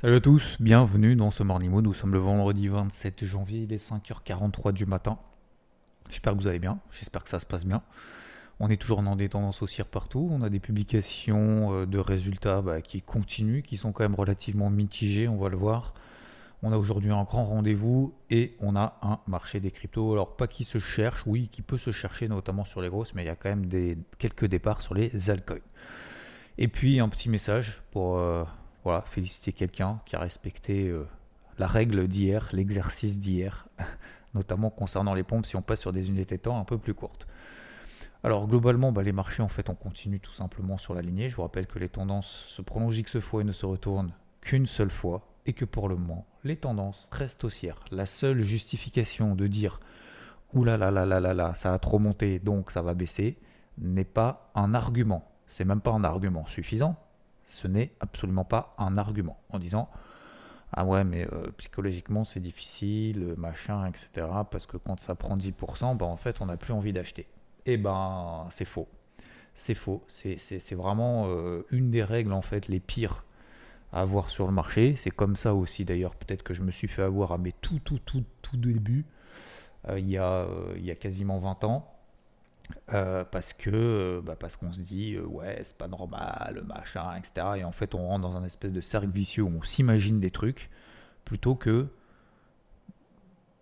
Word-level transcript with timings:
Salut 0.00 0.14
à 0.14 0.20
tous, 0.20 0.58
bienvenue 0.60 1.16
dans 1.16 1.32
ce 1.32 1.42
Morning 1.42 1.72
Mood. 1.72 1.82
Nous 1.82 1.92
sommes 1.92 2.12
le 2.12 2.20
vendredi 2.20 2.68
27 2.68 3.24
janvier, 3.24 3.62
il 3.62 3.72
est 3.72 3.84
5h43 3.84 4.70
du 4.70 4.86
matin. 4.86 5.18
J'espère 6.08 6.34
que 6.34 6.38
vous 6.38 6.46
allez 6.46 6.60
bien, 6.60 6.78
j'espère 6.92 7.24
que 7.24 7.28
ça 7.28 7.40
se 7.40 7.46
passe 7.46 7.66
bien. 7.66 7.82
On 8.60 8.70
est 8.70 8.76
toujours 8.76 9.02
dans 9.02 9.16
des 9.16 9.28
tendances 9.28 9.60
haussières 9.60 9.88
partout. 9.88 10.28
On 10.30 10.42
a 10.42 10.50
des 10.50 10.60
publications 10.60 11.72
euh, 11.72 11.84
de 11.84 11.98
résultats 11.98 12.62
bah, 12.62 12.80
qui 12.80 13.02
continuent, 13.02 13.62
qui 13.62 13.76
sont 13.76 13.90
quand 13.90 14.04
même 14.04 14.14
relativement 14.14 14.70
mitigés, 14.70 15.26
on 15.26 15.36
va 15.36 15.48
le 15.48 15.56
voir. 15.56 15.94
On 16.62 16.70
a 16.70 16.76
aujourd'hui 16.76 17.10
un 17.10 17.24
grand 17.24 17.46
rendez-vous 17.46 18.14
et 18.30 18.54
on 18.60 18.76
a 18.76 19.00
un 19.02 19.18
marché 19.26 19.58
des 19.58 19.72
cryptos. 19.72 20.12
Alors 20.12 20.36
pas 20.36 20.46
qui 20.46 20.62
se 20.62 20.78
cherche, 20.78 21.24
oui, 21.26 21.48
qui 21.48 21.60
peut 21.60 21.76
se 21.76 21.90
chercher 21.90 22.28
notamment 22.28 22.64
sur 22.64 22.82
les 22.82 22.88
grosses, 22.88 23.14
mais 23.14 23.24
il 23.24 23.26
y 23.26 23.30
a 23.30 23.36
quand 23.36 23.48
même 23.48 23.66
des, 23.66 23.98
quelques 24.18 24.46
départs 24.46 24.80
sur 24.80 24.94
les 24.94 25.28
altcoins. 25.28 25.58
Et 26.56 26.68
puis 26.68 27.00
un 27.00 27.08
petit 27.08 27.28
message 27.28 27.82
pour 27.90 28.18
euh, 28.18 28.44
voilà, 28.88 29.02
féliciter 29.02 29.52
quelqu'un 29.52 30.00
qui 30.06 30.16
a 30.16 30.18
respecté 30.18 30.88
euh, 30.88 31.06
la 31.58 31.66
règle 31.66 32.08
d'hier, 32.08 32.48
l'exercice 32.52 33.18
d'hier, 33.18 33.68
notamment 34.34 34.70
concernant 34.70 35.12
les 35.12 35.24
pompes 35.24 35.44
si 35.44 35.56
on 35.56 35.60
passe 35.60 35.82
sur 35.82 35.92
des 35.92 36.08
unités 36.08 36.38
de 36.38 36.42
temps 36.42 36.58
un 36.58 36.64
peu 36.64 36.78
plus 36.78 36.94
courtes. 36.94 37.26
Alors 38.24 38.48
globalement, 38.48 38.90
bah, 38.90 39.02
les 39.02 39.12
marchés 39.12 39.42
en 39.42 39.48
fait 39.48 39.68
on 39.68 39.74
continue 39.74 40.20
tout 40.20 40.32
simplement 40.32 40.78
sur 40.78 40.94
la 40.94 41.02
lignée. 41.02 41.28
Je 41.28 41.36
vous 41.36 41.42
rappelle 41.42 41.66
que 41.66 41.78
les 41.78 41.90
tendances 41.90 42.46
se 42.48 42.62
prolongent 42.62 42.96
X 42.96 43.20
fois 43.20 43.42
et 43.42 43.44
ne 43.44 43.52
se 43.52 43.66
retournent 43.66 44.12
qu'une 44.40 44.64
seule 44.64 44.90
fois 44.90 45.28
et 45.44 45.52
que 45.52 45.66
pour 45.66 45.90
le 45.90 45.96
moment 45.96 46.24
les 46.42 46.56
tendances 46.56 47.10
restent 47.12 47.44
haussières. 47.44 47.84
La 47.90 48.06
seule 48.06 48.42
justification 48.42 49.34
de 49.34 49.48
dire 49.48 49.80
oulala 50.54 50.90
là 50.90 51.04
là 51.04 51.20
là 51.20 51.34
là 51.34 51.52
ça 51.54 51.74
a 51.74 51.78
trop 51.78 51.98
monté 51.98 52.38
donc 52.38 52.70
ça 52.70 52.80
va 52.80 52.94
baisser 52.94 53.36
n'est 53.76 54.04
pas 54.04 54.50
un 54.54 54.72
argument. 54.72 55.30
C'est 55.46 55.66
même 55.66 55.82
pas 55.82 55.90
un 55.90 56.04
argument 56.04 56.46
suffisant 56.46 56.96
ce 57.48 57.66
n'est 57.66 57.92
absolument 58.00 58.44
pas 58.44 58.74
un 58.78 58.96
argument 58.96 59.40
en 59.50 59.58
disant 59.58 59.88
ah 60.72 60.84
ouais 60.84 61.02
mais 61.04 61.26
euh, 61.32 61.50
psychologiquement 61.56 62.24
c'est 62.24 62.40
difficile, 62.40 63.34
machin, 63.36 63.86
etc. 63.86 64.26
Parce 64.50 64.66
que 64.66 64.76
quand 64.76 65.00
ça 65.00 65.14
prend 65.14 65.36
10%, 65.36 65.96
bah 65.96 66.06
en 66.06 66.16
fait 66.16 66.40
on 66.40 66.46
n'a 66.46 66.56
plus 66.56 66.72
envie 66.72 66.92
d'acheter. 66.92 67.26
Et 67.66 67.74
eh 67.74 67.76
ben 67.76 68.46
c'est 68.50 68.64
faux. 68.64 68.88
C'est 69.54 69.74
faux. 69.74 70.04
C'est 70.08 70.74
vraiment 70.74 71.26
euh, 71.28 71.66
une 71.70 71.90
des 71.90 72.04
règles 72.04 72.32
en 72.32 72.42
fait 72.42 72.68
les 72.68 72.80
pires 72.80 73.24
à 73.92 74.02
avoir 74.02 74.30
sur 74.30 74.46
le 74.46 74.52
marché. 74.52 74.94
C'est 74.96 75.10
comme 75.10 75.36
ça 75.36 75.54
aussi 75.54 75.84
d'ailleurs 75.84 76.14
peut-être 76.14 76.42
que 76.42 76.54
je 76.54 76.62
me 76.62 76.70
suis 76.70 76.88
fait 76.88 77.02
avoir 77.02 77.32
à 77.32 77.38
mes 77.38 77.52
tout 77.52 77.80
tout 77.80 77.98
tout 77.98 78.24
tout 78.42 78.56
début 78.56 79.06
euh, 79.88 79.98
il, 79.98 80.08
y 80.10 80.18
a, 80.18 80.46
il 80.76 80.84
y 80.84 80.90
a 80.90 80.94
quasiment 80.94 81.38
20 81.38 81.64
ans 81.64 81.97
euh, 82.92 83.24
parce 83.24 83.52
que 83.52 83.70
euh, 83.72 84.20
bah 84.22 84.34
parce 84.38 84.56
qu'on 84.56 84.72
se 84.72 84.80
dit 84.80 85.14
euh, 85.14 85.24
ouais 85.24 85.60
c'est 85.62 85.76
pas 85.76 85.88
normal 85.88 86.62
machin 86.66 87.16
etc 87.16 87.46
et 87.58 87.64
en 87.64 87.72
fait 87.72 87.94
on 87.94 88.08
rentre 88.08 88.22
dans 88.22 88.36
un 88.36 88.44
espèce 88.44 88.72
de 88.72 88.80
cercle 88.80 89.08
vicieux 89.08 89.42
où 89.42 89.52
on 89.58 89.62
s'imagine 89.62 90.20
des 90.20 90.30
trucs 90.30 90.70
plutôt 91.26 91.54
que 91.54 91.88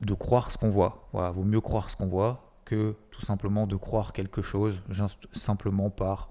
de 0.00 0.14
croire 0.14 0.52
ce 0.52 0.58
qu'on 0.58 0.70
voit. 0.70 1.08
Voilà 1.12 1.30
vaut 1.30 1.42
mieux 1.42 1.60
croire 1.60 1.90
ce 1.90 1.96
qu'on 1.96 2.06
voit 2.06 2.52
que 2.64 2.94
tout 3.10 3.22
simplement 3.22 3.66
de 3.66 3.74
croire 3.74 4.12
quelque 4.12 4.42
chose 4.42 4.80
simplement 5.32 5.90
par 5.90 6.30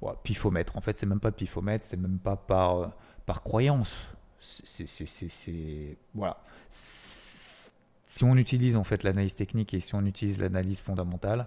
ouais, 0.00 0.12
pifomètre. 0.22 0.78
En 0.78 0.80
fait 0.80 0.96
c'est 0.96 1.06
même 1.06 1.20
pas 1.20 1.32
pifomètre 1.32 1.84
c'est 1.84 1.98
même 1.98 2.18
pas 2.18 2.36
par 2.36 2.92
par 3.26 3.42
croyance. 3.42 3.94
C'est 4.40 5.98
voilà. 6.14 6.42
Si 6.70 8.24
on 8.24 8.36
utilise 8.36 8.76
en 8.76 8.84
fait 8.84 9.02
l'analyse 9.02 9.34
technique 9.34 9.74
et 9.74 9.80
si 9.80 9.94
on 9.94 10.04
utilise 10.06 10.38
l'analyse 10.38 10.80
fondamentale 10.80 11.46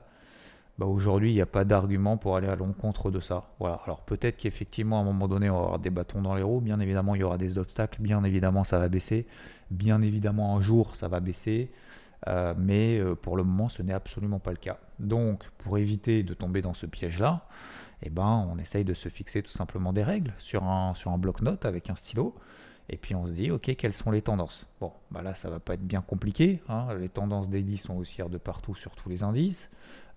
bah 0.79 0.87
aujourd'hui, 0.87 1.31
il 1.31 1.35
n'y 1.35 1.41
a 1.41 1.45
pas 1.45 1.65
d'argument 1.65 2.17
pour 2.17 2.35
aller 2.35 2.47
à 2.47 2.55
l'encontre 2.55 3.11
de 3.11 3.19
ça. 3.19 3.43
Voilà. 3.59 3.79
Alors 3.85 4.01
peut-être 4.01 4.37
qu'effectivement, 4.37 4.97
à 4.97 5.01
un 5.01 5.05
moment 5.05 5.27
donné, 5.27 5.49
on 5.49 5.57
va 5.57 5.63
avoir 5.65 5.79
des 5.79 5.91
bâtons 5.91 6.21
dans 6.21 6.33
les 6.33 6.41
roues. 6.41 6.61
Bien 6.61 6.79
évidemment, 6.79 7.13
il 7.13 7.21
y 7.21 7.23
aura 7.23 7.37
des 7.37 7.57
obstacles. 7.59 8.01
Bien 8.01 8.23
évidemment, 8.23 8.63
ça 8.63 8.79
va 8.79 8.87
baisser. 8.87 9.27
Bien 9.69 10.01
évidemment, 10.01 10.57
un 10.57 10.61
jour, 10.61 10.95
ça 10.95 11.07
va 11.07 11.19
baisser. 11.19 11.71
Euh, 12.27 12.53
mais 12.57 12.97
euh, 12.97 13.15
pour 13.15 13.37
le 13.37 13.43
moment, 13.43 13.69
ce 13.69 13.83
n'est 13.83 13.93
absolument 13.93 14.39
pas 14.39 14.51
le 14.51 14.57
cas. 14.57 14.79
Donc, 14.99 15.43
pour 15.59 15.77
éviter 15.77 16.23
de 16.23 16.33
tomber 16.33 16.61
dans 16.61 16.73
ce 16.73 16.85
piège-là, 16.85 17.45
eh 18.01 18.09
ben, 18.09 18.47
on 18.51 18.57
essaye 18.57 18.83
de 18.83 18.93
se 18.93 19.09
fixer 19.09 19.43
tout 19.43 19.51
simplement 19.51 19.93
des 19.93 20.03
règles 20.03 20.33
sur 20.39 20.63
un, 20.63 20.95
sur 20.95 21.11
un 21.11 21.17
bloc-notes 21.17 21.65
avec 21.65 21.89
un 21.89 21.95
stylo. 21.95 22.33
Et 22.89 22.97
puis 22.97 23.15
on 23.15 23.27
se 23.27 23.31
dit, 23.31 23.49
ok, 23.49 23.75
quelles 23.77 23.93
sont 23.93 24.11
les 24.11 24.21
tendances? 24.21 24.67
Bon, 24.81 24.91
bah 25.09 25.21
là, 25.21 25.35
ça 25.35 25.49
va 25.49 25.59
pas 25.59 25.75
être 25.75 25.85
bien 25.85 26.01
compliqué. 26.01 26.61
Hein. 26.67 26.87
Les 26.99 27.09
tendances 27.09 27.49
daily 27.49 27.77
sont 27.77 27.95
haussières 27.95 28.29
de 28.29 28.37
partout 28.37 28.75
sur 28.75 28.91
tous 28.95 29.09
les 29.09 29.23
indices. 29.23 29.69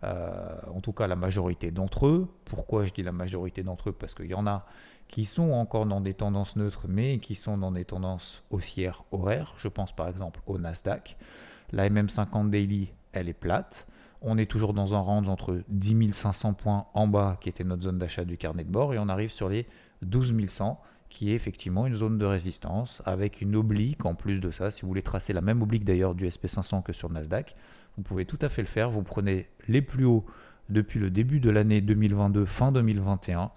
Euh, 0.05 0.57
en 0.75 0.81
tout 0.81 0.93
cas, 0.93 1.07
la 1.07 1.17
majorité 1.17 1.71
d'entre 1.71 2.07
eux. 2.07 2.29
Pourquoi 2.45 2.85
je 2.85 2.93
dis 2.93 3.03
la 3.03 3.13
majorité 3.13 3.63
d'entre 3.63 3.91
eux? 3.91 3.93
Parce 3.93 4.15
qu'il 4.15 4.27
y 4.27 4.35
en 4.35 4.47
a 4.47 4.67
qui 5.09 5.25
sont 5.25 5.53
encore 5.53 5.87
dans 5.87 6.01
des 6.01 6.15
tendances 6.15 6.57
neutres, 6.57 6.87
mais 6.89 7.19
qui 7.19 7.35
sont 7.35 7.57
dans 7.57 7.73
des 7.73 7.85
tendances 7.85 8.43
haussières 8.51 9.05
horaires. 9.13 9.55
Je 9.57 9.69
pense 9.69 9.95
par 9.95 10.09
exemple 10.09 10.41
au 10.47 10.59
Nasdaq. 10.59 11.17
La 11.73 11.89
MM50 11.89 12.51
Daily, 12.51 12.93
elle 13.13 13.29
est 13.29 13.35
plate. 13.35 13.87
On 14.23 14.39
est 14.39 14.51
toujours 14.51 14.75
dans 14.75 14.95
un 14.95 15.01
range 15.01 15.29
entre 15.29 15.63
10 15.69 16.13
500 16.13 16.55
points 16.55 16.87
en 16.95 17.07
bas, 17.07 17.39
qui 17.41 17.49
était 17.49 17.65
notre 17.65 17.83
zone 17.83 17.99
d'achat 17.99 18.25
du 18.25 18.37
carnet 18.37 18.65
de 18.65 18.71
bord, 18.71 18.95
et 18.95 18.99
on 18.99 19.09
arrive 19.09 19.31
sur 19.31 19.49
les 19.49 19.67
12 20.03 20.35
100 20.49 20.81
qui 21.09 21.31
est 21.31 21.35
effectivement 21.35 21.87
une 21.87 21.95
zone 21.95 22.19
de 22.19 22.25
résistance 22.25 23.01
avec 23.05 23.41
une 23.41 23.55
oblique 23.57 24.05
en 24.05 24.15
plus 24.15 24.41
de 24.41 24.51
ça. 24.51 24.71
Si 24.71 24.83
vous 24.83 24.89
voulez 24.89 25.03
tracer 25.03 25.33
la 25.33 25.41
même 25.41 25.63
oblique 25.63 25.85
d'ailleurs 25.85 26.15
du 26.15 26.27
SP500 26.27 26.83
que 26.83 26.93
sur 26.93 27.11
Nasdaq, 27.11 27.55
vous 27.97 28.03
pouvez 28.03 28.25
tout 28.25 28.39
à 28.41 28.49
fait 28.49 28.63
le 28.63 28.69
faire. 28.69 28.91
Vous 28.91 29.03
prenez 29.03 29.49
les 29.69 29.83
plus 29.83 30.05
hauts 30.05 30.25
depuis 30.69 31.01
le 31.01 31.11
début 31.11 31.41
de 31.41 31.51
l'année 31.51 31.81
2022, 31.81 32.45
fin 32.45 32.73
2021. 32.73 33.51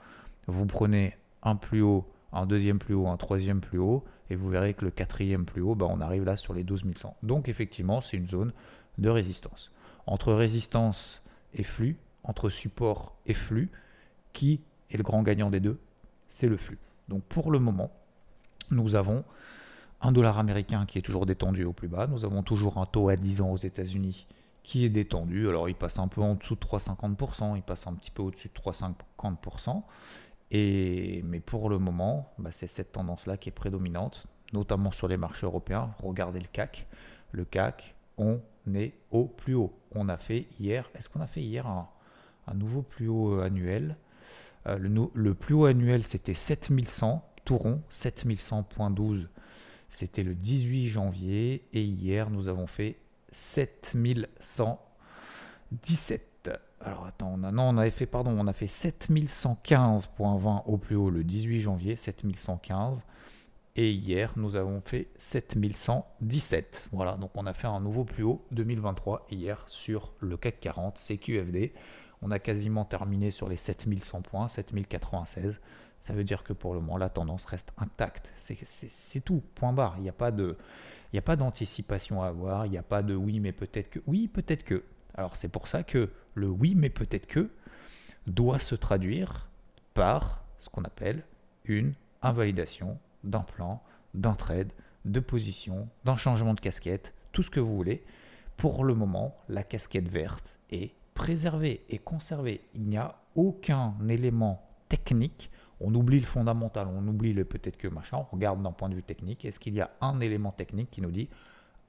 Vous 0.48 0.66
prenez 0.66 1.16
un 1.44 1.56
plus 1.56 1.82
haut, 1.82 2.08
un 2.32 2.46
deuxième 2.46 2.80
plus 2.80 2.94
haut, 2.94 3.08
un 3.08 3.18
troisième 3.18 3.62
plus 3.62 3.80
haut, 3.80 4.04
et 4.30 4.36
vous 4.36 4.50
verrez 4.50 4.74
que 4.74 4.86
le 4.86 4.92
quatrième 4.92 5.46
plus 5.46 5.62
haut, 5.62 5.76
bah, 5.76 5.88
on 5.90 6.02
arrive 6.02 6.24
là 6.24 6.38
sur 6.38 6.54
les 6.54 6.64
12 6.64 6.86
100. 6.96 7.18
Donc 7.24 7.50
effectivement, 7.50 8.02
c'est 8.02 8.18
une 8.18 8.28
zone 8.28 8.54
de 8.98 9.10
résistance. 9.10 9.72
Entre 10.06 10.34
résistance 10.34 11.22
et 11.54 11.64
flux, 11.64 11.98
entre 12.24 12.50
support 12.50 13.16
et 13.26 13.34
flux, 13.34 13.70
qui 14.34 14.62
est 14.92 14.98
le 14.98 15.04
grand 15.04 15.24
gagnant 15.24 15.50
des 15.50 15.60
deux? 15.60 15.80
C'est 16.28 16.48
le 16.48 16.58
flux. 16.58 16.78
Donc 17.08 17.24
pour 17.24 17.52
le 17.52 17.60
moment, 17.60 17.92
nous 18.72 18.96
avons 18.96 19.24
un 20.02 20.12
dollar 20.12 20.40
américain 20.40 20.86
qui 20.86 20.98
est 20.98 21.02
toujours 21.02 21.26
détendu 21.26 21.64
au 21.64 21.74
plus 21.74 21.88
bas. 21.88 22.08
Nous 22.08 22.26
avons 22.26 22.44
toujours 22.44 22.78
un 22.78 22.86
taux 22.86 23.10
à 23.10 23.16
10 23.16 23.42
ans 23.42 23.52
aux 23.52 23.58
États-Unis 23.58 24.28
qui 24.64 24.86
est 24.86 24.90
détendu. 24.90 25.48
Alors 25.48 25.68
il 25.68 25.76
passe 25.76 26.00
un 26.00 26.08
peu 26.08 26.22
en 26.22 26.36
dessous 26.36 26.56
de 26.56 26.60
3,50%, 26.60 27.56
il 27.56 27.64
passe 27.64 27.88
un 27.88 27.94
petit 27.94 28.12
peu 28.12 28.22
au-dessus 28.22 28.50
de 28.50 28.54
3,50%. 28.54 29.82
Et, 30.52 31.22
mais 31.26 31.40
pour 31.40 31.70
le 31.70 31.80
moment, 31.80 32.32
bah, 32.38 32.52
c'est 32.52 32.68
cette 32.68 32.92
tendance-là 32.92 33.38
qui 33.38 33.50
est 33.50 33.54
prédominante, 33.54 34.24
notamment 34.54 34.92
sur 34.92 35.08
les 35.08 35.18
marchés 35.18 35.46
européens. 35.46 35.92
Regardez 36.02 36.40
le 36.40 36.48
CAC. 36.48 36.88
Le 37.32 37.46
CAC, 37.46 37.96
on 38.18 38.42
est 38.74 38.94
au 39.12 39.26
plus 39.26 39.54
haut. 39.54 39.74
On 39.94 40.10
a 40.10 40.18
fait 40.18 40.48
hier, 40.60 40.90
est-ce 40.96 41.10
qu'on 41.10 41.22
a 41.22 41.28
fait 41.28 41.42
hier 41.42 41.68
un, 41.68 41.88
nouveau 42.56 42.82
plus 42.82 43.08
haut 43.08 43.40
euh, 43.40 43.44
annuel? 43.44 43.96
Euh, 44.68 44.78
le, 45.14 45.34
plus 45.34 45.54
haut 45.54 45.66
annuel, 45.66 46.04
c'était 46.04 46.34
7100, 46.34 47.24
tout 47.46 47.58
rond, 47.58 47.82
7100.12. 47.92 49.28
C'était 49.90 50.24
le 50.24 50.36
18 50.36 50.88
janvier. 50.88 51.68
Et 51.74 51.84
hier, 51.84 52.30
nous 52.30 52.48
avons 52.48 52.68
fait 52.68 52.98
7117. 53.32 56.30
Alors 56.82 57.06
attends, 57.06 57.34
on 57.36 57.44
a, 57.44 57.52
non, 57.52 57.64
on 57.64 57.78
avait 57.78 57.92
fait, 57.92 58.06
pardon, 58.06 58.34
on 58.38 58.48
a 58.48 58.54
fait 58.54 58.68
7115.20 58.68 60.64
au 60.66 60.78
plus 60.78 60.96
haut 60.96 61.10
le 61.10 61.26
18 61.26 61.60
janvier, 61.60 61.98
7115. 61.98 63.00
Et 63.76 63.92
hier, 63.92 64.34
nous 64.36 64.56
avons 64.56 64.82
fait 64.82 65.10
7117. 65.18 66.88
Voilà, 66.92 67.18
donc 67.18 67.32
on 67.36 67.46
a 67.46 67.54
fait 67.54 67.68
un 67.68 67.80
nouveau 67.80 68.04
plus 68.04 68.24
haut 68.24 68.46
2023 68.52 69.28
hier 69.32 69.64
sur 69.68 70.14
le 70.20 70.38
CAC 70.38 70.60
40, 70.60 70.98
CQFD. 70.98 71.74
On 72.22 72.32
a 72.32 72.40
quasiment 72.40 72.84
terminé 72.84 73.32
sur 73.32 73.48
les 73.48 73.56
7100 73.56 74.22
points, 74.22 74.48
7096. 74.48 75.60
Ça 76.00 76.14
veut 76.14 76.24
dire 76.24 76.44
que 76.44 76.54
pour 76.54 76.74
le 76.74 76.80
moment, 76.80 76.98
la 76.98 77.10
tendance 77.10 77.46
reste 77.46 77.72
intacte. 77.78 78.32
C'est 78.38 79.20
tout, 79.20 79.44
point 79.56 79.74
barre. 79.74 79.96
Il 79.98 80.04
n'y 80.04 80.10
a 80.10 81.22
pas 81.22 81.36
d'anticipation 81.36 82.24
à 82.24 82.28
avoir, 82.28 82.66
il 82.66 82.72
n'y 82.72 82.78
a 82.78 82.84
pas 82.84 83.04
de 83.04 83.16
oui 83.16 83.40
mais 83.40 83.52
peut-être 83.52 83.90
que. 83.90 84.00
Oui, 84.08 84.28
peut-être 84.28 84.64
que. 84.64 84.84
Alors 85.16 85.36
c'est 85.36 85.50
pour 85.50 85.68
ça 85.68 85.84
que 85.84 86.10
le 86.36 86.48
oui 86.48 86.76
mais 86.76 86.90
peut-être 86.90 87.28
que 87.28 87.50
doit 88.28 88.60
se 88.60 88.76
traduire 88.76 89.50
par 89.94 90.44
ce 90.60 90.70
qu'on 90.70 90.84
appelle 90.84 91.24
une 91.66 91.94
invalidation 92.22 92.98
d'un 93.24 93.42
plan, 93.42 93.82
d'un 94.14 94.34
trade, 94.34 94.72
de 95.06 95.20
position, 95.20 95.88
d'un 96.06 96.18
changement 96.18 96.54
de 96.54 96.60
casquette, 96.60 97.14
tout 97.32 97.44
ce 97.44 97.50
que 97.50 97.60
vous 97.60 97.76
voulez. 97.76 98.04
Pour 98.58 98.84
le 98.84 98.94
moment, 98.94 99.36
la 99.48 99.64
casquette 99.64 100.08
verte 100.08 100.60
est 100.72 100.94
préservée 101.14 101.86
et 101.90 101.98
conservée. 101.98 102.62
Il 102.76 102.84
n'y 102.84 102.98
a 102.98 103.16
aucun 103.36 103.96
élément 104.08 104.66
technique. 104.90 105.50
On 105.82 105.94
oublie 105.96 106.20
le 106.20 106.26
fondamental, 106.26 106.88
on 106.88 107.08
oublie 107.08 107.34
le 107.34 107.46
peut-être 107.46 107.78
que 107.78 107.88
machin, 107.88 108.18
on 108.18 108.36
regarde 108.36 108.62
d'un 108.62 108.72
point 108.72 108.90
de 108.90 108.96
vue 108.96 109.04
technique. 109.04 109.46
Est-ce 109.46 109.60
qu'il 109.60 109.74
y 109.74 109.82
a 109.82 109.92
un 110.02 110.20
élément 110.20 110.52
technique 110.52 110.92
qui 110.92 111.02
nous 111.02 111.12
dit 111.12 111.30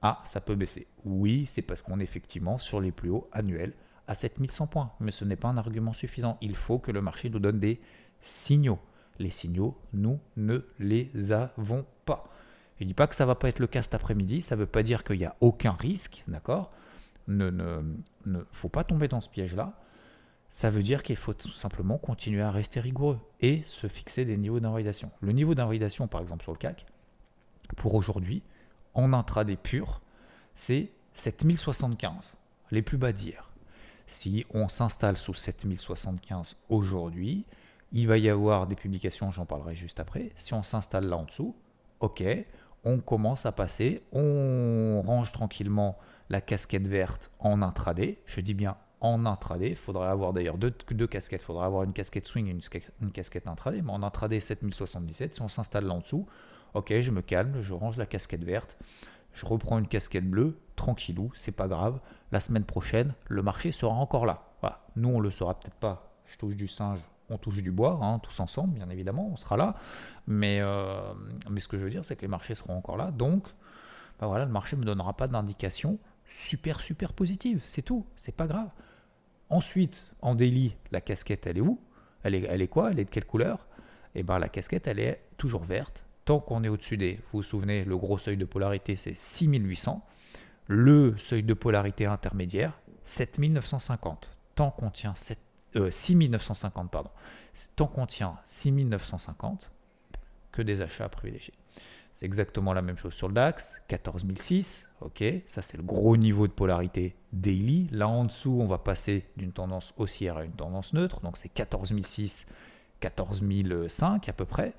Ah, 0.01 0.21
ça 0.25 0.39
peut 0.39 0.55
baisser 0.55 0.87
Oui, 1.03 1.45
c'est 1.45 1.61
parce 1.61 1.81
qu'on 1.81 1.99
est 1.99 2.03
effectivement 2.03 2.57
sur 2.57 2.79
les 2.79 2.91
plus 2.91 3.09
hauts 3.09 3.27
annuels 3.33 3.73
à 4.07 4.15
7100 4.15 4.67
points. 4.67 4.91
Mais 4.99 5.11
ce 5.11 5.25
n'est 5.25 5.35
pas 5.35 5.49
un 5.49 5.57
argument 5.57 5.93
suffisant. 5.93 6.37
Il 6.41 6.55
faut 6.55 6.79
que 6.79 6.91
le 6.91 7.01
marché 7.01 7.29
nous 7.29 7.39
donne 7.39 7.59
des 7.59 7.81
signaux. 8.21 8.79
Les 9.19 9.29
signaux, 9.29 9.77
nous 9.93 10.19
ne 10.37 10.59
les 10.79 11.31
avons 11.31 11.85
pas. 12.05 12.29
Je 12.79 12.85
ne 12.85 12.87
dis 12.87 12.93
pas 12.93 13.07
que 13.07 13.15
ça 13.15 13.25
ne 13.25 13.27
va 13.27 13.35
pas 13.35 13.49
être 13.49 13.59
le 13.59 13.67
cas 13.67 13.83
cet 13.83 13.93
après-midi, 13.93 14.41
ça 14.41 14.55
ne 14.55 14.61
veut 14.61 14.67
pas 14.67 14.83
dire 14.83 15.03
qu'il 15.03 15.19
n'y 15.19 15.25
a 15.25 15.35
aucun 15.41 15.73
risque, 15.73 16.23
d'accord? 16.27 16.71
Ne 17.27 17.51
ne, 17.51 17.83
ne 18.25 18.39
faut 18.51 18.69
pas 18.69 18.83
tomber 18.83 19.07
dans 19.07 19.21
ce 19.21 19.29
piège-là. 19.29 19.73
Ça 20.51 20.69
veut 20.69 20.83
dire 20.83 21.01
qu'il 21.01 21.15
faut 21.15 21.33
tout 21.33 21.49
simplement 21.53 21.97
continuer 21.97 22.41
à 22.41 22.51
rester 22.51 22.81
rigoureux 22.81 23.19
et 23.39 23.63
se 23.63 23.87
fixer 23.87 24.25
des 24.25 24.37
niveaux 24.37 24.59
d'invalidation. 24.59 25.09
Le 25.21 25.31
niveau 25.31 25.55
d'invalidation, 25.55 26.07
par 26.07 26.21
exemple 26.21 26.43
sur 26.43 26.51
le 26.51 26.57
CAC, 26.57 26.85
pour 27.77 27.95
aujourd'hui, 27.95 28.43
en 28.93 29.13
intraday 29.13 29.55
pur, 29.55 30.01
c'est 30.55 30.89
7075, 31.15 32.35
les 32.69 32.81
plus 32.81 32.97
bas 32.97 33.13
d'hier. 33.13 33.49
Si 34.07 34.45
on 34.53 34.67
s'installe 34.67 35.17
sous 35.17 35.33
7075 35.33 36.57
aujourd'hui, 36.67 37.45
il 37.93 38.07
va 38.07 38.17
y 38.17 38.29
avoir 38.29 38.67
des 38.67 38.75
publications, 38.75 39.31
j'en 39.31 39.45
parlerai 39.45 39.75
juste 39.75 40.01
après. 40.01 40.31
Si 40.35 40.53
on 40.53 40.63
s'installe 40.63 41.07
là 41.07 41.15
en 41.15 41.23
dessous, 41.23 41.55
ok, 42.01 42.23
on 42.83 42.99
commence 42.99 43.45
à 43.45 43.53
passer, 43.53 44.03
on 44.11 45.01
range 45.05 45.31
tranquillement 45.31 45.97
la 46.29 46.41
casquette 46.41 46.87
verte 46.87 47.31
en 47.39 47.61
intraday. 47.61 48.19
Je 48.25 48.41
dis 48.41 48.53
bien 48.53 48.75
en 49.01 49.25
intraday. 49.25 49.71
Il 49.71 49.75
faudrait 49.75 50.07
avoir 50.07 50.33
d'ailleurs 50.33 50.57
deux, 50.57 50.71
casquettes. 51.07 51.41
Il 51.41 51.45
faudrait 51.45 51.65
avoir 51.65 51.83
une 51.83 51.93
casquette 51.93 52.27
swing 52.27 52.47
et 52.47 52.57
une, 53.01 53.11
casquette 53.11 53.47
intraday. 53.47 53.81
Mais 53.81 53.91
en 53.91 54.03
intraday 54.03 54.39
7077, 54.39 55.35
si 55.35 55.41
on 55.41 55.49
s'installe 55.49 55.85
là 55.85 55.93
en 55.93 55.99
dessous, 55.99 56.27
ok, 56.73 56.93
je 57.01 57.11
me 57.11 57.21
calme, 57.21 57.61
je 57.61 57.73
range 57.73 57.97
la 57.97 58.05
casquette 58.05 58.43
verte, 58.43 58.77
je 59.33 59.45
reprends 59.45 59.79
une 59.79 59.87
casquette 59.87 60.29
bleue, 60.29 60.57
tranquillou, 60.75 61.31
c'est 61.35 61.51
pas 61.51 61.67
grave. 61.67 61.99
La 62.31 62.39
semaine 62.39 62.65
prochaine, 62.65 63.13
le 63.27 63.41
marché 63.41 63.71
sera 63.71 63.93
encore 63.93 64.25
là. 64.25 64.47
Nous, 64.95 65.09
on 65.09 65.19
le 65.19 65.31
saura 65.31 65.59
peut-être 65.59 65.75
pas. 65.75 66.11
Je 66.25 66.37
touche 66.37 66.55
du 66.55 66.67
singe, 66.67 66.99
on 67.29 67.37
touche 67.37 67.61
du 67.61 67.71
bois, 67.71 67.99
hein, 68.01 68.19
tous 68.19 68.39
ensemble, 68.39 68.73
bien 68.75 68.89
évidemment, 68.89 69.29
on 69.31 69.37
sera 69.37 69.57
là. 69.57 69.75
Mais, 70.27 70.59
euh, 70.59 71.13
mais 71.49 71.59
ce 71.59 71.67
que 71.67 71.77
je 71.77 71.83
veux 71.83 71.89
dire, 71.89 72.05
c'est 72.05 72.15
que 72.15 72.21
les 72.21 72.27
marchés 72.27 72.55
seront 72.55 72.75
encore 72.75 72.97
là. 72.97 73.11
Donc, 73.11 73.47
bah 74.19 74.27
voilà, 74.27 74.45
le 74.45 74.51
marché 74.51 74.75
ne 74.75 74.81
me 74.81 74.85
donnera 74.85 75.15
pas 75.15 75.27
d'indication 75.27 75.97
super, 76.25 76.81
super 76.81 77.13
positive. 77.13 77.61
C'est 77.65 77.81
tout, 77.81 78.05
c'est 78.15 78.35
pas 78.35 78.47
grave. 78.47 78.69
Ensuite, 79.51 80.09
en 80.21 80.33
daily, 80.33 80.75
la 80.91 81.01
casquette, 81.01 81.45
elle 81.45 81.57
est 81.57 81.61
où? 81.61 81.77
Elle 82.23 82.35
est, 82.35 82.43
elle 82.43 82.61
est 82.61 82.69
quoi? 82.69 82.91
Elle 82.91 82.99
est 82.99 83.05
de 83.05 83.09
quelle 83.09 83.25
couleur? 83.25 83.67
Eh 84.15 84.23
bien, 84.23 84.39
la 84.39 84.47
casquette, 84.47 84.87
elle 84.87 84.99
est 84.99 85.21
toujours 85.35 85.65
verte. 85.65 86.05
Tant 86.23 86.39
qu'on 86.39 86.63
est 86.63 86.69
au-dessus 86.69 86.95
des, 86.95 87.15
vous 87.15 87.39
vous 87.39 87.43
souvenez, 87.43 87.83
le 87.83 87.97
gros 87.97 88.17
seuil 88.17 88.37
de 88.37 88.45
polarité, 88.45 88.95
c'est 88.95 89.13
6800. 89.13 90.05
Le 90.67 91.17
seuil 91.17 91.43
de 91.43 91.53
polarité 91.53 92.05
intermédiaire, 92.05 92.79
7950. 93.03 94.29
Tant 94.55 94.71
qu'on 94.71 94.89
tient 94.89 95.15
7 95.15 95.37
6950, 95.89 96.85
euh, 96.85 96.89
pardon. 96.89 97.09
Tant 97.75 97.87
qu'on 97.87 98.05
tient 98.05 98.37
6950, 98.45 99.69
que 100.53 100.61
des 100.61 100.81
achats 100.81 101.09
privilégiés. 101.09 101.53
C'est 102.13 102.25
exactement 102.25 102.73
la 102.73 102.81
même 102.81 102.97
chose 102.97 103.13
sur 103.13 103.27
le 103.27 103.33
DAX, 103.33 103.81
14006, 103.89 104.89
ok, 105.01 105.23
ça 105.47 105.61
c'est 105.61 105.77
le 105.77 105.83
gros 105.83 106.15
niveau 106.17 106.47
de 106.47 106.53
polarité 106.53 107.15
daily. 107.33 107.87
Là 107.91 108.07
en 108.07 108.25
dessous, 108.25 108.57
on 108.59 108.67
va 108.67 108.77
passer 108.77 109.25
d'une 109.35 109.51
tendance 109.51 109.93
haussière 109.97 110.37
à 110.37 110.45
une 110.45 110.53
tendance 110.53 110.93
neutre, 110.93 111.19
donc 111.21 111.37
c'est 111.37 111.49
14006, 111.49 112.45
14005 112.99 114.29
à 114.29 114.33
peu 114.33 114.45
près. 114.45 114.73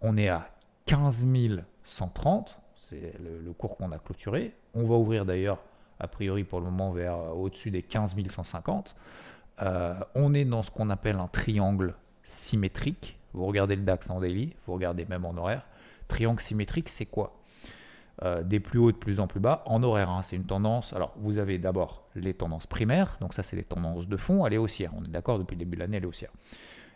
On 0.00 0.16
est 0.16 0.28
à 0.28 0.50
15130, 0.86 2.58
c'est 2.74 3.14
le, 3.20 3.52
cours 3.52 3.76
qu'on 3.76 3.92
a 3.92 3.98
clôturé. 3.98 4.54
On 4.74 4.84
va 4.84 4.96
ouvrir 4.96 5.24
d'ailleurs, 5.24 5.58
a 6.00 6.08
priori 6.08 6.44
pour 6.44 6.60
le 6.60 6.66
moment, 6.66 6.90
vers 6.92 7.16
euh, 7.16 7.30
au-dessus 7.30 7.70
des 7.70 7.82
15150. 7.82 8.96
Euh, 9.60 9.94
on 10.14 10.34
est 10.34 10.44
dans 10.44 10.62
ce 10.62 10.70
qu'on 10.70 10.90
appelle 10.90 11.16
un 11.16 11.28
triangle 11.28 11.94
symétrique. 12.24 13.18
Vous 13.32 13.46
regardez 13.46 13.76
le 13.76 13.82
DAX 13.82 14.10
en 14.10 14.20
daily, 14.20 14.54
vous 14.66 14.74
regardez 14.74 15.04
même 15.04 15.24
en 15.24 15.36
horaire. 15.36 15.64
Triangle 16.08 16.40
symétrique, 16.40 16.88
c'est 16.88 17.06
quoi? 17.06 17.41
Euh, 18.22 18.42
Des 18.42 18.60
plus 18.60 18.78
hauts 18.78 18.92
de 18.92 18.96
plus 18.96 19.20
en 19.20 19.26
plus 19.26 19.40
bas 19.40 19.62
en 19.66 19.82
horaire. 19.82 20.10
Hein. 20.10 20.22
c'est 20.22 20.36
une 20.36 20.46
tendance. 20.46 20.92
Alors, 20.92 21.14
vous 21.16 21.38
avez 21.38 21.58
d'abord 21.58 22.08
les 22.14 22.34
tendances 22.34 22.66
primaires, 22.66 23.16
donc 23.20 23.34
ça, 23.34 23.42
c'est 23.42 23.56
les 23.56 23.64
tendances 23.64 24.06
de 24.06 24.16
fond, 24.16 24.46
elle 24.46 24.54
est 24.54 24.58
haussière. 24.58 24.92
On 24.96 25.04
est 25.04 25.08
d'accord, 25.08 25.38
depuis 25.38 25.54
le 25.54 25.60
début 25.60 25.76
de 25.76 25.80
l'année, 25.80 25.96
elle 25.96 26.04
est 26.04 26.06
haussière. 26.06 26.32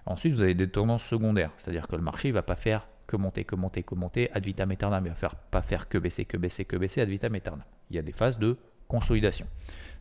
Ensuite, 0.04 0.34
vous 0.34 0.42
avez 0.42 0.54
des 0.54 0.68
tendances 0.68 1.04
secondaires, 1.04 1.50
c'est-à-dire 1.58 1.88
que 1.88 1.96
le 1.96 2.02
marché 2.02 2.28
ne 2.28 2.34
va 2.34 2.42
pas 2.42 2.54
faire 2.54 2.86
que 3.06 3.16
monter, 3.16 3.44
que 3.44 3.56
monter, 3.56 3.82
que 3.82 3.94
monter 3.94 4.30
ad 4.32 4.44
vitam 4.44 4.70
aeternam. 4.70 5.04
Il 5.06 5.08
va 5.08 5.14
faire, 5.14 5.34
pas 5.34 5.62
faire 5.62 5.88
que 5.88 5.98
baisser, 5.98 6.24
que 6.24 6.36
baisser, 6.36 6.64
que 6.64 6.76
baisser 6.76 7.00
ad 7.00 7.08
vitam 7.08 7.34
aeternam. 7.34 7.64
Il 7.90 7.96
y 7.96 7.98
a 7.98 8.02
des 8.02 8.12
phases 8.12 8.38
de 8.38 8.56
consolidation. 8.88 9.46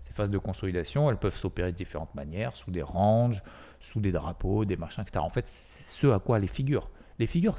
Ces 0.03 0.13
phases 0.13 0.29
de 0.29 0.37
consolidation, 0.37 1.09
elles 1.09 1.17
peuvent 1.17 1.37
s'opérer 1.37 1.71
de 1.71 1.77
différentes 1.77 2.13
manières, 2.13 2.55
sous 2.55 2.71
des 2.71 2.83
ranges, 2.83 3.41
sous 3.79 4.01
des 4.01 4.11
drapeaux, 4.11 4.65
des 4.65 4.77
machins, 4.77 5.01
etc. 5.01 5.19
En 5.19 5.29
fait, 5.29 5.47
ce 5.47 6.07
à 6.07 6.19
quoi 6.19 6.39
les 6.39 6.47
figures. 6.47 6.89
Les 7.17 7.27
figures, 7.27 7.57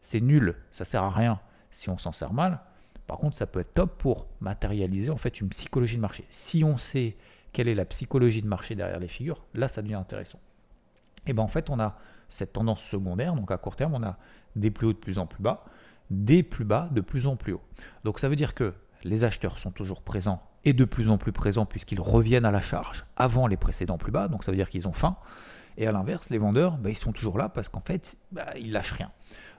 c'est 0.00 0.20
nul, 0.20 0.54
ça 0.70 0.84
sert 0.84 1.02
à 1.02 1.10
rien 1.10 1.40
si 1.70 1.88
on 1.90 1.98
s'en 1.98 2.12
sert 2.12 2.32
mal. 2.32 2.60
Par 3.06 3.18
contre, 3.18 3.36
ça 3.36 3.46
peut 3.46 3.60
être 3.60 3.74
top 3.74 3.96
pour 3.98 4.26
matérialiser 4.40 5.10
en 5.10 5.16
fait 5.16 5.40
une 5.40 5.48
psychologie 5.48 5.96
de 5.96 6.02
marché. 6.02 6.26
Si 6.30 6.62
on 6.64 6.76
sait 6.76 7.16
quelle 7.52 7.68
est 7.68 7.74
la 7.74 7.86
psychologie 7.86 8.42
de 8.42 8.46
marché 8.46 8.74
derrière 8.74 9.00
les 9.00 9.08
figures, 9.08 9.44
là, 9.54 9.68
ça 9.68 9.82
devient 9.82 9.94
intéressant. 9.94 10.40
Et 11.26 11.32
bien 11.32 11.42
en 11.42 11.48
fait, 11.48 11.70
on 11.70 11.80
a 11.80 11.96
cette 12.28 12.52
tendance 12.52 12.82
secondaire, 12.82 13.34
donc 13.34 13.50
à 13.50 13.58
court 13.58 13.76
terme, 13.76 13.94
on 13.94 14.02
a 14.02 14.18
des 14.56 14.70
plus 14.70 14.88
hauts 14.88 14.92
de 14.92 14.98
plus 14.98 15.18
en 15.18 15.26
plus 15.26 15.42
bas, 15.42 15.64
des 16.10 16.42
plus 16.42 16.64
bas 16.64 16.88
de 16.92 17.00
plus 17.00 17.26
en 17.26 17.36
plus 17.36 17.54
hauts. 17.54 17.62
Donc 18.04 18.18
ça 18.18 18.28
veut 18.28 18.36
dire 18.36 18.54
que 18.54 18.74
les 19.04 19.24
acheteurs 19.24 19.58
sont 19.58 19.70
toujours 19.70 20.02
présents 20.02 20.42
et 20.64 20.72
de 20.72 20.84
plus 20.84 21.08
en 21.08 21.18
plus 21.18 21.32
présents 21.32 21.66
puisqu'ils 21.66 22.00
reviennent 22.00 22.44
à 22.44 22.50
la 22.50 22.60
charge 22.60 23.06
avant 23.16 23.46
les 23.46 23.56
précédents 23.56 23.98
plus 23.98 24.12
bas, 24.12 24.28
donc 24.28 24.44
ça 24.44 24.50
veut 24.50 24.56
dire 24.56 24.68
qu'ils 24.68 24.88
ont 24.88 24.92
faim. 24.92 25.16
Et 25.76 25.86
à 25.86 25.92
l'inverse, 25.92 26.28
les 26.30 26.38
vendeurs, 26.38 26.76
bah, 26.76 26.90
ils 26.90 26.96
sont 26.96 27.12
toujours 27.12 27.38
là 27.38 27.48
parce 27.48 27.68
qu'en 27.68 27.80
fait, 27.80 28.16
bah, 28.32 28.46
ils 28.58 28.72
lâchent 28.72 28.92
rien. 28.92 29.12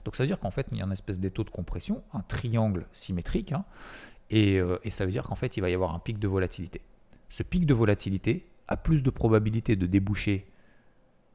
Donc 0.04 0.16
ça 0.16 0.22
veut 0.22 0.26
dire 0.26 0.38
qu'en 0.38 0.50
fait, 0.50 0.66
il 0.72 0.78
y 0.78 0.82
a 0.82 0.84
une 0.84 0.92
espèce 0.92 1.20
d'étau 1.20 1.44
de 1.44 1.50
compression, 1.50 2.02
un 2.12 2.20
triangle 2.20 2.86
symétrique, 2.92 3.52
hein, 3.52 3.64
euh, 4.32 4.78
et, 4.84 4.90
ça 4.90 5.04
veut 5.04 5.10
dire 5.10 5.24
qu'en 5.24 5.34
fait, 5.34 5.56
il 5.56 5.60
va 5.60 5.70
y 5.70 5.74
avoir 5.74 5.94
un 5.94 5.98
pic 5.98 6.18
de 6.18 6.28
volatilité. 6.28 6.80
Ce 7.28 7.42
pic 7.42 7.66
de 7.66 7.74
volatilité 7.74 8.46
a 8.68 8.76
plus 8.76 9.02
de 9.02 9.10
probabilité 9.10 9.76
de 9.76 9.86
déboucher 9.86 10.46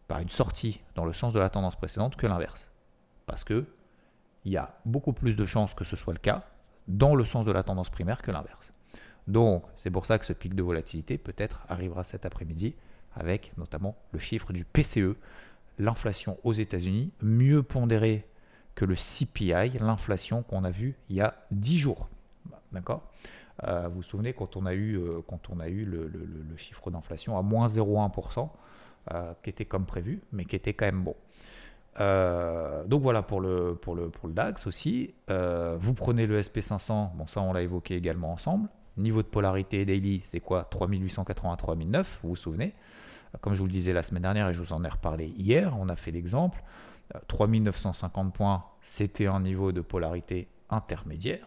par 0.07 0.19
une 0.19 0.29
sortie 0.29 0.81
dans 0.95 1.05
le 1.05 1.13
sens 1.13 1.33
de 1.33 1.39
la 1.39 1.49
tendance 1.49 1.75
précédente 1.75 2.15
que 2.15 2.27
l'inverse. 2.27 2.69
Parce 3.25 3.43
que 3.43 3.65
il 4.45 4.51
y 4.51 4.57
a 4.57 4.77
beaucoup 4.85 5.13
plus 5.13 5.35
de 5.35 5.45
chances 5.45 5.73
que 5.73 5.83
ce 5.83 5.95
soit 5.95 6.13
le 6.13 6.19
cas 6.19 6.47
dans 6.87 7.15
le 7.15 7.25
sens 7.25 7.45
de 7.45 7.51
la 7.51 7.63
tendance 7.63 7.89
primaire 7.89 8.21
que 8.21 8.31
l'inverse. 8.31 8.71
Donc, 9.27 9.63
c'est 9.77 9.89
pour 9.89 10.05
ça 10.05 10.19
que 10.19 10.25
ce 10.25 10.33
pic 10.33 10.53
de 10.53 10.61
volatilité 10.61 11.17
peut-être 11.17 11.65
arrivera 11.67 12.03
cet 12.03 12.25
après-midi 12.25 12.75
avec 13.15 13.53
notamment 13.57 13.95
le 14.11 14.19
chiffre 14.19 14.53
du 14.53 14.65
PCE, 14.65 15.15
l'inflation 15.79 16.37
aux 16.43 16.53
États-Unis, 16.53 17.11
mieux 17.21 17.63
pondérée 17.63 18.27
que 18.75 18.85
le 18.85 18.95
CPI, 18.95 19.79
l'inflation 19.79 20.43
qu'on 20.43 20.63
a 20.63 20.71
vue 20.71 20.95
il 21.09 21.15
y 21.15 21.21
a 21.21 21.33
10 21.51 21.77
jours. 21.77 22.07
D'accord? 22.71 23.03
Euh, 23.63 23.87
Vous 23.87 23.95
vous 23.95 24.03
souvenez 24.03 24.33
quand 24.33 24.57
on 24.57 24.65
a 24.65 24.73
eu, 24.73 24.97
euh, 24.97 25.21
quand 25.27 25.49
on 25.49 25.59
a 25.59 25.67
eu 25.67 25.85
le, 25.85 26.11
chiffre 26.57 26.91
d'inflation 26.91 27.37
à 27.37 27.41
moins 27.41 27.67
0,1%, 27.67 28.49
euh, 29.13 29.33
qui 29.43 29.49
était 29.49 29.65
comme 29.65 29.85
prévu, 29.85 30.21
mais 30.31 30.45
qui 30.45 30.55
était 30.55 30.73
quand 30.73 30.85
même 30.85 31.03
bon. 31.03 31.15
Donc 32.89 33.01
voilà 33.01 33.21
pour 33.21 33.39
le, 33.39 33.75
pour 33.75 33.95
le, 33.95 34.09
pour 34.09 34.27
le 34.27 34.33
DAX 34.33 34.67
aussi. 34.67 35.13
Vous 35.29 35.93
prenez 35.93 36.27
le 36.27 36.41
SP500, 36.41 37.15
bon 37.15 37.27
ça 37.27 37.41
on 37.41 37.53
l'a 37.53 37.61
évoqué 37.61 37.95
également 37.95 38.33
ensemble. 38.33 38.67
Niveau 38.97 39.21
de 39.21 39.27
polarité 39.27 39.85
daily, 39.85 40.21
c'est 40.25 40.39
quoi? 40.39 40.65
3880 40.65 41.55
3009, 41.55 42.19
vous 42.23 42.29
vous 42.29 42.35
souvenez? 42.35 42.73
Comme 43.41 43.53
je 43.53 43.59
vous 43.59 43.65
le 43.65 43.71
disais 43.71 43.91
la 43.93 44.03
semaine 44.03 44.23
dernière 44.23 44.49
et 44.49 44.53
je 44.53 44.61
vous 44.61 44.73
en 44.73 44.83
ai 44.83 44.89
reparlé 44.89 45.27
hier, 45.27 45.75
on 45.77 45.89
a 45.89 45.95
fait 45.95 46.11
l'exemple. 46.11 46.61
3950 47.27 48.27
euh, 48.27 48.29
points, 48.31 48.65
c'était 48.81 49.27
un 49.27 49.39
niveau 49.39 49.71
de 49.71 49.81
polarité 49.81 50.47
intermédiaire. 50.69 51.45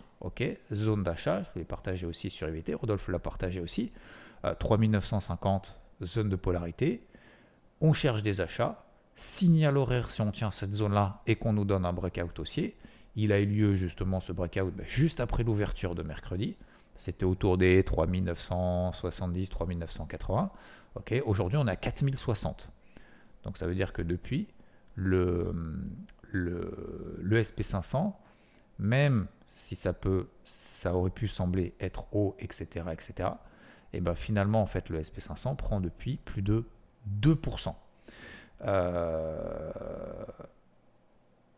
Zone 0.73 1.03
d'achat, 1.03 1.43
je 1.43 1.49
vous 1.53 1.59
l'ai 1.61 1.65
partagé 1.65 2.07
aussi 2.07 2.31
sur 2.31 2.49
EVT, 2.49 2.75
Rodolphe 2.75 3.09
l'a 3.09 3.19
partagé 3.19 3.61
aussi. 3.61 3.93
3950, 4.59 5.79
zone 6.03 6.29
de 6.29 6.37
polarité. 6.37 7.07
On 7.81 7.93
cherche 7.93 8.23
des 8.23 8.41
achats, 8.41 8.85
signal 9.17 9.77
horaire 9.77 10.11
si 10.11 10.21
on 10.21 10.31
tient 10.31 10.51
cette 10.51 10.75
zone-là 10.75 11.23
et 11.27 11.37
qu'on 11.37 11.53
nous 11.53 11.65
donne 11.65 11.85
un 11.85 11.93
breakout 11.93 12.39
haussier. 12.39 12.77
Il 13.17 13.33
a 13.33 13.41
eu 13.41 13.47
lieu 13.47 13.75
justement 13.77 14.21
ce 14.21 14.33
breakout 14.33 14.73
ben, 14.73 14.87
juste 14.87 15.21
après 15.21 15.43
l'ouverture 15.43 15.95
de 15.95 16.03
mercredi. 16.03 16.57
C'était 16.97 17.25
autour 17.25 17.59
des 17.59 17.83
3970, 17.85 19.51
3980. 19.51 20.51
Ok, 20.97 21.23
Aujourd'hui, 21.27 21.59
on 21.59 21.67
à 21.67 21.77
4060. 21.77 22.71
Donc 23.45 23.57
ça 23.57 23.67
veut 23.67 23.75
dire 23.75 23.93
que 23.93 24.03
depuis, 24.03 24.49
le, 24.99 25.55
le, 26.33 27.17
le 27.21 27.43
SP500, 27.43 28.13
même 28.79 29.27
si 29.55 29.77
ça 29.77 29.93
peut, 29.93 30.27
ça 30.45 30.95
aurait 30.95 31.11
pu 31.11 31.29
sembler 31.29 31.75
être 31.81 32.05
haut, 32.13 32.37
etc., 32.41 32.87
etc., 32.93 33.31
et 33.95 34.01
ben 34.01 34.15
finalement, 34.15 34.61
en 34.61 34.67
fait, 34.67 34.91
le 34.91 35.01
SP500 35.01 35.57
prend 35.57 35.81
depuis 35.81 36.19
plus 36.19 36.43
de 36.43 36.67
2%. 37.23 37.75
Euh, 38.67 39.73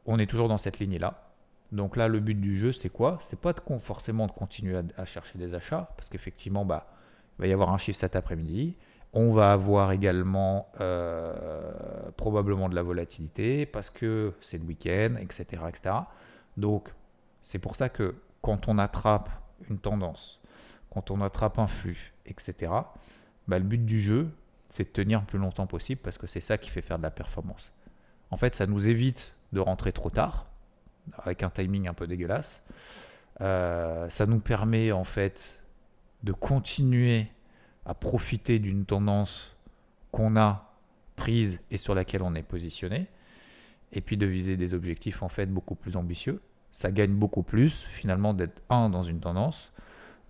on 0.07 0.19
est 0.19 0.27
toujours 0.27 0.47
dans 0.47 0.59
cette 0.59 0.79
lignée-là. 0.79 1.33
Donc 1.73 1.97
là, 1.97 2.07
le 2.07 2.21
but 2.21 2.41
du 2.41 2.57
jeu, 2.57 2.73
c'est 2.73 2.89
quoi? 2.89 3.19
C'est 3.21 3.39
pas 3.39 3.53
de, 3.53 3.61
forcément 3.81 4.29
de 4.29 4.33
continuer 4.33 4.81
à, 4.97 5.05
chercher 5.05 5.39
des 5.39 5.55
achats, 5.55 5.93
parce 5.97 6.09
qu'effectivement, 6.09 6.65
bah, 6.65 6.87
il 7.39 7.43
va 7.43 7.47
y 7.49 7.53
avoir 7.53 7.73
un 7.73 7.79
chiffre 7.79 7.99
cet 7.99 8.15
après-midi. 8.15 8.77
On 9.13 9.33
va 9.33 9.53
avoir 9.53 9.93
également 9.93 10.71
euh, 10.81 12.11
probablement 12.17 12.69
de 12.69 12.75
la 12.75 12.83
volatilité, 12.83 13.67
parce 13.67 13.91
que 13.91 14.33
c'est 14.41 14.59
le 14.59 14.65
week-end, 14.65 15.17
etc.. 15.21 15.63
Donc, 16.57 16.89
c'est 17.43 17.59
pour 17.59 17.75
ça 17.75 17.89
que 17.89 18.15
quand 18.43 18.69
on 18.69 18.79
attrape 18.79 19.31
une 19.69 19.79
tendance, 19.79 20.41
quand 20.91 21.11
on 21.11 21.21
attrape 21.21 21.59
un 21.59 21.67
flux, 21.67 22.13
etc., 22.27 22.73
bah, 23.49 23.59
le 23.59 23.65
but 23.65 23.85
du 23.85 24.01
jeu, 24.01 24.31
c'est 24.71 24.85
de 24.85 24.91
tenir 24.91 25.21
le 25.21 25.27
plus 25.27 25.39
longtemps 25.39 25.67
possible 25.67 26.01
parce 26.01 26.19
que 26.19 26.27
c'est 26.27 26.41
ça 26.41 26.57
qui 26.57 26.71
fait 26.71 26.83
faire 26.83 26.99
de 26.99 27.03
la 27.03 27.11
performance. 27.11 27.73
En 28.31 28.37
fait, 28.37 28.55
ça 28.55 28.67
nous 28.67 28.89
évite 28.89 29.35
de 29.53 29.61
rentrer 29.61 29.93
trop 29.93 30.11
tard, 30.11 30.47
avec 31.19 31.43
un 31.43 31.51
timing 31.51 31.89
un 31.89 31.95
peu 31.95 32.07
dégueulasse. 32.07 32.63
Euh, 33.41 34.09
ça 34.11 34.27
nous 34.27 34.39
permet 34.39 34.93
en 34.93 35.05
fait 35.05 35.59
de 36.23 36.33
continuer 36.33 37.27
à 37.87 37.95
profiter 37.95 38.59
d'une 38.59 38.85
tendance 38.85 39.57
qu'on 40.13 40.37
a 40.37 40.75
prise 41.17 41.61
et 41.71 41.77
sur 41.77 41.95
laquelle 41.95 42.23
on 42.23 42.35
est 42.35 42.43
positionné, 42.43 43.07
et 43.93 44.01
puis 44.01 44.17
de 44.17 44.27
viser 44.27 44.57
des 44.57 44.75
objectifs 44.75 45.23
en 45.23 45.29
fait 45.29 45.47
beaucoup 45.47 45.75
plus 45.75 45.97
ambitieux. 45.97 46.41
Ça 46.73 46.93
gagne 46.93 47.13
beaucoup 47.13 47.43
plus 47.43 47.83
finalement 47.91 48.33
d'être 48.33 48.63
un 48.71 48.89
dans 48.91 49.03
une 49.03 49.21
tendance, 49.21 49.73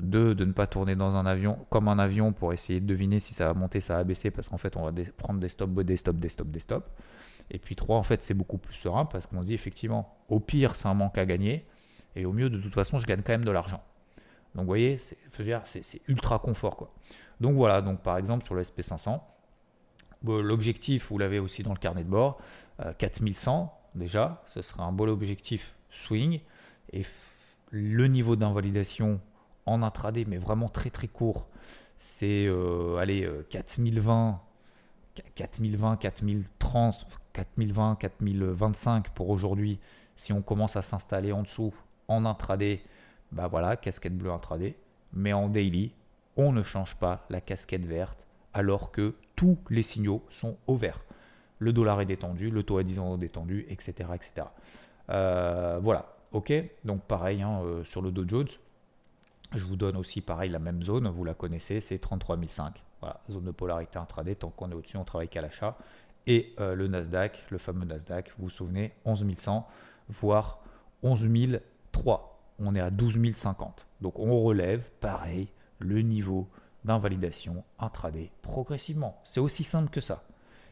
deux, 0.01 0.35
de 0.35 0.47
ne 0.47 0.53
pas 0.53 0.67
tourner 0.67 0.97
dans 0.97 1.15
un 1.15 1.27
avion 1.27 1.59
comme 1.69 1.89
un 1.89 1.99
avion 1.99 2.33
pour 2.33 2.53
essayer 2.55 2.81
de 2.81 2.87
deviner 2.87 3.21
si 3.21 3.35
ça 3.35 3.47
va 3.47 3.55
monter, 3.55 3.81
ça 3.81 3.97
va 3.97 4.05
baisser, 4.05 4.31
parce 4.31 4.49
qu'en 4.49 4.57
fait, 4.57 4.77
on 4.77 4.91
va 4.91 4.93
prendre 5.17 5.41
des 5.41 5.49
stops, 5.51 5.85
des 5.85 5.97
stops, 5.97 6.19
des 6.19 6.29
stops, 6.31 6.51
des 6.51 6.61
stops. 6.61 6.89
Et 7.51 7.59
puis 7.59 7.77
trois, 7.77 7.99
en 7.99 8.03
fait, 8.03 8.23
c'est 8.23 8.35
beaucoup 8.35 8.59
plus 8.59 8.75
serein 8.75 9.05
parce 9.05 9.27
qu'on 9.27 9.43
se 9.43 9.49
dit 9.49 9.55
effectivement, 9.55 10.17
au 10.29 10.41
pire, 10.41 10.77
c'est 10.77 10.89
un 10.89 10.95
manque 10.95 11.19
à 11.19 11.27
gagner, 11.27 11.67
et 12.17 12.25
au 12.25 12.33
mieux, 12.33 12.49
de 12.49 12.59
toute 12.59 12.75
façon, 12.75 12.99
je 12.99 13.07
gagne 13.07 13.23
quand 13.23 13.33
même 13.33 13.45
de 13.45 13.51
l'argent. 13.51 13.83
Donc, 14.55 14.63
vous 14.63 14.69
voyez, 14.69 14.99
c'est 14.99 16.01
ultra 16.09 16.39
confort. 16.39 16.77
Quoi. 16.77 16.93
Donc, 17.41 17.57
voilà, 17.57 17.81
donc 17.83 18.01
par 18.01 18.19
exemple, 18.19 18.45
sur 18.45 18.55
le 18.55 18.63
SP500, 18.63 19.21
l'objectif, 20.25 21.11
vous 21.11 21.19
l'avez 21.19 21.39
aussi 21.39 21.63
dans 21.63 21.73
le 21.73 21.79
carnet 21.79 22.05
de 22.05 22.11
bord, 22.11 22.39
4100 22.99 23.73
euh, 23.97 23.99
déjà, 23.99 24.43
ce 24.47 24.63
sera 24.63 24.85
un 24.85 24.93
beau 24.93 25.07
objectif 25.07 25.75
swing, 25.91 26.41
et 26.93 27.05
le 27.71 28.07
niveau 28.07 28.37
d'invalidation 28.37 29.21
en 29.67 29.83
intraday, 29.83 30.25
mais 30.27 30.39
vraiment 30.39 30.69
très 30.69 30.91
très 30.91 31.09
court, 31.09 31.47
c'est 31.99 32.47
euh, 32.47 32.97
allez, 32.97 33.29
4020, 33.51 34.41
4020, 35.35 35.97
4030, 35.97 37.07
4020, 37.33 37.97
4025 37.97 39.11
pour 39.11 39.31
aujourd'hui. 39.31 39.79
Si 40.17 40.33
on 40.33 40.43
commence 40.43 40.77
à 40.77 40.83
s'installer 40.83 41.33
en 41.33 41.43
dessous 41.43 41.73
en 42.09 42.25
intraday, 42.25 42.83
bah 43.33 43.47
voilà, 43.49 43.77
casquette 43.77 44.17
bleue 44.17 44.33
intraday. 44.33 44.77
Mais 45.13 45.33
en 45.33 45.49
daily, 45.49 45.93
on 46.41 46.53
ne 46.53 46.63
change 46.63 46.97
pas 46.97 47.27
la 47.29 47.43
casquette 47.43 47.85
verte 47.85 48.27
alors 48.55 48.91
que 48.91 49.15
tous 49.37 49.59
les 49.69 49.83
signaux 49.83 50.25
sont 50.31 50.57
au 50.67 50.75
vert. 50.75 51.05
Le 51.59 51.75
dollar 51.75 52.01
est 52.01 52.07
détendu, 52.07 52.51
le 52.51 52.63
taux 52.63 52.79
à 52.79 52.83
10 52.83 52.99
ans 52.99 53.15
est 53.17 53.19
détendu, 53.19 53.67
etc. 53.69 54.09
etc. 54.15 54.47
Euh, 55.11 55.79
voilà, 55.83 56.17
ok. 56.33 56.53
Donc 56.85 57.03
pareil 57.03 57.43
hein, 57.43 57.61
euh, 57.63 57.85
sur 57.85 58.01
le 58.01 58.11
Dow 58.11 58.25
Jones, 58.27 58.49
je 59.55 59.65
vous 59.67 59.77
donne 59.77 59.97
aussi 59.97 60.23
pareil 60.23 60.51
la 60.51 60.59
même 60.59 60.83
zone, 60.83 61.09
vous 61.09 61.25
la 61.25 61.35
connaissez, 61.35 61.83
c'est 61.83 61.99
33005. 61.99 62.83
Voilà, 63.01 63.21
zone 63.31 63.45
de 63.45 63.51
polarité 63.51 63.99
intraday, 63.99 64.35
tant 64.35 64.49
qu'on 64.49 64.71
est 64.71 64.75
au-dessus, 64.75 64.97
on 64.97 65.05
travaille 65.05 65.29
qu'à 65.29 65.43
l'achat. 65.43 65.77
Et 66.27 66.55
euh, 66.59 66.75
le 66.75 66.89
Nasdaq, 66.89 67.45
le 67.51 67.59
fameux 67.59 67.85
Nasdaq, 67.85 68.33
vous 68.39 68.45
vous 68.45 68.51
souvenez, 68.51 68.93
11100, 69.05 69.69
voire 70.09 70.61
11003. 71.03 72.41
On 72.59 72.75
est 72.75 72.81
à 72.81 72.91
12050. 72.91 73.87
Donc 74.01 74.19
on 74.19 74.41
relève, 74.41 74.89
pareil, 75.01 75.49
le 75.81 76.01
niveau 76.03 76.49
d'invalidation 76.85 77.65
intraday 77.79 78.31
progressivement. 78.43 79.21
C'est 79.25 79.41
aussi 79.41 79.65
simple 79.65 79.91
que 79.91 80.01
ça. 80.01 80.23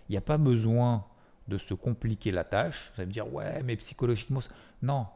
Il 0.08 0.12
n'y 0.12 0.18
a 0.18 0.22
pas 0.22 0.38
besoin 0.38 1.04
de 1.48 1.58
se 1.58 1.74
compliquer 1.74 2.30
la 2.30 2.44
tâche. 2.44 2.92
Vous 2.94 3.00
allez 3.00 3.08
me 3.08 3.12
dire, 3.12 3.32
ouais, 3.32 3.62
mais 3.62 3.76
psychologiquement, 3.76 4.40
non, 4.82 5.06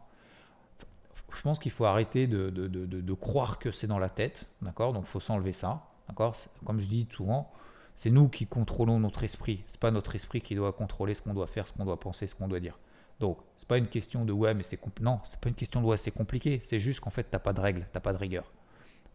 je 1.34 1.42
pense 1.42 1.58
qu'il 1.58 1.72
faut 1.72 1.84
arrêter 1.84 2.26
de, 2.26 2.50
de, 2.50 2.66
de, 2.68 3.14
croire 3.14 3.58
que 3.58 3.72
c'est 3.72 3.86
dans 3.86 3.98
la 3.98 4.08
tête, 4.08 4.46
d'accord? 4.60 4.92
Donc 4.92 5.04
il 5.06 5.10
faut 5.10 5.20
s'enlever 5.20 5.52
ça, 5.52 5.82
d'accord? 6.08 6.36
Comme 6.64 6.80
je 6.80 6.86
dis 6.86 7.08
souvent, 7.10 7.50
c'est 7.96 8.10
nous 8.10 8.28
qui 8.28 8.46
contrôlons 8.46 8.98
notre 8.98 9.24
esprit. 9.24 9.64
C'est 9.66 9.80
pas 9.80 9.90
notre 9.90 10.14
esprit 10.14 10.40
qui 10.40 10.54
doit 10.54 10.72
contrôler 10.72 11.14
ce 11.14 11.22
qu'on 11.22 11.34
doit 11.34 11.46
faire, 11.46 11.66
ce 11.66 11.72
qu'on 11.72 11.84
doit 11.84 12.00
penser, 12.00 12.26
ce 12.26 12.34
qu'on 12.34 12.48
doit 12.48 12.60
dire. 12.60 12.78
Donc 13.20 13.38
c'est 13.58 13.68
pas 13.68 13.78
une 13.78 13.88
question 13.88 14.24
de 14.24 14.32
ouais 14.32 14.54
mais 14.54 14.62
c'est. 14.62 14.78
Non, 15.00 15.20
c'est 15.24 15.38
pas 15.38 15.48
une 15.48 15.54
question 15.54 15.80
de 15.80 15.86
ouais 15.86 15.96
c'est 15.96 16.10
compliqué. 16.10 16.60
C'est 16.64 16.80
juste 16.80 17.00
qu'en 17.00 17.10
fait 17.10 17.24
t'as 17.30 17.38
pas 17.38 17.52
de 17.52 17.60
règles, 17.60 17.86
t'as 17.92 18.00
pas 18.00 18.12
de 18.12 18.18
rigueur. 18.18 18.50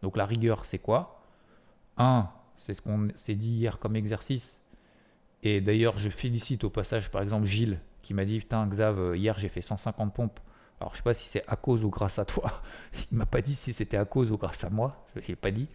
Donc 0.02 0.16
la 0.16 0.26
rigueur 0.26 0.64
c'est 0.64 0.78
quoi? 0.78 1.22
Un, 1.96 2.28
c'est 2.58 2.74
ce 2.74 2.82
qu'on 2.82 3.08
s'est 3.14 3.34
dit 3.34 3.50
hier 3.50 3.78
comme 3.78 3.96
exercice. 3.96 4.60
Et 5.42 5.60
d'ailleurs 5.60 5.98
je 5.98 6.08
félicite 6.08 6.64
au 6.64 6.70
passage 6.70 7.10
par 7.10 7.22
exemple 7.22 7.46
Gilles 7.46 7.80
qui 8.02 8.14
m'a 8.14 8.24
dit 8.24 8.38
putain 8.38 8.66
Xav 8.66 9.16
hier 9.16 9.38
j'ai 9.38 9.48
fait 9.48 9.62
150 9.62 10.14
pompes 10.14 10.40
alors, 10.80 10.92
je 10.92 10.98
sais 10.98 11.02
pas 11.02 11.14
si 11.14 11.28
c'est 11.28 11.44
à 11.48 11.56
cause 11.56 11.84
ou 11.84 11.90
grâce 11.90 12.18
à 12.18 12.24
toi. 12.24 12.62
Il 13.10 13.18
m'a 13.18 13.26
pas 13.26 13.40
dit 13.40 13.56
si 13.56 13.72
c'était 13.72 13.96
à 13.96 14.04
cause 14.04 14.30
ou 14.30 14.36
grâce 14.36 14.62
à 14.64 14.70
moi. 14.70 15.04
Je 15.16 15.26
l'ai 15.26 15.36
pas 15.36 15.50
dit. 15.50 15.68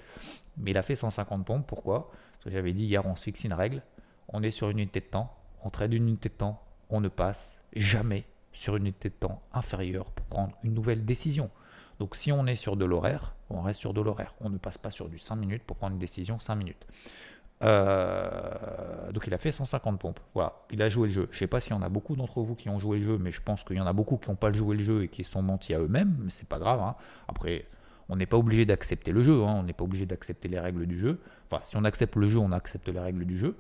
Mais 0.57 0.71
il 0.71 0.77
a 0.77 0.83
fait 0.83 0.95
150 0.95 1.45
pompes. 1.45 1.67
Pourquoi? 1.67 2.11
Parce 2.33 2.45
que 2.45 2.51
j'avais 2.51 2.73
dit 2.73 2.85
hier, 2.85 3.05
on 3.05 3.15
se 3.15 3.23
fixe 3.23 3.43
une 3.43 3.53
règle. 3.53 3.81
On 4.29 4.43
est 4.43 4.51
sur 4.51 4.69
une 4.69 4.79
unité 4.79 4.99
de 4.99 5.05
temps. 5.05 5.35
On 5.63 5.69
trade 5.69 5.93
une 5.93 6.07
unité 6.07 6.29
de 6.29 6.35
temps. 6.35 6.63
On 6.89 7.01
ne 7.01 7.09
passe 7.09 7.59
jamais 7.75 8.25
sur 8.53 8.75
une 8.75 8.83
unité 8.83 9.09
de 9.09 9.15
temps 9.15 9.41
inférieure 9.51 10.11
pour 10.11 10.25
prendre 10.27 10.55
une 10.63 10.73
nouvelle 10.73 11.05
décision. 11.05 11.49
Donc, 11.99 12.15
si 12.15 12.31
on 12.31 12.45
est 12.45 12.55
sur 12.55 12.77
de 12.77 12.85
l'horaire, 12.85 13.35
on 13.53 13.61
reste 13.61 13.79
sur 13.79 13.93
de 13.93 14.01
l'horaire. 14.01 14.35
On 14.41 14.49
ne 14.49 14.57
passe 14.57 14.77
pas 14.77 14.91
sur 14.91 15.09
du 15.09 15.19
5 15.19 15.35
minutes 15.35 15.63
pour 15.63 15.77
prendre 15.77 15.93
une 15.93 15.99
décision 15.99 16.39
5 16.39 16.55
minutes. 16.55 16.87
Euh, 17.63 19.11
donc 19.11 19.25
il 19.27 19.33
a 19.33 19.37
fait 19.37 19.51
150 19.51 19.99
pompes. 19.99 20.19
Voilà, 20.33 20.53
il 20.71 20.81
a 20.81 20.89
joué 20.89 21.07
le 21.07 21.13
jeu. 21.13 21.27
Je 21.31 21.39
sais 21.39 21.47
pas 21.47 21.61
s'il 21.61 21.73
y 21.73 21.75
en 21.75 21.81
a 21.81 21.89
beaucoup 21.89 22.15
d'entre 22.15 22.41
vous 22.41 22.55
qui 22.55 22.69
ont 22.69 22.79
joué 22.79 22.99
le 22.99 23.05
jeu, 23.05 23.17
mais 23.17 23.31
je 23.31 23.41
pense 23.41 23.63
qu'il 23.63 23.77
y 23.77 23.81
en 23.81 23.87
a 23.87 23.93
beaucoup 23.93 24.17
qui 24.17 24.29
n'ont 24.29 24.35
pas 24.35 24.51
joué 24.51 24.75
le 24.75 24.83
jeu 24.83 25.03
et 25.03 25.07
qui 25.07 25.23
sont 25.23 25.41
mentis 25.41 25.73
à 25.73 25.79
eux-mêmes. 25.79 26.15
Mais 26.19 26.29
c'est 26.29 26.47
pas 26.47 26.59
grave. 26.59 26.81
Hein. 26.81 26.95
Après, 27.27 27.65
on 28.09 28.15
n'est 28.15 28.25
pas 28.25 28.37
obligé 28.37 28.65
d'accepter 28.65 29.11
le 29.11 29.23
jeu. 29.23 29.43
Hein. 29.43 29.55
On 29.57 29.63
n'est 29.63 29.73
pas 29.73 29.83
obligé 29.83 30.05
d'accepter 30.05 30.47
les 30.49 30.59
règles 30.59 30.85
du 30.85 30.99
jeu. 30.99 31.19
Enfin, 31.49 31.63
si 31.63 31.77
on 31.77 31.83
accepte 31.85 32.15
le 32.15 32.27
jeu, 32.27 32.39
on 32.39 32.51
accepte 32.51 32.89
les 32.89 32.99
règles 32.99 33.25
du 33.25 33.37
jeu. 33.37 33.55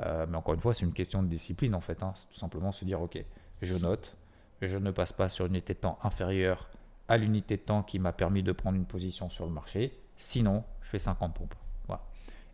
Euh, 0.00 0.26
mais 0.28 0.36
encore 0.36 0.54
une 0.54 0.60
fois, 0.60 0.74
c'est 0.74 0.84
une 0.84 0.92
question 0.92 1.22
de 1.22 1.28
discipline 1.28 1.74
en 1.74 1.80
fait. 1.80 2.02
Hein. 2.02 2.12
C'est 2.16 2.28
tout 2.28 2.38
simplement 2.38 2.72
se 2.72 2.84
dire, 2.84 3.00
ok, 3.00 3.22
je 3.62 3.74
note, 3.76 4.16
je 4.60 4.78
ne 4.78 4.90
passe 4.90 5.12
pas 5.12 5.28
sur 5.28 5.46
une 5.46 5.52
unité 5.52 5.74
de 5.74 5.78
temps 5.78 5.98
inférieure 6.02 6.68
à 7.08 7.16
l'unité 7.16 7.56
de 7.56 7.62
temps 7.62 7.82
qui 7.82 7.98
m'a 7.98 8.12
permis 8.12 8.42
de 8.42 8.52
prendre 8.52 8.76
une 8.76 8.86
position 8.86 9.30
sur 9.30 9.46
le 9.46 9.52
marché. 9.52 9.98
Sinon, 10.16 10.64
je 10.82 10.88
fais 10.88 10.98
50 10.98 11.34
pompes. 11.34 11.54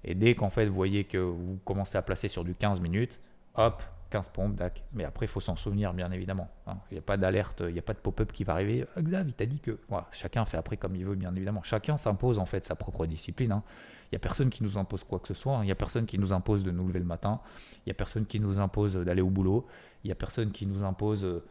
Et 0.04 0.14
dès 0.14 0.34
qu'en 0.34 0.50
fait 0.50 0.66
vous 0.66 0.74
voyez 0.74 1.04
que 1.04 1.18
vous 1.18 1.58
commencez 1.64 1.96
à 1.96 2.02
placer 2.02 2.28
sur 2.28 2.44
du 2.44 2.54
15 2.54 2.80
minutes, 2.80 3.20
hop, 3.54 3.82
15 4.10 4.28
pompes, 4.28 4.54
dac. 4.54 4.84
Mais 4.92 5.04
après, 5.04 5.26
il 5.26 5.28
faut 5.28 5.40
s'en 5.40 5.56
souvenir, 5.56 5.94
bien 5.94 6.10
évidemment. 6.10 6.48
Hein. 6.66 6.76
Il 6.90 6.94
n'y 6.94 6.98
a 6.98 7.02
pas 7.02 7.16
d'alerte, 7.16 7.62
il 7.66 7.72
n'y 7.72 7.78
a 7.78 7.82
pas 7.82 7.94
de 7.94 7.98
pop-up 7.98 8.30
qui 8.30 8.44
va 8.44 8.52
arriver. 8.52 8.84
Ah, 8.94 9.00
Xav, 9.00 9.26
il 9.26 9.32
t'a 9.32 9.46
dit 9.46 9.58
que. 9.58 9.78
Voilà, 9.88 10.06
chacun 10.12 10.44
fait 10.44 10.58
après 10.58 10.76
comme 10.76 10.94
il 10.96 11.04
veut, 11.04 11.14
bien 11.14 11.34
évidemment. 11.34 11.62
Chacun 11.62 11.96
s'impose 11.96 12.38
en 12.38 12.44
fait 12.44 12.64
sa 12.64 12.74
propre 12.74 13.06
discipline. 13.06 13.52
Hein. 13.52 13.62
Il 14.10 14.14
n'y 14.14 14.16
a 14.16 14.20
personne 14.20 14.50
qui 14.50 14.62
nous 14.62 14.76
impose 14.76 15.04
quoi 15.04 15.18
que 15.18 15.28
ce 15.28 15.34
soit. 15.34 15.56
Hein. 15.56 15.62
Il 15.62 15.66
n'y 15.66 15.72
a 15.72 15.76
personne 15.76 16.04
qui 16.04 16.18
nous 16.18 16.34
impose 16.34 16.62
de 16.62 16.70
nous 16.70 16.86
lever 16.86 16.98
le 16.98 17.06
matin. 17.06 17.40
Il 17.78 17.82
n'y 17.88 17.92
a 17.92 17.94
personne 17.94 18.26
qui 18.26 18.38
nous 18.38 18.60
impose 18.60 18.94
d'aller 18.96 19.22
au 19.22 19.30
boulot. 19.30 19.66
Il 20.04 20.08
n'y 20.08 20.12
a 20.12 20.16
personne 20.16 20.52
qui 20.52 20.66
nous 20.66 20.84
impose 20.84 21.24
euh, 21.24 21.42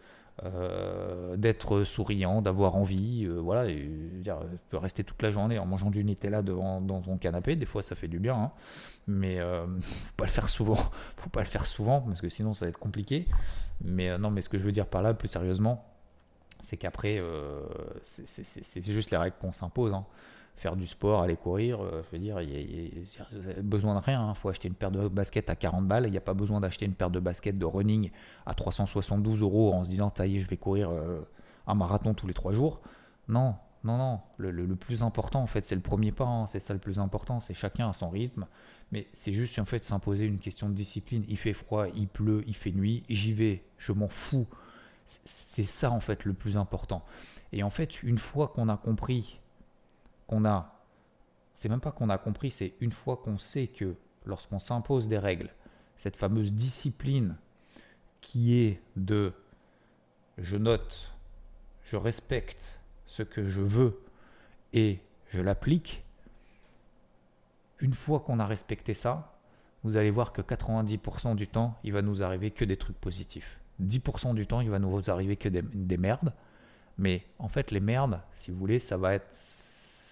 d'être 1.37 1.83
souriant, 1.83 2.41
d'avoir 2.41 2.75
envie, 2.75 3.25
euh, 3.25 3.39
voilà, 3.39 3.69
et, 3.69 3.89
dire, 4.21 4.39
peut 4.69 4.77
rester 4.77 5.03
toute 5.03 5.21
la 5.21 5.31
journée 5.31 5.59
en 5.59 5.65
mangeant 5.65 5.91
du 5.91 6.03
Nutella 6.03 6.41
devant 6.41 6.81
dans 6.81 7.01
ton 7.01 7.17
canapé, 7.17 7.55
des 7.55 7.65
fois 7.65 7.83
ça 7.83 7.95
fait 7.95 8.07
du 8.07 8.19
bien, 8.19 8.35
hein. 8.35 8.51
mais 9.07 9.39
euh, 9.39 9.67
faut 9.81 10.13
pas 10.17 10.25
le 10.25 10.31
faire 10.31 10.49
souvent, 10.49 10.75
faut 11.17 11.29
pas 11.29 11.41
le 11.41 11.47
faire 11.47 11.67
souvent 11.67 12.01
parce 12.01 12.21
que 12.21 12.29
sinon 12.29 12.53
ça 12.53 12.65
va 12.65 12.69
être 12.69 12.79
compliqué. 12.79 13.27
Mais 13.83 14.17
non, 14.17 14.29
mais 14.31 14.41
ce 14.41 14.49
que 14.49 14.57
je 14.57 14.63
veux 14.63 14.71
dire 14.71 14.87
par 14.87 15.01
là, 15.01 15.13
plus 15.13 15.27
sérieusement, 15.27 15.85
c'est 16.61 16.77
qu'après, 16.77 17.21
c'est 18.03 18.85
juste 18.85 19.09
les 19.09 19.17
règles 19.17 19.35
qu'on 19.41 19.51
s'impose. 19.51 19.93
Hein 19.93 20.05
faire 20.61 20.75
du 20.75 20.85
sport, 20.85 21.23
aller 21.23 21.35
courir, 21.35 21.81
euh, 21.81 22.03
je 22.05 22.15
veux 22.15 22.21
dire, 22.21 22.39
il 22.39 22.49
y, 22.51 23.17
a, 23.19 23.61
besoin 23.63 23.95
de 23.95 24.05
rien. 24.05 24.27
Il 24.27 24.29
hein. 24.29 24.33
faut 24.35 24.47
acheter 24.47 24.67
une 24.67 24.75
paire 24.75 24.91
de 24.91 25.07
baskets 25.07 25.49
à 25.49 25.55
40 25.55 25.87
balles. 25.87 26.05
Il 26.05 26.11
n'y 26.11 26.17
a 26.17 26.21
pas 26.21 26.35
besoin 26.35 26.61
d'acheter 26.61 26.85
une 26.85 26.93
paire 26.93 27.09
de 27.09 27.19
baskets 27.19 27.57
de 27.57 27.65
running 27.65 28.11
à 28.45 28.53
372 28.53 29.41
euros 29.41 29.73
en 29.73 29.83
se 29.83 29.89
disant, 29.89 30.11
taillé, 30.11 30.39
je 30.39 30.47
vais 30.47 30.57
courir 30.57 30.91
euh, 30.91 31.21
un 31.65 31.73
marathon 31.73 32.13
tous 32.13 32.27
les 32.27 32.35
trois 32.35 32.53
jours. 32.53 32.79
Non, 33.27 33.55
non, 33.83 33.97
non. 33.97 34.19
Le, 34.37 34.75
plus 34.75 35.01
important, 35.01 35.41
en 35.41 35.47
fait, 35.47 35.65
c'est 35.65 35.73
le 35.73 35.81
premier 35.81 36.11
pas. 36.11 36.25
Hein. 36.25 36.45
C'est 36.45 36.59
ça 36.59 36.73
le 36.73 36.79
plus 36.79 36.99
important. 36.99 37.39
C'est 37.39 37.55
chacun 37.55 37.89
à 37.89 37.93
son 37.93 38.11
rythme. 38.11 38.45
Mais 38.91 39.07
c'est 39.13 39.33
juste, 39.33 39.57
en 39.57 39.65
fait, 39.65 39.83
s'imposer 39.83 40.25
une 40.25 40.39
question 40.39 40.69
de 40.69 40.75
discipline. 40.75 41.25
Il 41.27 41.37
fait 41.37 41.53
froid, 41.53 41.87
il 41.95 42.07
pleut, 42.07 42.43
il 42.45 42.55
fait 42.55 42.71
nuit. 42.71 43.03
J'y 43.09 43.33
vais. 43.33 43.63
Je 43.79 43.93
m'en 43.93 44.09
fous. 44.09 44.45
C'est 45.07 45.65
ça, 45.65 45.89
en 45.89 46.01
fait, 46.01 46.23
le 46.23 46.33
plus 46.33 46.55
important. 46.55 47.03
Et 47.51 47.63
en 47.63 47.71
fait, 47.71 48.03
une 48.03 48.19
fois 48.19 48.49
qu'on 48.49 48.69
a 48.69 48.77
compris 48.77 49.40
qu'on 50.31 50.45
a. 50.45 50.73
C'est 51.53 51.67
même 51.67 51.81
pas 51.81 51.91
qu'on 51.91 52.09
a 52.09 52.17
compris, 52.17 52.51
c'est 52.51 52.73
une 52.79 52.93
fois 52.93 53.17
qu'on 53.17 53.37
sait 53.37 53.67
que 53.67 53.95
lorsqu'on 54.25 54.59
s'impose 54.59 55.07
des 55.09 55.17
règles, 55.17 55.49
cette 55.97 56.15
fameuse 56.15 56.53
discipline 56.53 57.35
qui 58.21 58.57
est 58.63 58.81
de 58.95 59.33
je 60.37 60.57
note, 60.57 61.11
je 61.83 61.97
respecte 61.97 62.79
ce 63.05 63.23
que 63.23 63.47
je 63.47 63.61
veux 63.61 63.99
et 64.73 64.99
je 65.29 65.41
l'applique, 65.41 66.03
une 67.79 67.93
fois 67.93 68.21
qu'on 68.21 68.39
a 68.39 68.45
respecté 68.45 68.93
ça, 68.93 69.37
vous 69.83 69.97
allez 69.97 70.11
voir 70.11 70.31
que 70.31 70.41
90% 70.41 71.35
du 71.35 71.47
temps, 71.47 71.77
il 71.83 71.91
va 71.91 72.01
nous 72.01 72.23
arriver 72.23 72.51
que 72.51 72.63
des 72.63 72.77
trucs 72.77 72.99
positifs. 72.99 73.59
10% 73.81 74.33
du 74.35 74.47
temps, 74.47 74.61
il 74.61 74.69
va 74.69 74.79
nous 74.79 75.09
arriver 75.09 75.35
que 75.35 75.49
des, 75.49 75.97
merdes. 75.97 76.31
Mais 76.97 77.25
en 77.39 77.49
fait, 77.49 77.71
les 77.71 77.79
merdes, 77.79 78.21
si 78.35 78.51
vous 78.51 78.57
voulez, 78.57 78.79
ça 78.79 78.95
va 78.97 79.15
être, 79.15 79.27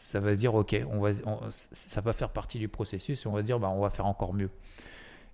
ça 0.10 0.20
va 0.20 0.34
se 0.34 0.40
dire, 0.40 0.56
ok, 0.56 0.76
on 0.90 1.00
va, 1.00 1.12
ça 1.52 2.02
va 2.02 2.14
faire 2.14 2.32
partie 2.32 2.58
du 2.58 2.68
processus 2.68 3.24
et 3.24 3.28
on 3.28 3.32
va 3.32 3.44
dire, 3.44 3.60
bah, 3.60 3.70
on 3.70 3.80
va 3.80 3.92
faire 3.92 4.08
encore 4.08 4.34
mieux. 4.34 4.50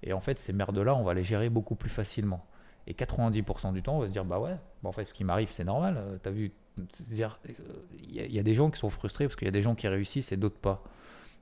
Et 0.03 0.11
en 0.11 0.19
fait, 0.19 0.37
ces 0.37 0.51
merdes-là, 0.51 0.93
on 0.95 1.03
va 1.03 1.13
les 1.13 1.23
gérer 1.23 1.49
beaucoup 1.49 1.75
plus 1.75 1.89
facilement. 1.89 2.45
Et 2.85 2.93
90% 2.93 3.71
du 3.71 3.81
temps, 3.81 3.95
on 3.95 3.99
va 3.99 4.07
se 4.07 4.11
dire, 4.11 4.25
bah 4.25 4.37
ouais, 4.37 4.57
en 4.83 4.91
fait, 4.91 5.05
ce 5.05 5.13
qui 5.13 5.23
m'arrive, 5.23 5.49
c'est 5.49 5.63
normal. 5.63 5.95
Euh, 5.97 6.17
tu 6.21 6.27
as 6.27 6.31
vu, 6.33 6.51
dire 7.09 7.39
il 8.03 8.33
y, 8.33 8.37
a 8.37 8.43
des 8.43 8.53
gens 8.53 8.69
qui 8.69 8.77
sont 8.77 8.89
frustrés 8.89 9.27
parce 9.27 9.37
qu'il 9.37 9.45
y 9.45 9.47
a 9.47 9.51
des 9.51 9.61
gens 9.61 9.75
qui 9.75 9.87
réussissent 9.87 10.33
et 10.33 10.37
d'autres 10.37 10.59
pas. 10.59 10.83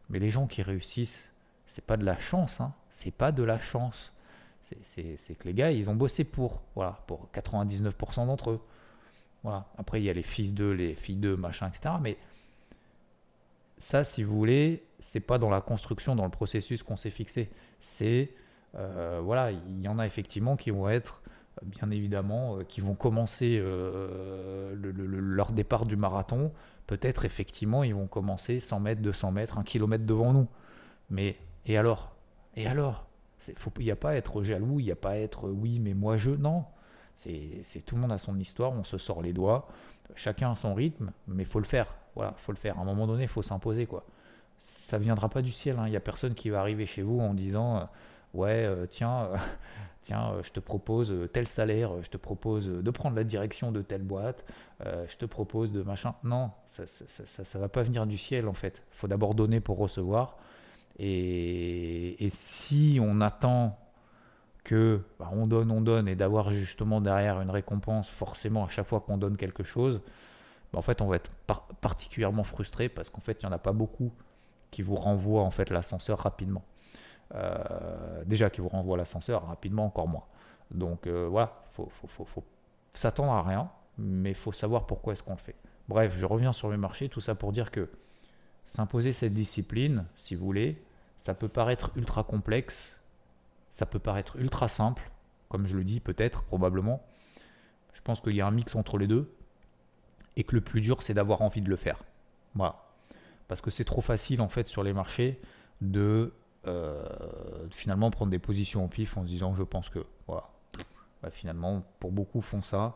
Mais 0.10 0.20
les 0.20 0.30
gens 0.30 0.46
qui 0.46 0.62
réussissent, 0.62 1.28
c'est 1.66 1.84
pas 1.84 1.98
de 1.98 2.06
la 2.06 2.20
chance, 2.20 2.62
hein. 2.62 2.72
c'est 2.92 3.10
pas 3.10 3.32
de 3.32 3.42
la 3.42 3.60
chance. 3.60 4.12
C'est 4.84 5.36
que 5.40 5.48
les 5.48 5.56
gars, 5.56 5.72
ils 5.72 5.90
ont 5.90 5.96
bossé 5.96 6.24
pour, 6.24 6.62
voilà, 6.76 7.00
pour 7.08 7.30
99% 7.34 8.28
d'entre 8.28 8.52
eux. 8.52 8.62
Voilà. 9.42 9.66
Après, 9.80 10.00
il 10.00 10.04
y 10.04 10.10
a 10.12 10.14
les 10.14 10.22
fils 10.22 10.54
d'eux, 10.54 10.72
les 10.72 10.94
filles 10.94 11.16
d'eux, 11.16 11.36
machin, 11.36 11.68
etc. 11.68 11.96
Mais 12.00 12.18
ça, 13.84 14.06
si 14.06 14.24
vous 14.24 14.34
voulez, 14.34 14.86
c'est 15.00 15.20
pas 15.20 15.38
dans 15.38 15.50
la 15.50 15.60
construction, 15.60 16.16
dans 16.16 16.24
le 16.24 16.32
processus 16.32 16.84
qu'on 16.84 16.96
s'est 16.96 17.10
fixé. 17.10 17.50
C'est, 17.82 18.34
euh, 18.76 19.20
voilà, 19.22 19.52
il 19.52 19.82
y 19.82 19.90
en 19.90 20.00
a 20.00 20.06
effectivement 20.08 20.56
qui 20.56 20.72
vont 20.72 20.88
être 20.88 21.22
bien 21.64 21.92
évidemment, 21.92 22.58
euh, 22.58 22.64
qui 22.64 22.80
vont 22.80 22.96
commencer 22.96 23.60
euh, 23.62 24.74
leur 24.74 25.52
départ 25.52 25.86
du 25.86 25.98
marathon, 25.98 26.54
peut-être 26.88 27.26
effectivement 27.26 27.84
ils 27.84 27.94
vont 27.94 28.08
commencer 28.08 28.62
100 28.62 28.80
mètres, 28.80 29.02
200 29.02 29.34
mètres, 29.34 29.58
1 29.58 29.64
km 29.64 30.06
devant 30.06 30.32
nous. 30.32 30.48
Mais 31.10 31.36
et 31.66 31.78
alors? 31.78 32.16
Et 32.56 32.66
alors? 32.66 33.06
Il 33.78 33.84
n'y 33.84 33.92
a 33.92 33.98
pas 33.98 34.12
à 34.12 34.16
être 34.16 34.44
jaloux, 34.44 34.80
il 34.80 34.86
n'y 34.86 34.92
a 34.92 34.96
pas 34.96 35.12
à 35.12 35.18
être 35.18 35.50
oui, 35.50 35.80
mais 35.80 35.94
moi 35.94 36.16
je. 36.16 36.32
Non. 36.32 36.64
C'est 37.16 37.86
tout 37.86 37.96
le 37.96 38.02
monde 38.02 38.14
a 38.14 38.18
son 38.18 38.40
histoire, 38.40 38.72
on 38.72 38.86
se 38.86 38.98
sort 38.98 39.22
les 39.22 39.34
doigts, 39.34 39.68
chacun 40.16 40.54
a 40.54 40.56
son 40.56 40.74
rythme, 40.74 41.12
mais 41.28 41.44
faut 41.44 41.60
le 41.60 41.66
faire. 41.66 41.94
Voilà, 42.16 42.34
faut 42.38 42.52
le 42.52 42.58
faire. 42.58 42.78
À 42.78 42.82
un 42.82 42.86
moment 42.86 43.08
donné, 43.08 43.24
il 43.24 43.30
faut 43.30 43.44
s'imposer. 43.44 43.86
quoi. 43.86 44.06
Ça 44.60 44.98
viendra 44.98 45.30
pas 45.30 45.42
du 45.42 45.52
ciel. 45.52 45.78
Hein. 45.80 45.88
Il 45.88 45.92
n'y 45.92 45.98
a 45.98 46.02
personne 46.02 46.36
qui 46.36 46.50
va 46.50 46.60
arriver 46.60 46.86
chez 46.86 47.02
vous 47.02 47.20
en 47.20 47.34
disant 47.34 47.78
euh, 47.78 47.84
Ouais, 48.34 48.88
tiens 48.90 49.30
tiens, 50.04 50.34
euh, 50.34 50.44
je 50.44 50.52
te 50.52 50.60
propose 50.60 51.12
euh, 51.12 51.28
tel 51.28 51.48
salaire, 51.48 51.94
euh, 51.94 52.02
je 52.04 52.10
te 52.10 52.18
propose 52.18 52.68
de 52.68 52.92
prendre 52.92 53.16
la 53.16 53.24
direction 53.24 53.72
de 53.72 53.82
telle 53.82 54.04
boîte, 54.04 54.46
je 54.86 55.16
te 55.16 55.26
propose 55.26 55.72
de 55.72 55.82
machin. 55.82 56.14
Non, 56.24 56.52
ça 56.68 56.84
ne 56.84 57.60
va 57.60 57.70
pas 57.70 57.84
venir 57.84 58.06
du 58.06 58.18
ciel 58.18 58.48
en 58.48 58.54
fait. 58.54 58.84
Faut 58.92 59.08
d'abord 59.08 59.34
donner 59.34 59.62
pour 59.62 59.78
recevoir. 59.78 60.38
Et, 61.00 62.28
si 62.30 63.00
on 63.02 63.22
attend 63.22 63.80
que 64.64 65.02
bah, 65.20 65.30
on 65.32 65.48
donne, 65.48 65.72
on 65.72 65.82
donne, 65.82 66.08
et 66.08 66.16
d'avoir 66.16 66.52
justement 66.52 67.02
derrière 67.02 67.42
une 67.42 67.50
récompense, 67.50 68.10
forcément 68.10 68.66
à 68.66 68.70
chaque 68.70 68.88
fois 68.88 69.00
qu'on 69.00 69.18
donne 69.18 69.38
quelque 69.38 69.64
chose, 69.64 70.02
en 70.74 70.82
fait 70.82 71.02
on 71.02 71.08
va 71.08 71.18
être 71.18 71.32
particulièrement 71.82 72.44
frustré 72.44 72.90
parce 72.90 73.10
qu'en 73.10 73.22
fait 73.22 73.42
il 73.42 73.46
n'y 73.46 73.50
en 73.50 73.56
a 73.56 73.60
pas 73.60 73.74
beaucoup 73.74 74.12
qui 74.72 74.82
vous 74.82 74.96
renvoient 74.96 75.44
en 75.44 75.52
fait 75.52 75.70
l'ascenseur 75.70 76.20
rapidement. 76.20 76.64
Euh, 77.36 78.24
déjà 78.26 78.50
qui 78.50 78.62
vous 78.62 78.70
renvoie 78.70 78.98
l'ascenseur 78.98 79.48
rapidement, 79.48 79.86
encore 79.86 80.08
moins. 80.08 80.26
Donc 80.72 81.08
euh, 81.08 81.28
voilà, 81.30 81.64
il 81.72 81.76
faut, 81.76 82.26
faut, 82.26 82.44
s'attendre 82.94 83.32
à 83.32 83.42
rien, 83.42 83.70
mais 83.98 84.32
il 84.32 84.36
faut 84.36 84.52
savoir 84.52 84.86
pourquoi 84.86 85.14
est-ce 85.14 85.24
qu'on 85.24 85.34
le 85.34 85.38
fait. 85.38 85.56
Bref, 85.88 86.14
je 86.18 86.26
reviens 86.26 86.54
sur 86.54 86.70
le 86.70 86.78
marché, 86.78 87.10
tout 87.10 87.22
ça 87.22 87.34
pour 87.36 87.52
dire 87.52 87.72
que 87.72 87.90
s'imposer 88.66 89.14
cette 89.14 89.34
discipline, 89.34 90.06
si 90.16 90.36
vous 90.36 90.46
voulez, 90.46 90.84
ça 91.18 91.34
peut 91.34 91.48
paraître 91.48 91.92
ultra 91.96 92.24
complexe, 92.24 92.78
ça 93.74 93.86
peut 93.86 94.00
paraître 94.00 94.36
ultra 94.38 94.68
simple, 94.68 95.10
comme 95.50 95.68
je 95.68 95.76
le 95.76 95.84
dis 95.84 96.00
peut-être, 96.00 96.44
probablement. 96.44 97.04
Je 97.94 98.02
pense 98.02 98.22
qu'il 98.22 98.36
y 98.36 98.42
a 98.42 98.48
un 98.48 98.52
mix 98.52 98.76
entre 98.76 98.98
les 98.98 99.08
deux, 99.08 99.34
et 100.36 100.44
que 100.44 100.56
le 100.56 100.62
plus 100.62 100.82
dur, 100.82 101.02
c'est 101.02 101.14
d'avoir 101.14 101.42
envie 101.42 101.62
de 101.62 101.70
le 101.70 101.76
faire. 101.76 102.04
Voilà. 102.56 102.84
Parce 103.48 103.62
que 103.62 103.72
c'est 103.72 103.86
trop 103.86 104.02
facile, 104.02 104.42
en 104.42 104.50
fait, 104.50 104.68
sur 104.68 104.84
les 104.84 104.94
marchés, 104.94 105.40
de 105.82 106.34
euh, 106.66 107.04
finalement 107.72 108.10
prendre 108.10 108.32
des 108.32 108.40
positions 108.40 108.86
au 108.86 108.88
pif 108.88 109.18
en 109.18 109.24
se 109.24 109.28
disant 109.28 109.54
je 109.54 109.64
pense 109.64 109.90
que 109.90 110.06
voilà. 110.28 110.50
Bah, 111.22 111.30
finalement, 111.30 111.84
pour 112.00 112.12
beaucoup 112.12 112.42
font 112.42 112.62
ça 112.62 112.96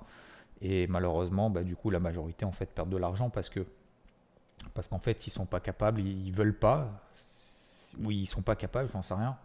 et 0.61 0.87
malheureusement, 0.87 1.49
bah, 1.49 1.63
du 1.63 1.75
coup, 1.75 1.89
la 1.89 1.99
majorité 1.99 2.45
en 2.45 2.51
fait 2.51 2.67
perdent 2.67 2.89
de 2.89 2.97
l'argent 2.97 3.29
parce 3.29 3.49
que 3.49 3.65
parce 4.73 4.87
qu'en 4.87 4.99
fait, 4.99 5.27
ils 5.27 5.31
sont 5.31 5.45
pas 5.45 5.59
capables, 5.59 6.01
ils, 6.01 6.31
veulent 6.31 6.57
pas. 6.57 7.01
Oui, 7.99 8.17
ils 8.17 8.25
sont 8.25 8.41
pas 8.41 8.55
capables, 8.55 8.89
j'en 8.91 9.01
sais 9.01 9.13
rien. 9.13 9.37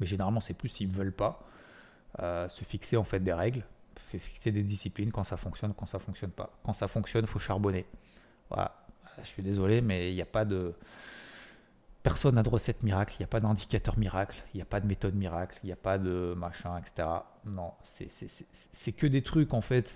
Mais 0.00 0.06
généralement, 0.06 0.40
c'est 0.40 0.54
plus 0.54 0.80
ils 0.80 0.88
veulent 0.88 1.12
pas 1.12 1.46
euh, 2.20 2.48
se 2.48 2.64
fixer 2.64 2.96
en 2.96 3.04
fait 3.04 3.20
des 3.20 3.32
règles, 3.32 3.64
fixer 4.06 4.52
des 4.52 4.62
disciplines 4.62 5.12
quand 5.12 5.24
ça 5.24 5.36
fonctionne, 5.36 5.74
quand 5.74 5.86
ça 5.86 5.98
fonctionne 5.98 6.30
pas. 6.30 6.50
Quand 6.64 6.72
ça 6.72 6.88
fonctionne, 6.88 7.26
faut 7.26 7.38
charbonner. 7.38 7.86
Voilà. 8.48 8.74
Je 9.22 9.28
suis 9.28 9.42
désolé, 9.42 9.80
mais 9.80 10.10
il 10.10 10.14
n'y 10.14 10.22
a 10.22 10.26
pas 10.26 10.44
de 10.44 10.74
Personne 12.06 12.36
n'a 12.36 12.44
de 12.44 12.48
recette 12.48 12.84
miracle, 12.84 13.16
il 13.18 13.22
n'y 13.22 13.24
a 13.24 13.26
pas 13.26 13.40
d'indicateur 13.40 13.98
miracle, 13.98 14.40
il 14.54 14.58
n'y 14.58 14.62
a 14.62 14.64
pas 14.64 14.78
de 14.78 14.86
méthode 14.86 15.16
miracle, 15.16 15.58
il 15.64 15.66
n'y 15.66 15.72
a 15.72 15.76
pas 15.76 15.98
de 15.98 16.34
machin, 16.36 16.78
etc. 16.78 17.08
Non, 17.44 17.72
c'est 17.82 18.92
que 18.92 19.08
des 19.08 19.22
trucs 19.22 19.52
en 19.52 19.60
fait, 19.60 19.92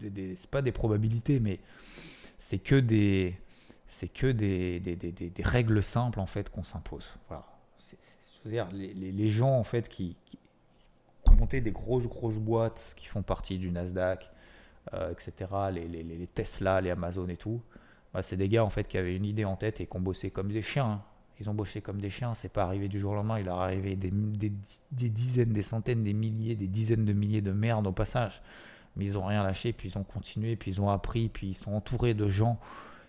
c'est 0.00 0.46
pas 0.46 0.62
des 0.62 0.70
probabilités, 0.70 1.40
mais 1.40 1.58
c'est 2.38 2.60
que 2.60 2.76
des 2.76 3.36
règles 5.40 5.82
simples 5.82 6.20
en 6.20 6.26
fait 6.26 6.50
qu'on 6.50 6.62
s'impose. 6.62 7.06
C'est-à-dire 8.44 8.68
les, 8.70 9.30
gens 9.30 9.58
en 9.58 9.64
fait 9.64 9.88
qui, 9.88 10.16
monté 11.34 11.60
des 11.60 11.72
grosses 11.72 12.06
grosses 12.06 12.38
boîtes 12.38 12.92
qui 12.96 13.06
font 13.06 13.22
partie 13.22 13.58
du 13.58 13.70
Nasdaq, 13.70 14.30
euh, 14.92 15.12
etc. 15.12 15.50
Les, 15.72 16.28
Tesla, 16.34 16.80
les 16.80 16.90
Amazon 16.90 17.28
et 17.28 17.36
tout. 17.36 17.60
Bah, 18.12 18.22
c'est 18.22 18.36
des 18.36 18.48
gars 18.48 18.64
en 18.64 18.70
fait 18.70 18.86
qui 18.86 18.98
avaient 18.98 19.16
une 19.16 19.24
idée 19.24 19.44
en 19.44 19.56
tête 19.56 19.80
et 19.80 19.86
qui 19.86 19.96
ont 19.96 20.00
bossé 20.00 20.30
comme 20.30 20.52
des 20.52 20.62
chiens. 20.62 20.90
Hein. 20.90 21.02
Ils 21.40 21.50
ont 21.50 21.54
bossé 21.54 21.80
comme 21.80 22.00
des 22.00 22.10
chiens, 22.10 22.34
c'est 22.34 22.48
pas 22.48 22.62
arrivé 22.62 22.88
du 22.88 23.00
jour 23.00 23.12
au 23.12 23.14
lendemain, 23.16 23.40
il 23.40 23.46
leur 23.46 23.58
est 23.58 23.64
arrivé 23.64 23.96
des, 23.96 24.12
dizaines, 24.92 25.52
des 25.52 25.62
centaines, 25.64 26.04
des 26.04 26.12
milliers, 26.12 26.54
des 26.54 26.68
dizaines 26.68 27.04
de 27.04 27.12
milliers 27.12 27.40
de 27.40 27.50
merdes 27.50 27.86
au 27.88 27.92
passage. 27.92 28.40
Mais 28.96 29.04
ils 29.04 29.18
ont 29.18 29.26
rien 29.26 29.42
lâché, 29.42 29.72
puis 29.72 29.88
ils 29.88 29.98
ont 29.98 30.04
continué, 30.04 30.54
puis 30.54 30.70
ils 30.70 30.80
ont 30.80 30.90
appris, 30.90 31.28
puis 31.28 31.48
ils 31.48 31.54
sont 31.54 31.72
entourés 31.72 32.14
de 32.14 32.28
gens 32.28 32.60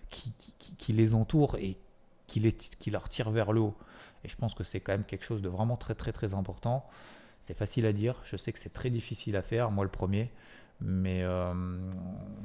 qui, 0.10 0.34
qui, 0.78 0.94
les 0.94 1.14
entourent 1.14 1.56
et 1.58 1.78
qui, 2.26 2.40
les, 2.40 2.54
qui 2.54 2.90
leur 2.90 3.10
tirent 3.10 3.30
vers 3.30 3.54
le 3.54 3.62
haut. 3.62 3.76
Et 4.24 4.30
je 4.30 4.36
pense 4.36 4.56
que 4.56 4.64
c'est 4.64 4.80
quand 4.80 4.94
même 4.94 5.04
quelque 5.04 5.24
chose 5.24 5.44
de 5.44 5.50
vraiment 5.50 5.78
très 5.78 5.94
très 5.94 6.12
très 6.12 6.34
important. 6.34 6.88
C'est 7.46 7.54
facile 7.54 7.86
à 7.86 7.94
dire, 7.94 8.16
je 8.24 8.38
sais 8.38 8.52
que 8.52 8.60
c'est 8.60 8.74
très 8.74 8.90
difficile 8.90 9.36
à 9.36 9.44
faire, 9.44 9.70
moi 9.70 9.84
le 9.84 9.92
premier. 9.92 10.32
Mais 10.82 11.22
euh, 11.24 11.54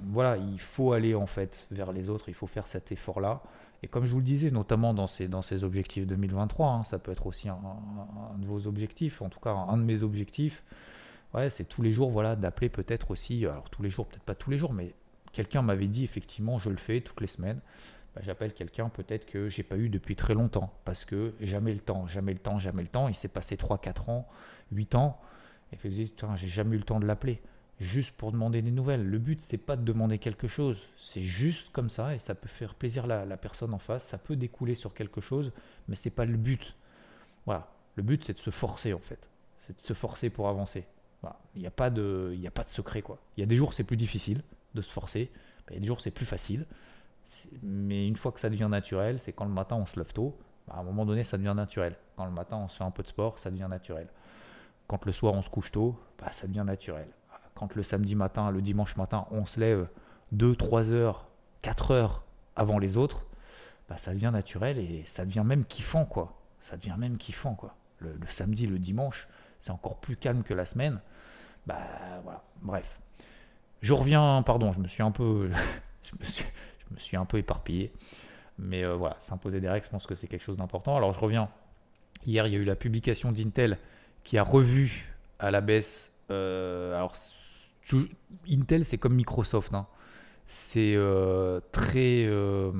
voilà, 0.04 0.36
il 0.36 0.60
faut 0.60 0.92
aller 0.92 1.14
en 1.14 1.26
fait 1.26 1.66
vers 1.70 1.90
les 1.92 2.10
autres, 2.10 2.28
il 2.28 2.34
faut 2.34 2.46
faire 2.46 2.66
cet 2.66 2.92
effort-là. 2.92 3.42
Et 3.82 3.88
comme 3.88 4.04
je 4.04 4.12
vous 4.12 4.18
le 4.18 4.24
disais, 4.24 4.50
notamment 4.50 4.92
dans 4.92 5.06
ces, 5.06 5.26
dans 5.26 5.40
ces 5.40 5.64
objectifs 5.64 6.06
2023, 6.06 6.68
hein, 6.68 6.84
ça 6.84 6.98
peut 6.98 7.12
être 7.12 7.26
aussi 7.26 7.48
un, 7.48 7.58
de 8.38 8.46
vos 8.46 8.66
objectifs, 8.66 9.22
en 9.22 9.30
tout 9.30 9.40
cas 9.40 9.52
un 9.52 9.78
de 9.78 9.82
mes 9.82 10.02
objectifs. 10.02 10.62
Ouais, 11.32 11.48
c'est 11.48 11.64
tous 11.64 11.80
les 11.80 11.92
jours, 11.92 12.10
voilà, 12.10 12.36
d'appeler 12.36 12.68
peut-être 12.68 13.10
aussi, 13.10 13.46
alors 13.46 13.70
tous 13.70 13.82
les 13.82 13.88
jours, 13.88 14.06
peut-être 14.06 14.24
pas 14.24 14.34
tous 14.34 14.50
les 14.50 14.58
jours, 14.58 14.74
mais 14.74 14.94
quelqu'un 15.32 15.62
m'avait 15.62 15.86
dit 15.86 16.04
effectivement, 16.04 16.58
je 16.58 16.68
le 16.68 16.76
fais 16.76 17.00
toutes 17.00 17.22
les 17.22 17.26
semaines. 17.26 17.60
Bah, 18.14 18.20
j'appelle 18.24 18.52
quelqu'un 18.52 18.88
peut-être 18.88 19.24
que 19.24 19.48
j'ai 19.48 19.62
pas 19.62 19.76
eu 19.76 19.88
depuis 19.88 20.16
très 20.16 20.34
longtemps, 20.34 20.74
parce 20.84 21.04
que 21.04 21.32
jamais 21.40 21.72
le 21.72 21.78
temps, 21.80 22.06
jamais 22.06 22.34
le 22.34 22.38
temps, 22.38 22.58
jamais 22.58 22.82
le 22.82 22.88
temps. 22.88 23.08
Il 23.08 23.14
s'est 23.14 23.28
passé 23.28 23.56
3-4 23.56 24.10
ans, 24.10 24.28
8 24.72 24.94
ans, 24.94 25.20
et 25.72 25.78
je 25.82 25.88
me 25.88 25.92
dis, 25.92 26.12
j'ai 26.36 26.48
jamais 26.48 26.76
eu 26.76 26.78
le 26.78 26.84
temps 26.84 27.00
de 27.00 27.06
l'appeler 27.06 27.40
juste 27.80 28.12
pour 28.12 28.30
demander 28.30 28.62
des 28.62 28.70
nouvelles. 28.70 29.04
Le 29.04 29.18
but, 29.18 29.40
c'est 29.40 29.58
pas 29.58 29.76
de 29.76 29.82
demander 29.82 30.18
quelque 30.18 30.46
chose, 30.46 30.82
c'est 30.98 31.22
juste 31.22 31.72
comme 31.72 31.88
ça 31.88 32.14
et 32.14 32.18
ça 32.18 32.34
peut 32.34 32.48
faire 32.48 32.74
plaisir 32.74 33.10
à 33.10 33.24
la, 33.24 33.36
personne 33.36 33.72
en 33.72 33.78
face, 33.78 34.04
ça 34.04 34.18
peut 34.18 34.36
découler 34.36 34.74
sur 34.74 34.94
quelque 34.94 35.20
chose, 35.20 35.50
mais 35.88 35.96
c'est 35.96 36.10
pas 36.10 36.26
le 36.26 36.36
but. 36.36 36.76
Voilà, 37.46 37.68
le 37.96 38.02
but, 38.02 38.24
c'est 38.24 38.34
de 38.34 38.38
se 38.38 38.50
forcer 38.50 38.92
en 38.92 38.98
fait, 38.98 39.30
c'est 39.60 39.76
de 39.76 39.82
se 39.82 39.94
forcer 39.94 40.30
pour 40.30 40.48
avancer. 40.48 40.86
Il 41.54 41.60
n'y 41.60 41.66
a, 41.66 41.70
pas 41.70 41.90
de, 41.90 42.32
il 42.34 42.46
a 42.46 42.50
pas 42.50 42.64
de 42.64 42.70
secret 42.70 43.02
quoi. 43.02 43.18
Il 43.36 43.40
y 43.40 43.42
a 43.42 43.46
des 43.46 43.56
jours, 43.56 43.74
c'est 43.74 43.84
plus 43.84 43.96
difficile 43.96 44.42
de 44.74 44.82
se 44.82 44.90
forcer, 44.90 45.30
il 45.68 45.74
y 45.74 45.76
a 45.76 45.80
des 45.80 45.86
jours, 45.86 46.00
c'est 46.00 46.10
plus 46.10 46.26
facile. 46.26 46.66
Mais 47.62 48.06
une 48.06 48.16
fois 48.16 48.32
que 48.32 48.40
ça 48.40 48.50
devient 48.50 48.68
naturel, 48.70 49.18
c'est 49.20 49.32
quand 49.32 49.44
le 49.44 49.52
matin 49.52 49.76
on 49.76 49.86
se 49.86 49.98
lève 49.98 50.12
tôt, 50.12 50.36
bah, 50.66 50.74
à 50.76 50.80
un 50.80 50.82
moment 50.82 51.06
donné 51.06 51.24
ça 51.24 51.38
devient 51.38 51.54
naturel. 51.54 51.96
Quand 52.16 52.24
le 52.24 52.30
matin 52.30 52.56
on 52.56 52.68
se 52.68 52.76
fait 52.76 52.84
un 52.84 52.90
peu 52.90 53.02
de 53.02 53.08
sport, 53.08 53.38
ça 53.38 53.50
devient 53.50 53.68
naturel. 53.70 54.08
Quand 54.90 55.06
le 55.06 55.12
soir 55.12 55.34
on 55.34 55.42
se 55.42 55.48
couche 55.48 55.70
tôt, 55.70 55.96
bah, 56.18 56.32
ça 56.32 56.48
devient 56.48 56.64
naturel. 56.66 57.06
Quand 57.54 57.76
le 57.76 57.84
samedi 57.84 58.16
matin, 58.16 58.50
le 58.50 58.60
dimanche 58.60 58.96
matin, 58.96 59.24
on 59.30 59.46
se 59.46 59.60
lève 59.60 59.86
2, 60.32 60.56
3 60.56 60.90
heures, 60.90 61.28
4 61.62 61.92
heures 61.92 62.24
avant 62.56 62.76
les 62.76 62.96
autres, 62.96 63.24
bah, 63.88 63.96
ça 63.98 64.12
devient 64.12 64.30
naturel 64.32 64.78
et 64.78 65.04
ça 65.06 65.24
devient 65.24 65.44
même 65.46 65.64
kiffant 65.64 66.04
quoi. 66.04 66.40
Ça 66.60 66.76
devient 66.76 66.96
même 66.98 67.18
kiffant 67.18 67.54
quoi. 67.54 67.76
Le, 68.00 68.18
samedi, 68.26 68.66
le 68.66 68.80
dimanche, 68.80 69.28
c'est 69.60 69.70
encore 69.70 70.00
plus 70.00 70.16
calme 70.16 70.42
que 70.42 70.54
la 70.54 70.66
semaine. 70.66 71.00
Bah 71.68 71.78
voilà, 72.24 72.42
bref. 72.60 72.98
Je 73.82 73.92
reviens, 73.92 74.42
pardon, 74.42 74.72
je 74.72 74.80
me 74.80 74.88
suis 74.88 75.04
un 75.04 75.12
peu, 75.12 75.52
je 76.02 76.10
me 76.18 76.24
suis, 76.24 76.44
je 76.80 76.92
me 76.92 76.98
suis 76.98 77.16
un 77.16 77.26
peu 77.26 77.38
éparpillé. 77.38 77.92
Mais 78.58 78.82
euh, 78.84 78.96
voilà, 78.96 79.14
s'imposer 79.20 79.60
des 79.60 79.68
règles, 79.68 79.86
je 79.86 79.90
pense 79.90 80.08
que 80.08 80.16
c'est 80.16 80.26
quelque 80.26 80.42
chose 80.42 80.56
d'important. 80.56 80.96
Alors 80.96 81.12
je 81.12 81.20
reviens. 81.20 81.48
Hier, 82.26 82.44
il 82.48 82.52
y 82.52 82.56
a 82.56 82.58
eu 82.58 82.64
la 82.64 82.74
publication 82.74 83.30
d'Intel 83.30 83.78
qui 84.24 84.38
a 84.38 84.42
revu 84.42 85.12
à 85.38 85.50
la 85.50 85.60
baisse. 85.60 86.12
euh, 86.30 86.94
alors, 86.94 87.14
Intel, 88.48 88.84
c'est 88.84 88.98
comme 88.98 89.14
Microsoft. 89.14 89.74
hein. 89.74 89.86
C'est 90.46 90.94
euh, 90.96 91.60
très, 91.72 92.24
euh, 92.26 92.72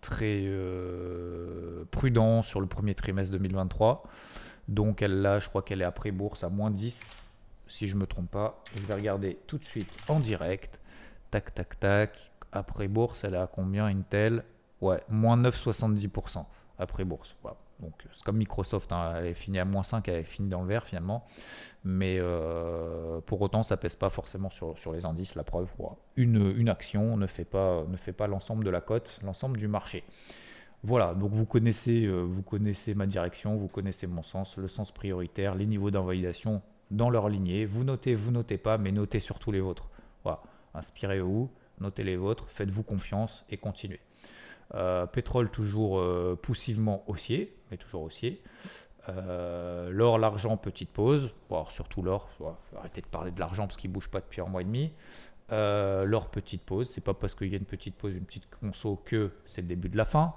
très 0.00 0.48
prudent 1.90 2.42
sur 2.42 2.60
le 2.60 2.66
premier 2.66 2.94
trimestre 2.94 3.32
2023. 3.32 4.04
Donc, 4.68 5.02
elle 5.02 5.22
là, 5.22 5.38
je 5.40 5.48
crois 5.48 5.62
qu'elle 5.62 5.80
est 5.80 5.84
après 5.84 6.10
bourse 6.10 6.44
à 6.44 6.48
moins 6.50 6.70
10. 6.70 7.00
Si 7.66 7.86
je 7.86 7.96
me 7.96 8.06
trompe 8.06 8.30
pas, 8.30 8.62
je 8.76 8.84
vais 8.86 8.94
regarder 8.94 9.38
tout 9.46 9.58
de 9.58 9.64
suite 9.64 9.92
en 10.08 10.20
direct. 10.20 10.80
Tac, 11.30 11.54
tac, 11.54 11.78
tac. 11.80 12.30
Après 12.52 12.88
bourse, 12.88 13.24
elle 13.24 13.34
est 13.34 13.38
à 13.38 13.46
combien 13.46 13.86
Intel? 13.86 14.44
Ouais, 14.80 15.02
moins 15.08 15.36
9,70% 15.36 16.44
après 16.78 17.04
bourse. 17.04 17.36
Donc 17.80 17.92
c'est 18.12 18.24
comme 18.24 18.38
Microsoft, 18.38 18.90
hein, 18.92 19.14
elle 19.16 19.26
est 19.26 19.34
finie 19.34 19.58
à 19.58 19.64
moins 19.64 19.84
5, 19.84 20.08
elle 20.08 20.16
est 20.16 20.24
finie 20.24 20.48
dans 20.48 20.62
le 20.62 20.68
vert 20.68 20.84
finalement. 20.84 21.24
Mais 21.84 22.18
euh, 22.20 23.20
pour 23.20 23.40
autant, 23.40 23.62
ça 23.62 23.76
pèse 23.76 23.94
pas 23.94 24.10
forcément 24.10 24.50
sur, 24.50 24.92
les 24.92 25.06
indices, 25.06 25.34
la 25.34 25.44
preuve. 25.44 25.68
Une, 26.16 26.68
action 26.68 27.16
ne 27.16 27.26
fait 27.26 27.44
pas, 27.44 27.84
ne 27.88 27.96
fait 27.96 28.12
pas 28.12 28.26
l'ensemble 28.26 28.64
de 28.64 28.70
la 28.70 28.80
cote, 28.80 29.20
l'ensemble 29.22 29.56
du 29.56 29.68
marché. 29.68 30.04
Voilà, 30.82 31.14
donc 31.14 31.32
vous 31.32 31.46
connaissez, 31.46 32.04
euh, 32.04 32.20
vous 32.22 32.42
connaissez 32.42 32.94
ma 32.94 33.06
direction, 33.06 33.56
vous 33.56 33.68
connaissez 33.68 34.06
mon 34.06 34.22
sens, 34.22 34.56
le 34.56 34.68
sens 34.68 34.92
prioritaire, 34.92 35.54
les 35.54 35.66
niveaux 35.66 35.90
d'invalidation 35.90 36.62
dans 36.90 37.10
leur 37.10 37.28
lignée. 37.28 37.64
Vous 37.64 37.84
notez, 37.84 38.14
vous 38.14 38.30
notez 38.30 38.58
pas, 38.58 38.78
mais 38.78 38.92
notez 38.92 39.20
surtout 39.20 39.50
les 39.50 39.60
vôtres. 39.60 39.88
Voilà, 40.24 40.42
inspirez-vous, 40.74 41.50
notez 41.80 42.04
les 42.04 42.16
vôtres, 42.16 42.48
faites-vous 42.48 42.82
confiance 42.82 43.44
et 43.50 43.56
continuez. 43.56 44.00
Euh, 44.74 45.06
pétrole 45.06 45.50
toujours 45.50 46.02
poussivement 46.42 47.02
haussier, 47.06 47.57
mais 47.70 47.76
toujours 47.76 48.02
haussier. 48.02 48.42
Euh, 49.08 49.90
l'or, 49.90 50.18
l'argent, 50.18 50.56
petite 50.56 50.90
pause. 50.90 51.30
Bon, 51.48 51.64
surtout 51.70 52.02
l'or, 52.02 52.28
arrêter 52.76 53.00
de 53.00 53.06
parler 53.06 53.30
de 53.30 53.40
l'argent 53.40 53.66
parce 53.66 53.76
qu'il 53.76 53.90
bouge 53.90 54.08
pas 54.08 54.20
depuis 54.20 54.40
un 54.40 54.46
mois 54.46 54.60
et 54.60 54.64
demi. 54.64 54.92
Euh, 55.50 56.04
l'or, 56.04 56.28
petite 56.30 56.62
pause. 56.62 56.90
C'est 56.90 57.00
pas 57.00 57.14
parce 57.14 57.34
qu'il 57.34 57.48
y 57.48 57.54
a 57.54 57.58
une 57.58 57.64
petite 57.64 57.94
pause, 57.94 58.14
une 58.14 58.24
petite 58.24 58.48
conso 58.50 59.00
que 59.04 59.32
c'est 59.46 59.62
le 59.62 59.68
début 59.68 59.88
de 59.88 59.96
la 59.96 60.04
fin. 60.04 60.34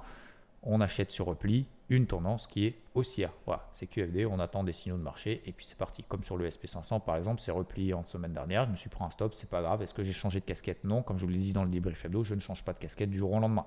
On 0.63 0.80
achète 0.80 1.12
sur 1.12 1.26
repli 1.26 1.65
une 1.89 2.08
tendance 2.08 2.48
qui 2.48 2.65
est 2.65 2.78
haussière. 2.96 3.34
Voilà, 3.46 3.67
c'est 3.76 3.88
QFD, 3.88 4.26
on 4.26 4.39
attend 4.39 4.63
des 4.63 4.72
signaux 4.72 4.96
de 4.96 5.02
marché 5.02 5.41
et 5.46 5.52
puis 5.52 5.65
c'est 5.65 5.78
parti. 5.78 6.04
Comme 6.04 6.24
sur 6.24 6.38
le 6.38 6.48
SP500 6.48 7.02
par 7.04 7.17
exemple, 7.17 7.41
c'est 7.41 7.52
replié 7.52 7.94
en 7.94 8.06
semaine 8.06 8.32
dernière. 8.32 8.65
Je 8.65 8.72
me 8.72 8.76
suis 8.78 8.89
pris 8.89 9.04
un 9.04 9.10
stop, 9.10 9.34
c'est 9.34 9.50
pas 9.50 9.62
grave. 9.62 9.82
Est-ce 9.82 9.94
que 9.94 10.04
j'ai 10.04 10.13
changé 10.13 10.39
de 10.39 10.46
casquette? 10.46 10.84
Non, 10.86 11.02
comme 11.02 11.17
je 11.17 11.26
vous 11.26 11.32
l'ai 11.32 11.39
dit 11.39 11.52
dans 11.52 11.65
le 11.65 11.70
débrief 11.70 12.06
hebdo, 12.06 12.24
je 12.24 12.36
ne 12.36 12.39
change 12.39 12.63
pas 12.63 12.72
de 12.72 12.80
casquette 12.80 13.10
du 13.10 13.17
jour 13.17 13.34
au 13.34 13.39
lendemain. 13.39 13.65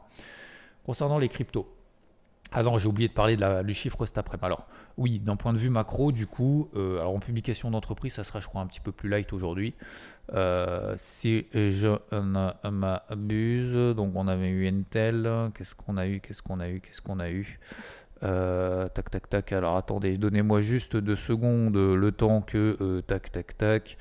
Concernant 0.87 1.18
les 1.18 1.29
cryptos, 1.29 1.73
ah 2.54 2.62
non, 2.62 2.78
j'ai 2.78 2.86
oublié 2.88 3.08
de 3.08 3.12
parler 3.12 3.36
de 3.36 3.40
la- 3.40 3.62
du 3.62 3.74
chiffre 3.74 4.06
cet 4.06 4.16
après. 4.18 4.38
Alors, 4.42 4.66
oui, 4.96 5.18
d'un 5.18 5.36
point 5.36 5.52
de 5.52 5.58
vue 5.58 5.70
macro, 5.70 6.12
du 6.12 6.26
coup, 6.26 6.68
euh, 6.76 7.00
alors 7.00 7.14
en 7.14 7.18
publication 7.18 7.70
d'entreprise, 7.70 8.14
ça 8.14 8.24
sera, 8.24 8.40
je 8.40 8.46
crois, 8.46 8.60
un 8.62 8.66
petit 8.66 8.80
peu 8.80 8.92
plus 8.92 9.08
light 9.08 9.32
aujourd'hui. 9.32 9.74
Euh, 10.34 10.94
si 10.96 11.46
je 11.52 11.96
ne 12.12 12.70
m'abuse, 12.70 13.94
donc 13.96 14.12
on 14.14 14.28
avait 14.28 14.48
eu 14.48 14.68
Intel. 14.68 15.28
Qu'est-ce 15.56 15.74
qu'on 15.74 15.96
a 15.96 16.06
eu 16.06 16.20
Qu'est-ce 16.20 16.42
qu'on 16.42 16.60
a 16.60 16.68
eu 16.68 16.80
Qu'est-ce 16.80 17.02
qu'on 17.02 17.18
a 17.20 17.28
eu 17.30 17.58
Euh, 18.22 18.88
Tac, 18.88 19.10
tac, 19.10 19.28
tac. 19.28 19.52
Alors 19.52 19.76
attendez, 19.76 20.16
donnez-moi 20.16 20.62
juste 20.62 20.96
deux 20.96 21.16
secondes, 21.16 21.76
le 21.76 22.12
temps 22.12 22.40
que. 22.40 23.00
tac, 23.00 23.32
tac, 23.32 23.56
tac. 23.58 23.98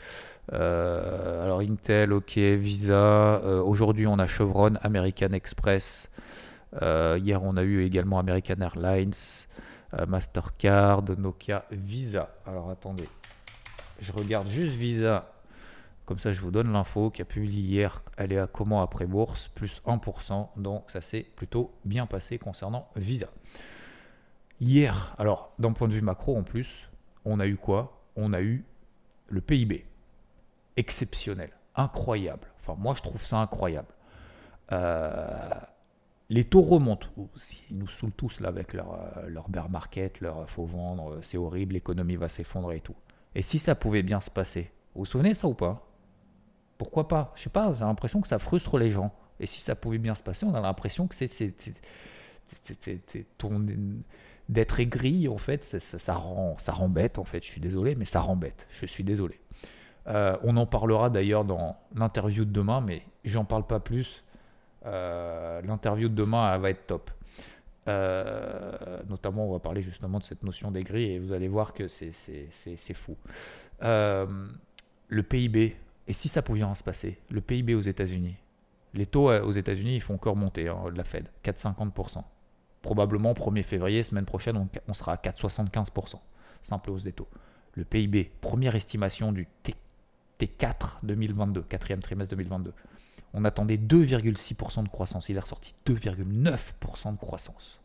Alors 0.51 1.59
Intel, 1.61 2.13
ok, 2.13 2.37
Visa. 2.37 3.41
Aujourd'hui, 3.65 4.05
on 4.07 4.19
a 4.19 4.27
Chevron, 4.27 4.75
American 4.83 5.33
Express. 5.33 6.09
Euh, 6.81 7.19
hier, 7.21 7.43
on 7.43 7.57
a 7.57 7.63
eu 7.63 7.83
également 7.83 8.19
American 8.19 8.61
Airlines, 8.61 9.13
euh, 9.93 10.05
Mastercard, 10.05 11.03
Nokia, 11.17 11.65
Visa. 11.71 12.35
Alors 12.45 12.69
attendez, 12.69 13.07
je 13.99 14.11
regarde 14.11 14.47
juste 14.49 14.75
Visa. 14.75 15.29
Comme 16.05 16.19
ça, 16.19 16.33
je 16.33 16.41
vous 16.41 16.51
donne 16.51 16.73
l'info 16.73 17.11
qui 17.11 17.21
a 17.21 17.25
publié 17.25 17.61
hier. 17.61 18.03
Elle 18.17 18.33
est 18.33 18.39
à 18.39 18.47
comment 18.47 18.81
après 18.81 19.05
bourse 19.05 19.49
Plus 19.55 19.81
1%. 19.85 20.49
Donc 20.57 20.91
ça 20.91 20.99
s'est 20.99 21.25
plutôt 21.35 21.71
bien 21.85 22.05
passé 22.05 22.37
concernant 22.37 22.89
Visa. 22.95 23.27
Hier, 24.59 25.15
alors 25.17 25.53
d'un 25.59 25.71
point 25.71 25.87
de 25.87 25.93
vue 25.93 26.01
macro 26.01 26.37
en 26.37 26.43
plus, 26.43 26.89
on 27.25 27.39
a 27.39 27.47
eu 27.47 27.55
quoi? 27.55 28.01
On 28.15 28.33
a 28.33 28.41
eu 28.41 28.65
le 29.27 29.41
PIB. 29.41 29.85
Exceptionnel. 30.75 31.51
Incroyable. 31.75 32.47
Enfin, 32.61 32.79
moi, 32.79 32.93
je 32.95 33.01
trouve 33.01 33.25
ça 33.25 33.37
incroyable. 33.37 33.87
Euh, 34.71 35.49
les 36.29 36.43
taux 36.45 36.61
remontent. 36.61 37.07
Ils 37.69 37.77
nous 37.77 37.87
saoulent 37.87 38.11
tous 38.13 38.39
là 38.39 38.49
avec 38.49 38.73
leur, 38.73 38.93
euh, 38.93 39.27
leur 39.27 39.49
bear 39.49 39.69
market, 39.69 40.19
leur 40.21 40.39
euh, 40.39 40.45
faut 40.47 40.65
vendre, 40.65 41.13
euh, 41.13 41.19
c'est 41.21 41.37
horrible, 41.37 41.73
l'économie 41.73 42.15
va 42.15 42.29
s'effondrer 42.29 42.77
et 42.77 42.81
tout. 42.81 42.95
Et 43.35 43.41
si 43.41 43.59
ça 43.59 43.75
pouvait 43.75 44.03
bien 44.03 44.21
se 44.21 44.29
passer 44.29 44.71
Vous 44.95 45.01
vous 45.01 45.05
souvenez 45.05 45.33
ça 45.33 45.47
ou 45.47 45.53
pas? 45.53 45.87
Pourquoi 46.77 47.07
pas? 47.07 47.31
Je 47.35 47.43
sais 47.43 47.49
pas, 47.49 47.73
j'ai 47.73 47.83
l'impression 47.85 48.21
que 48.21 48.27
ça 48.27 48.39
frustre 48.39 48.77
les 48.77 48.91
gens. 48.91 49.11
Et 49.39 49.47
si 49.47 49.61
ça 49.61 49.75
pouvait 49.75 49.97
bien 49.97 50.15
se 50.15 50.23
passer, 50.23 50.45
on 50.45 50.53
a 50.53 50.61
l'impression 50.61 51.07
que 51.07 51.15
c'est 51.15 51.53
d'être 54.49 54.79
aigri 54.79 55.27
en 55.27 55.37
fait, 55.37 55.65
ça, 55.65 55.79
ça- 55.79 56.15
rend 56.15 56.55
ça 56.59 56.71
rend 56.71 56.89
bête 56.89 57.17
en 57.17 57.23
fait. 57.23 57.43
Je 57.43 57.49
suis 57.49 57.61
désolé, 57.61 57.95
mais 57.95 58.05
ça 58.05 58.19
rend 58.19 58.35
bête. 58.35 58.67
Je 58.71 58.85
suis 58.85 59.03
désolé. 59.03 59.39
On 60.05 60.57
en 60.57 60.65
parlera 60.65 61.09
d'ailleurs 61.09 61.45
dans 61.45 61.77
l'interview 61.95 62.45
de 62.45 62.51
demain, 62.51 62.81
mais 62.81 63.03
j'en 63.23 63.45
parle 63.45 63.65
pas 63.65 63.79
plus. 63.79 64.22
Euh, 64.85 65.61
L'interview 65.61 66.09
de 66.09 66.15
demain, 66.15 66.53
elle 66.53 66.61
va 66.61 66.69
être 66.69 66.87
top. 66.87 67.11
Euh, 67.87 69.01
notamment, 69.09 69.47
on 69.47 69.53
va 69.53 69.59
parler 69.59 69.81
justement 69.81 70.19
de 70.19 70.23
cette 70.23 70.43
notion 70.43 70.71
d'aigri 70.71 71.11
et 71.11 71.19
vous 71.19 71.33
allez 71.33 71.47
voir 71.47 71.73
que 71.73 71.87
c'est 71.87 72.13
fou. 72.93 73.17
Euh, 73.83 74.25
le 75.07 75.23
PIB, 75.23 75.75
et 76.07 76.13
si 76.13 76.27
ça 76.27 76.41
pouvait 76.41 76.59
bien 76.59 76.75
se 76.75 76.83
passer, 76.83 77.19
le 77.29 77.41
PIB 77.41 77.75
aux 77.75 77.81
États-Unis, 77.81 78.35
les 78.93 79.05
taux 79.05 79.31
aux 79.31 79.51
États-Unis, 79.51 79.95
ils 79.95 80.01
font 80.01 80.15
encore 80.15 80.35
monter 80.35 80.69
hein, 80.69 80.77
de 80.91 80.97
la 80.97 81.03
Fed, 81.03 81.25
4,50%. 81.43 82.23
Probablement 82.81 83.33
1er 83.33 83.63
février, 83.63 84.03
semaine 84.03 84.25
prochaine, 84.25 84.67
on, 84.87 84.93
sera 84.93 85.13
à 85.13 85.15
4,75%. 85.15 86.15
Simple 86.61 86.91
hausse 86.91 87.03
des 87.03 87.13
taux. 87.13 87.27
Le 87.75 87.85
PIB, 87.85 88.31
première 88.41 88.75
estimation 88.75 89.31
du 89.31 89.47
T, 89.63 89.73
T4 90.39 90.99
2022, 91.03 91.61
quatrième 91.61 92.01
trimestre 92.01 92.35
2022. 92.35 92.73
On 93.33 93.45
attendait 93.45 93.77
2,6% 93.77 94.83
de 94.83 94.89
croissance. 94.89 95.29
Il 95.29 95.37
est 95.37 95.39
ressorti 95.39 95.73
2,9% 95.85 97.13
de 97.13 97.17
croissance. 97.17 97.79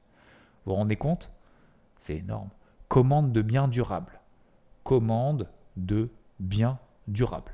Vous 0.65 0.73
vous 0.73 0.77
rendez 0.77 0.97
compte? 0.97 1.31
C'est 1.99 2.17
énorme. 2.17 2.51
Commande 2.89 3.33
de 3.33 3.43
biens 3.43 3.69
durables. 3.69 4.21
Commande 4.85 5.49
de 5.77 6.11
biens 6.41 6.79
durables. 7.07 7.53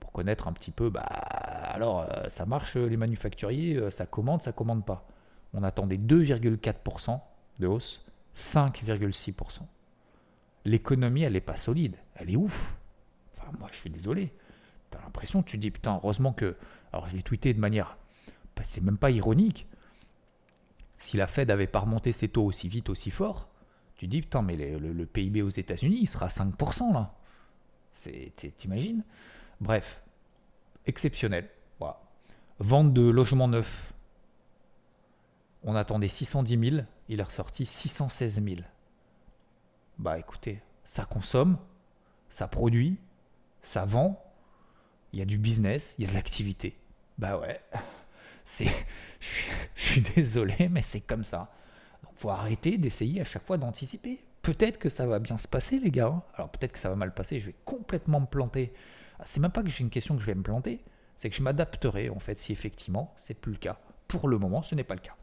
Pour 0.00 0.12
connaître 0.12 0.48
un 0.48 0.52
petit 0.52 0.70
peu, 0.70 0.90
bah 0.90 1.00
alors 1.00 2.00
euh, 2.00 2.28
ça 2.28 2.44
marche 2.44 2.76
les 2.76 2.96
manufacturiers, 2.96 3.76
euh, 3.76 3.90
ça 3.90 4.04
commande, 4.04 4.42
ça 4.42 4.52
commande 4.52 4.84
pas. 4.84 5.06
On 5.54 5.62
attendait 5.62 5.96
2,4% 5.96 7.20
de 7.60 7.66
hausse, 7.66 8.04
5,6%. 8.36 9.60
L'économie, 10.64 11.22
elle 11.22 11.32
n'est 11.32 11.40
pas 11.40 11.56
solide, 11.56 11.96
elle 12.14 12.30
est 12.30 12.36
ouf. 12.36 12.76
Enfin, 13.36 13.50
moi, 13.58 13.68
je 13.72 13.78
suis 13.78 13.90
désolé. 13.90 14.32
Tu 15.44 15.58
dis, 15.58 15.70
putain, 15.70 16.00
heureusement 16.02 16.32
que. 16.32 16.56
Alors, 16.92 17.08
je 17.08 17.16
l'ai 17.16 17.22
tweeté 17.22 17.54
de 17.54 17.60
manière. 17.60 17.96
bah, 18.56 18.62
C'est 18.64 18.82
même 18.82 18.98
pas 18.98 19.10
ironique. 19.10 19.66
Si 20.98 21.16
la 21.16 21.26
Fed 21.26 21.50
avait 21.50 21.66
pas 21.66 21.80
remonté 21.80 22.12
ses 22.12 22.28
taux 22.28 22.44
aussi 22.44 22.68
vite, 22.68 22.88
aussi 22.88 23.10
fort, 23.10 23.48
tu 23.96 24.06
dis, 24.06 24.20
putain, 24.20 24.42
mais 24.42 24.56
le, 24.56 25.06
PIB 25.06 25.42
aux 25.42 25.48
États-Unis, 25.48 25.98
il 26.00 26.06
sera 26.06 26.26
à 26.26 26.28
5% 26.28 26.92
là. 26.92 27.14
T'imagines? 28.56 29.04
Bref, 29.60 30.02
exceptionnel. 30.86 31.48
Vente 32.58 32.92
de 32.92 33.08
logements 33.08 33.48
neufs. 33.48 33.92
On 35.64 35.74
attendait 35.74 36.08
610 36.08 36.70
000, 36.70 36.82
il 37.08 37.18
est 37.18 37.24
ressorti 37.24 37.66
616 37.66 38.42
000. 38.42 38.60
Bah 39.98 40.18
écoutez, 40.18 40.62
ça 40.84 41.04
consomme, 41.04 41.58
ça 42.30 42.46
produit, 42.46 42.98
ça 43.62 43.84
vend, 43.84 44.22
il 45.12 45.18
y 45.18 45.22
a 45.22 45.24
du 45.24 45.38
business, 45.38 45.94
il 45.98 46.04
y 46.04 46.08
a 46.08 46.10
de 46.10 46.14
l'activité. 46.14 46.76
Bah 47.18 47.38
ouais, 47.38 47.60
je 48.60 48.68
suis, 49.74 50.00
désolé, 50.16 50.68
mais 50.70 50.82
c'est 50.82 51.00
comme 51.00 51.24
ça. 51.24 51.52
Donc 52.02 52.12
faut 52.16 52.30
arrêter 52.30 52.78
d'essayer 52.78 53.20
à 53.20 53.24
chaque 53.24 53.44
fois 53.44 53.58
d'anticiper. 53.58 54.20
Peut-être 54.42 54.78
que 54.78 54.88
ça 54.88 55.06
va 55.06 55.18
bien 55.18 55.38
se 55.38 55.46
passer, 55.46 55.78
les 55.78 55.90
gars. 55.90 56.22
Alors 56.34 56.50
peut-être 56.50 56.72
que 56.72 56.78
ça 56.78 56.88
va 56.88 56.96
mal 56.96 57.14
passer, 57.14 57.38
je 57.38 57.46
vais 57.46 57.54
complètement 57.64 58.20
me 58.20 58.26
planter. 58.26 58.72
Ah, 59.18 59.22
c'est 59.26 59.40
même 59.40 59.52
pas 59.52 59.62
que 59.62 59.68
j'ai 59.68 59.82
une 59.82 59.90
question 59.90 60.16
que 60.16 60.20
je 60.20 60.26
vais 60.26 60.34
me 60.34 60.42
planter, 60.42 60.82
c'est 61.16 61.30
que 61.30 61.36
je 61.36 61.42
m'adapterai 61.42 62.10
en 62.10 62.18
fait 62.18 62.40
si 62.40 62.52
effectivement 62.52 63.14
c'est 63.16 63.34
plus 63.34 63.52
le 63.52 63.58
cas. 63.58 63.78
Pour 64.08 64.28
le 64.28 64.38
moment, 64.38 64.62
ce 64.62 64.74
n'est 64.74 64.84
pas 64.84 64.94
le 64.94 65.00
cas. 65.00 65.16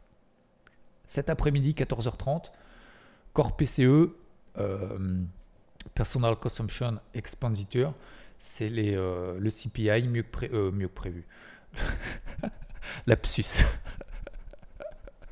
Cet 1.06 1.28
après-midi, 1.28 1.74
14h30, 1.74 2.50
Core 3.32 3.56
PCE, 3.56 4.10
Personal 5.94 6.36
Consumption 6.36 7.00
Expenditure, 7.14 7.94
c'est 8.40 8.70
les, 8.70 8.96
euh, 8.96 9.38
le 9.38 9.50
CPI 9.50 10.08
mieux 10.08 10.22
que, 10.22 10.46
euh, 10.46 10.72
mieux 10.72 10.88
que 10.88 10.94
prévu. 10.94 11.26
Lapsus. 13.06 13.64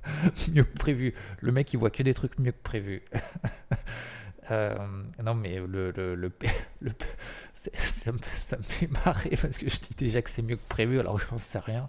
mieux 0.53 0.65
que 0.65 0.79
prévu. 0.79 1.15
Le 1.41 1.51
mec, 1.51 1.73
il 1.73 1.79
voit 1.79 1.91
que 1.91 2.03
des 2.03 2.15
trucs 2.15 2.39
mieux 2.39 2.53
que 2.53 2.63
prévu. 2.63 3.03
non, 4.51 5.35
mais 5.35 5.59
le, 5.59 5.91
le, 5.91 6.15
le, 6.15 6.33
ça, 7.55 8.13
me, 8.13 8.19
ça, 8.37 8.57
me, 8.59 8.63
fait 8.63 8.87
marrer 9.05 9.37
parce 9.41 9.59
que 9.59 9.69
je 9.69 9.81
dis 9.81 9.95
déjà 9.97 10.23
que 10.23 10.31
c'est 10.31 10.43
mieux 10.43 10.57
que 10.57 10.69
prévu, 10.69 11.01
alors 11.01 11.19
je 11.19 11.31
n'en 11.31 11.39
sais 11.39 11.59
rien. 11.59 11.89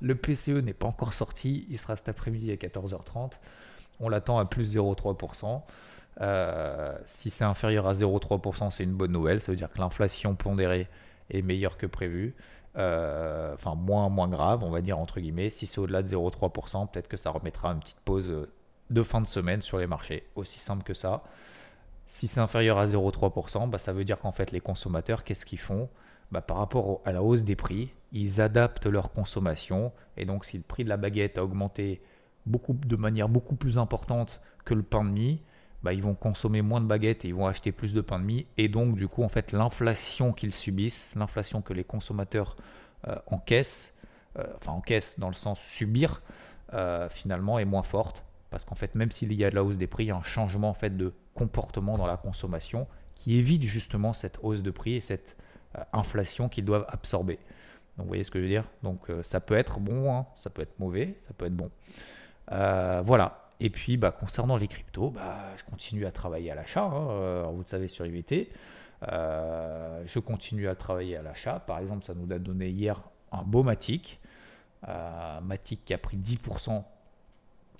le 0.00 0.14
PCE 0.14 0.62
n'est 0.62 0.72
pas 0.74 0.86
encore 0.86 1.14
sorti, 1.14 1.66
il 1.68 1.78
sera 1.78 1.96
cet 1.96 2.08
après-midi 2.08 2.52
à 2.52 2.56
14h30. 2.56 3.32
On 4.00 4.08
l'attend 4.08 4.38
à 4.38 4.44
plus 4.44 4.76
0,3%. 4.76 5.62
Euh, 6.20 6.96
si 7.06 7.30
c'est 7.30 7.44
inférieur 7.44 7.86
à 7.86 7.94
0,3%, 7.94 8.70
c'est 8.70 8.84
une 8.84 8.94
bonne 8.94 9.12
nouvelle. 9.12 9.40
Ça 9.40 9.52
veut 9.52 9.56
dire 9.56 9.70
que 9.70 9.78
l'inflation 9.78 10.34
pondérée 10.34 10.88
est 11.30 11.42
meilleure 11.42 11.76
que 11.76 11.86
prévu. 11.86 12.34
Euh, 12.76 13.54
enfin, 13.54 13.74
moins, 13.74 14.28
grave, 14.28 14.62
on 14.62 14.70
va 14.70 14.80
dire, 14.80 14.98
entre 14.98 15.20
guillemets. 15.20 15.50
Si 15.50 15.66
c'est 15.66 15.80
au-delà 15.80 16.02
de 16.02 16.08
0,3%, 16.08 16.90
peut-être 16.90 17.08
que 17.08 17.16
ça 17.16 17.30
remettra 17.30 17.72
une 17.72 17.80
petite 17.80 18.00
pause 18.00 18.48
de 18.90 19.02
fin 19.02 19.20
de 19.20 19.26
semaine 19.26 19.62
sur 19.62 19.78
les 19.78 19.86
marchés. 19.86 20.24
Aussi 20.34 20.58
simple 20.58 20.82
que 20.82 20.94
ça. 20.94 21.22
Si 22.06 22.28
c'est 22.28 22.40
inférieur 22.40 22.78
à 22.78 22.86
0,3%, 22.86 23.68
bah, 23.68 23.78
ça 23.78 23.92
veut 23.92 24.04
dire 24.04 24.18
qu'en 24.18 24.32
fait, 24.32 24.52
les 24.52 24.60
consommateurs, 24.60 25.24
qu'est-ce 25.24 25.46
qu'ils 25.46 25.58
font? 25.58 25.88
Bah, 26.30 26.40
Par 26.40 26.58
rapport 26.58 27.00
à 27.04 27.12
la 27.12 27.22
hausse 27.22 27.42
des 27.42 27.56
prix, 27.56 27.90
ils 28.12 28.40
adaptent 28.40 28.86
leur 28.86 29.12
consommation. 29.12 29.92
Et 30.16 30.24
donc, 30.24 30.44
si 30.44 30.56
le 30.56 30.62
prix 30.62 30.84
de 30.84 30.88
la 30.88 30.96
baguette 30.96 31.38
a 31.38 31.44
augmenté 31.44 32.02
beaucoup, 32.46 32.74
de 32.74 32.96
manière 32.96 33.28
beaucoup 33.28 33.56
plus 33.56 33.78
importante 33.78 34.40
que 34.64 34.74
le 34.74 34.82
pain 34.82 35.04
de 35.04 35.10
mie, 35.10 35.42
bah, 35.84 35.92
ils 35.92 36.02
vont 36.02 36.14
consommer 36.14 36.62
moins 36.62 36.80
de 36.80 36.86
baguettes 36.86 37.26
et 37.26 37.28
ils 37.28 37.34
vont 37.34 37.46
acheter 37.46 37.70
plus 37.70 37.92
de 37.92 38.00
pain 38.00 38.18
de 38.18 38.24
mie. 38.24 38.46
Et 38.56 38.68
donc, 38.68 38.96
du 38.96 39.06
coup, 39.06 39.22
en 39.22 39.28
fait, 39.28 39.52
l'inflation 39.52 40.32
qu'ils 40.32 40.54
subissent, 40.54 41.14
l'inflation 41.14 41.60
que 41.60 41.74
les 41.74 41.84
consommateurs 41.84 42.56
euh, 43.06 43.16
encaissent, 43.26 43.94
euh, 44.38 44.46
enfin 44.56 44.72
encaissent 44.72 45.20
dans 45.20 45.28
le 45.28 45.34
sens 45.34 45.60
subir, 45.60 46.22
euh, 46.72 47.10
finalement, 47.10 47.58
est 47.58 47.66
moins 47.66 47.82
forte. 47.82 48.24
Parce 48.48 48.64
qu'en 48.64 48.74
fait, 48.74 48.94
même 48.94 49.10
s'il 49.10 49.30
y 49.34 49.44
a 49.44 49.50
de 49.50 49.54
la 49.54 49.62
hausse 49.62 49.76
des 49.76 49.86
prix, 49.86 50.04
il 50.04 50.06
y 50.06 50.10
a 50.10 50.16
un 50.16 50.22
changement 50.22 50.70
en 50.70 50.74
fait, 50.74 50.96
de 50.96 51.12
comportement 51.34 51.98
dans 51.98 52.06
la 52.06 52.16
consommation 52.16 52.86
qui 53.14 53.36
évite 53.36 53.64
justement 53.64 54.14
cette 54.14 54.38
hausse 54.42 54.62
de 54.62 54.70
prix 54.70 54.94
et 54.94 55.00
cette 55.02 55.36
inflation 55.92 56.48
qu'ils 56.48 56.64
doivent 56.64 56.86
absorber. 56.88 57.38
Donc 57.96 58.06
vous 58.06 58.08
voyez 58.08 58.24
ce 58.24 58.30
que 58.30 58.38
je 58.38 58.44
veux 58.44 58.50
dire? 58.50 58.64
Donc 58.82 59.00
ça 59.22 59.40
peut 59.40 59.54
être 59.54 59.80
bon, 59.80 60.14
hein, 60.14 60.26
ça 60.36 60.50
peut 60.50 60.62
être 60.62 60.78
mauvais, 60.78 61.18
ça 61.26 61.34
peut 61.34 61.46
être 61.46 61.56
bon. 61.56 61.70
voilà, 62.48 63.43
et 63.60 63.70
puis, 63.70 63.96
bah, 63.96 64.10
concernant 64.10 64.56
les 64.56 64.68
cryptos, 64.68 65.10
bah, 65.10 65.52
je 65.56 65.64
continue 65.64 66.06
à 66.06 66.12
travailler 66.12 66.50
à 66.50 66.54
l'achat. 66.54 66.84
Hein, 66.84 67.08
euh, 67.10 67.46
vous 67.52 67.60
le 67.60 67.66
savez 67.66 67.88
sur 67.88 68.04
IVT. 68.04 68.50
Euh, 69.08 70.02
je 70.06 70.18
continue 70.18 70.68
à 70.68 70.74
travailler 70.74 71.16
à 71.16 71.22
l'achat. 71.22 71.60
Par 71.60 71.78
exemple, 71.78 72.04
ça 72.04 72.14
nous 72.14 72.32
a 72.32 72.38
donné 72.38 72.68
hier 72.68 73.00
un 73.32 73.42
beau 73.42 73.62
Matic. 73.62 74.20
Euh, 74.88 75.40
Matic 75.40 75.84
qui 75.84 75.94
a 75.94 75.98
pris 75.98 76.16
10% 76.16 76.84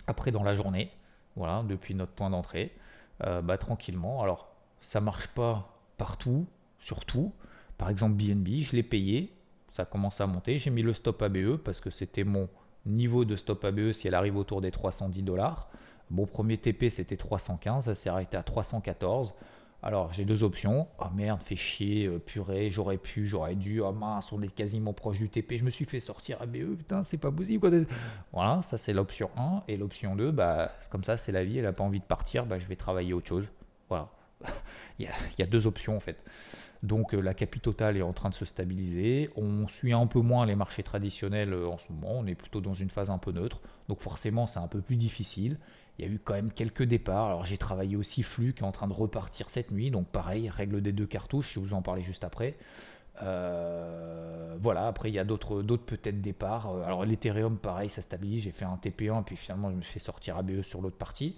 après 0.06 0.30
dans 0.30 0.42
la 0.42 0.54
journée. 0.54 0.90
Voilà, 1.36 1.64
depuis 1.64 1.94
notre 1.94 2.12
point 2.12 2.30
d'entrée. 2.30 2.72
bah, 3.20 3.58
tranquillement. 3.58 4.22
Alors, 4.22 4.48
ça 4.80 5.00
marche 5.00 5.28
pas 5.28 5.76
partout, 5.96 6.46
surtout. 6.78 7.32
Par 7.78 7.90
exemple, 7.90 8.14
BNB, 8.14 8.60
je 8.60 8.76
l'ai 8.76 8.82
payé. 8.82 9.32
Ça 9.72 9.84
commence 9.84 10.20
à 10.20 10.26
monter. 10.26 10.58
J'ai 10.58 10.70
mis 10.70 10.82
le 10.82 10.94
stop 10.94 11.20
ABE 11.22 11.56
parce 11.56 11.80
que 11.80 11.90
c'était 11.90 12.22
mon 12.22 12.48
niveau 12.86 13.24
de 13.24 13.36
stop 13.36 13.64
ABE 13.64 13.92
si 13.92 14.08
elle 14.08 14.14
arrive 14.14 14.36
autour 14.36 14.60
des 14.60 14.70
310 14.70 15.22
dollars. 15.22 15.68
Mon 16.10 16.26
premier 16.26 16.58
TP 16.58 16.90
c'était 16.90 17.16
315, 17.16 17.86
ça 17.86 17.94
s'est 17.94 18.10
arrêté 18.10 18.36
à 18.36 18.42
314. 18.42 19.34
Alors 19.82 20.14
j'ai 20.14 20.24
deux 20.24 20.42
options. 20.42 20.88
Oh 20.98 21.04
merde, 21.14 21.42
fait 21.42 21.56
chier, 21.56 22.06
euh, 22.06 22.18
purée, 22.18 22.70
j'aurais 22.70 22.96
pu, 22.96 23.26
j'aurais 23.26 23.54
dû. 23.54 23.80
Oh 23.80 23.92
mince, 23.92 24.32
on 24.32 24.40
est 24.40 24.48
quasiment 24.48 24.94
proche 24.94 25.18
du 25.18 25.28
TP. 25.28 25.58
Je 25.58 25.64
me 25.64 25.68
suis 25.68 25.84
fait 25.84 26.00
sortir 26.00 26.40
ABE, 26.40 26.76
putain, 26.78 27.02
c'est 27.02 27.18
pas 27.18 27.30
possible. 27.30 27.86
Voilà, 28.32 28.62
ça 28.62 28.78
c'est 28.78 28.94
l'option 28.94 29.28
1. 29.36 29.64
Et 29.68 29.76
l'option 29.76 30.16
2, 30.16 30.30
bah, 30.30 30.72
comme 30.90 31.04
ça, 31.04 31.18
c'est 31.18 31.32
la 31.32 31.44
vie, 31.44 31.58
elle 31.58 31.66
a 31.66 31.74
pas 31.74 31.84
envie 31.84 32.00
de 32.00 32.04
partir, 32.04 32.46
bah, 32.46 32.58
je 32.58 32.66
vais 32.66 32.76
travailler 32.76 33.12
autre 33.12 33.28
chose. 33.28 33.44
Voilà. 33.90 34.08
il, 34.98 35.08
y 35.38 35.42
a 35.42 35.46
deux 35.46 35.66
options 35.66 35.96
en 35.96 36.00
fait. 36.00 36.22
Donc 36.82 37.14
euh, 37.14 37.20
la 37.20 37.34
capi 37.34 37.60
totale 37.60 37.96
est 37.96 38.02
en 38.02 38.12
train 38.12 38.28
de 38.28 38.34
se 38.34 38.44
stabiliser. 38.44 39.30
On 39.36 39.66
suit 39.68 39.92
un 39.92 40.06
peu 40.06 40.20
moins 40.20 40.44
les 40.46 40.54
marchés 40.54 40.82
traditionnels 40.82 41.52
euh, 41.52 41.66
en 41.66 41.78
ce 41.78 41.92
moment. 41.92 42.12
On 42.18 42.26
est 42.26 42.34
plutôt 42.34 42.60
dans 42.60 42.74
une 42.74 42.90
phase 42.90 43.10
un 43.10 43.18
peu 43.18 43.32
neutre. 43.32 43.60
Donc 43.88 44.00
forcément, 44.00 44.46
c'est 44.46 44.58
un 44.58 44.68
peu 44.68 44.80
plus 44.80 44.96
difficile. 44.96 45.58
Il 45.98 46.04
y 46.04 46.08
a 46.08 46.10
eu 46.10 46.18
quand 46.22 46.34
même 46.34 46.52
quelques 46.52 46.82
départs. 46.82 47.26
Alors 47.26 47.44
j'ai 47.44 47.56
travaillé 47.56 47.96
aussi 47.96 48.22
Flux 48.22 48.52
qui 48.52 48.62
est 48.62 48.66
en 48.66 48.72
train 48.72 48.88
de 48.88 48.92
repartir 48.92 49.48
cette 49.48 49.70
nuit. 49.70 49.90
Donc 49.90 50.06
pareil, 50.08 50.48
règle 50.50 50.82
des 50.82 50.92
deux 50.92 51.06
cartouches. 51.06 51.54
Je 51.54 51.60
vais 51.60 51.66
vous 51.66 51.74
en 51.74 51.82
parler 51.82 52.02
juste 52.02 52.24
après. 52.24 52.56
Euh, 53.22 54.56
voilà, 54.60 54.88
après 54.88 55.08
il 55.08 55.14
y 55.14 55.20
a 55.20 55.24
d'autres, 55.24 55.62
d'autres 55.62 55.86
peut-être 55.86 56.20
départs. 56.20 56.68
Alors 56.84 57.04
l'Ethereum, 57.04 57.56
pareil, 57.56 57.88
ça 57.88 58.02
stabilise. 58.02 58.42
J'ai 58.42 58.50
fait 58.50 58.64
un 58.64 58.76
TP1, 58.76 59.24
puis 59.24 59.36
finalement 59.36 59.70
je 59.70 59.76
me 59.76 59.82
fais 59.82 60.00
sortir 60.00 60.36
ABE 60.36 60.62
sur 60.62 60.82
l'autre 60.82 60.98
partie. 60.98 61.36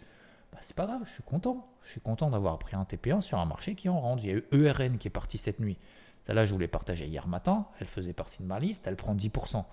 Bah, 0.52 0.58
c'est 0.62 0.76
pas 0.76 0.86
grave, 0.86 1.02
je 1.06 1.12
suis 1.12 1.22
content. 1.22 1.68
Je 1.86 1.92
suis 1.92 2.00
content 2.00 2.30
d'avoir 2.30 2.58
pris 2.58 2.74
un 2.74 2.82
TP1 2.82 3.20
sur 3.20 3.38
un 3.38 3.44
marché 3.44 3.76
qui 3.76 3.88
en 3.88 4.00
rentre. 4.00 4.24
Il 4.24 4.30
y 4.30 4.32
a 4.32 4.36
eu 4.36 4.44
ERN 4.50 4.98
qui 4.98 5.06
est 5.06 5.10
parti 5.10 5.38
cette 5.38 5.60
nuit. 5.60 5.78
Celle-là, 6.22 6.44
je 6.44 6.52
vous 6.52 6.58
l'ai 6.58 6.66
partagée 6.66 7.06
hier 7.06 7.28
matin. 7.28 7.66
Elle 7.80 7.86
faisait 7.86 8.12
partie 8.12 8.42
de 8.42 8.48
ma 8.48 8.58
liste. 8.58 8.88
Elle 8.88 8.96
prend 8.96 9.14
10%. 9.14 9.64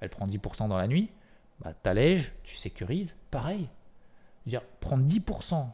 Elle 0.00 0.08
prend 0.08 0.26
10% 0.26 0.68
dans 0.68 0.78
la 0.78 0.88
nuit. 0.88 1.10
Bah, 1.60 1.74
allèges, 1.84 2.32
tu 2.44 2.56
sécurises. 2.56 3.14
Pareil. 3.30 3.68
dire, 4.46 4.62
prendre 4.80 5.04
10% 5.04 5.68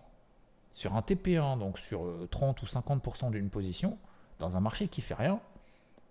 sur 0.72 0.96
un 0.96 1.00
TP1, 1.00 1.60
donc 1.60 1.78
sur 1.78 2.04
30 2.30 2.58
euh, 2.58 2.62
ou 2.62 2.66
50% 2.66 3.30
d'une 3.30 3.48
position, 3.48 3.96
dans 4.40 4.56
un 4.56 4.60
marché 4.60 4.88
qui 4.88 5.02
fait 5.02 5.14
rien, 5.14 5.40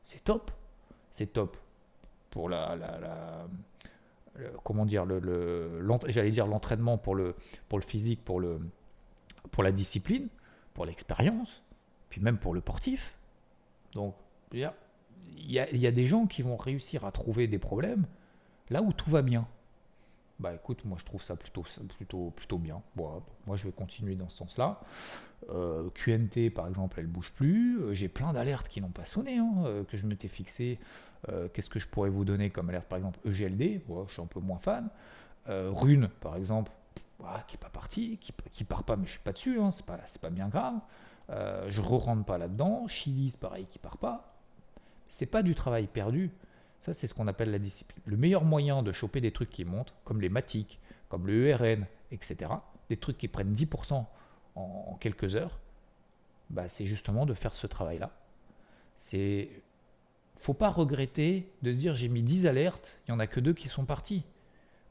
c'est 0.06 0.24
top. 0.24 0.52
C'est 1.12 1.34
top 1.34 1.58
pour 2.32 2.48
la, 2.48 2.78
la 2.78 3.46
comment 4.64 4.86
dire, 4.86 5.06
le, 5.06 5.22
j'allais 6.08 6.32
dire 6.32 6.48
l'entraînement 6.48 6.98
pour 6.98 7.16
le, 7.16 7.36
pour 7.70 7.78
le 7.78 7.84
physique, 7.84 8.24
pour, 8.24 8.40
le, 8.40 8.60
pour 9.52 9.64
la 9.64 9.72
discipline, 9.72 10.28
pour 10.74 10.86
l'expérience, 10.86 11.64
puis 12.10 12.22
même 12.22 12.38
pour 12.38 12.54
le 12.54 12.62
portif. 12.62 13.18
Donc, 13.94 14.16
il 14.52 14.70
y 15.48 15.60
a, 15.60 15.92
des 15.92 16.06
gens 16.06 16.28
qui 16.28 16.42
vont 16.42 16.58
réussir 16.58 17.06
à 17.06 17.12
trouver 17.12 17.48
des 17.48 17.60
problèmes 17.60 18.06
là 18.70 18.82
où 18.82 18.94
tout 18.94 19.10
va 19.10 19.22
bien. 19.22 19.48
Bah 20.40 20.54
écoute, 20.54 20.84
moi 20.84 20.98
je 21.00 21.06
trouve 21.06 21.24
ça 21.24 21.38
plutôt, 21.38 21.64
plutôt, 21.98 22.32
plutôt 22.36 22.58
bien. 22.58 22.82
Moi 22.96 23.22
je 23.56 23.66
vais 23.66 23.72
continuer 23.72 24.16
dans 24.16 24.28
ce 24.28 24.38
sens-là. 24.38 24.82
Euh, 25.50 25.90
QNT 25.92 26.50
par 26.50 26.68
exemple, 26.68 27.00
elle 27.00 27.08
bouge 27.08 27.32
plus. 27.32 27.80
Euh, 27.80 27.94
j'ai 27.94 28.10
plein 28.10 28.34
d'alertes 28.34 28.68
qui 28.68 28.82
n'ont 28.82 28.90
pas 28.90 29.06
sonné, 29.06 29.38
hein, 29.38 29.54
euh, 29.66 29.84
que 29.84 29.98
je 29.98 30.06
m'étais 30.06 30.28
fixé. 30.28 30.80
Qu'est-ce 31.54 31.72
que 31.72 31.80
je 31.80 31.88
pourrais 31.88 32.12
vous 32.12 32.24
donner 32.24 32.52
comme 32.52 32.70
alerte 32.70 32.88
Par 32.88 33.00
exemple, 33.00 33.18
EGLD, 33.26 33.82
je 34.08 34.14
suis 34.14 34.22
un 34.22 34.28
peu 34.28 34.40
moins 34.40 34.60
fan. 34.60 34.90
Rune 35.48 36.08
par 36.22 36.36
exemple, 36.36 36.72
qui 37.48 37.56
n'est 37.56 37.60
pas 37.60 37.70
parti, 37.70 38.18
qui, 38.18 38.34
qui 38.52 38.64
part 38.64 38.84
pas, 38.84 38.96
mais 38.96 39.06
je 39.06 39.12
suis 39.12 39.22
pas 39.22 39.34
dessus, 39.34 39.60
hein, 39.60 39.72
c'est 39.72 39.86
pas, 39.86 40.00
pas 40.22 40.30
bien 40.30 40.48
grave. 40.48 40.80
je 41.30 41.82
ne 41.82 41.86
rentre 41.86 42.26
pas 42.26 42.38
là-dedans. 42.38 42.88
Chilis, 42.88 43.34
pareil, 43.40 43.66
qui 43.70 43.80
part 43.80 43.98
pas. 43.98 44.36
C'est 45.10 45.26
pas 45.26 45.44
du 45.44 45.56
travail 45.56 45.88
perdu. 45.88 46.32
Ça, 46.82 46.94
c'est 46.94 47.08
ce 47.08 47.14
qu'on 47.14 47.28
appelle 47.28 47.52
la 47.52 47.60
discipline. 47.60 48.02
Le 48.06 48.18
meilleur 48.18 48.44
moyen 48.44 48.84
de 48.84 48.92
choper 48.92 49.22
des 49.22 49.32
trucs 49.32 49.50
qui 49.50 49.66
montent, 49.66 49.94
comme 50.04 50.22
les 50.22 50.30
matiques, 50.30 50.80
comme 51.10 51.26
le 51.26 51.48
ERN, 51.48 51.88
etc., 52.12 52.52
des 52.90 52.98
trucs 52.98 53.18
qui 53.18 53.28
prennent 53.28 53.54
10% 53.54 54.06
en, 54.56 54.98
quelques 55.00 55.36
heures, 55.36 55.58
bah, 56.50 56.70
c'est 56.70 56.86
justement 56.86 57.26
de 57.26 57.34
faire 57.34 57.56
ce 57.56 57.68
travail-là. 57.68 58.12
C'est 58.98 59.50
faut 60.38 60.54
pas 60.54 60.70
regretter 60.70 61.52
de 61.64 61.74
se 61.74 61.78
dire 61.80 61.96
j'ai 61.96 62.08
mis 62.08 62.22
10 62.22 62.46
alertes, 62.46 63.00
il 63.08 63.12
n'y 63.12 63.16
en 63.16 63.20
a 63.20 63.26
que 63.26 63.40
deux 63.40 63.54
qui 63.54 63.68
sont 63.68 63.86
partis. 63.86 64.24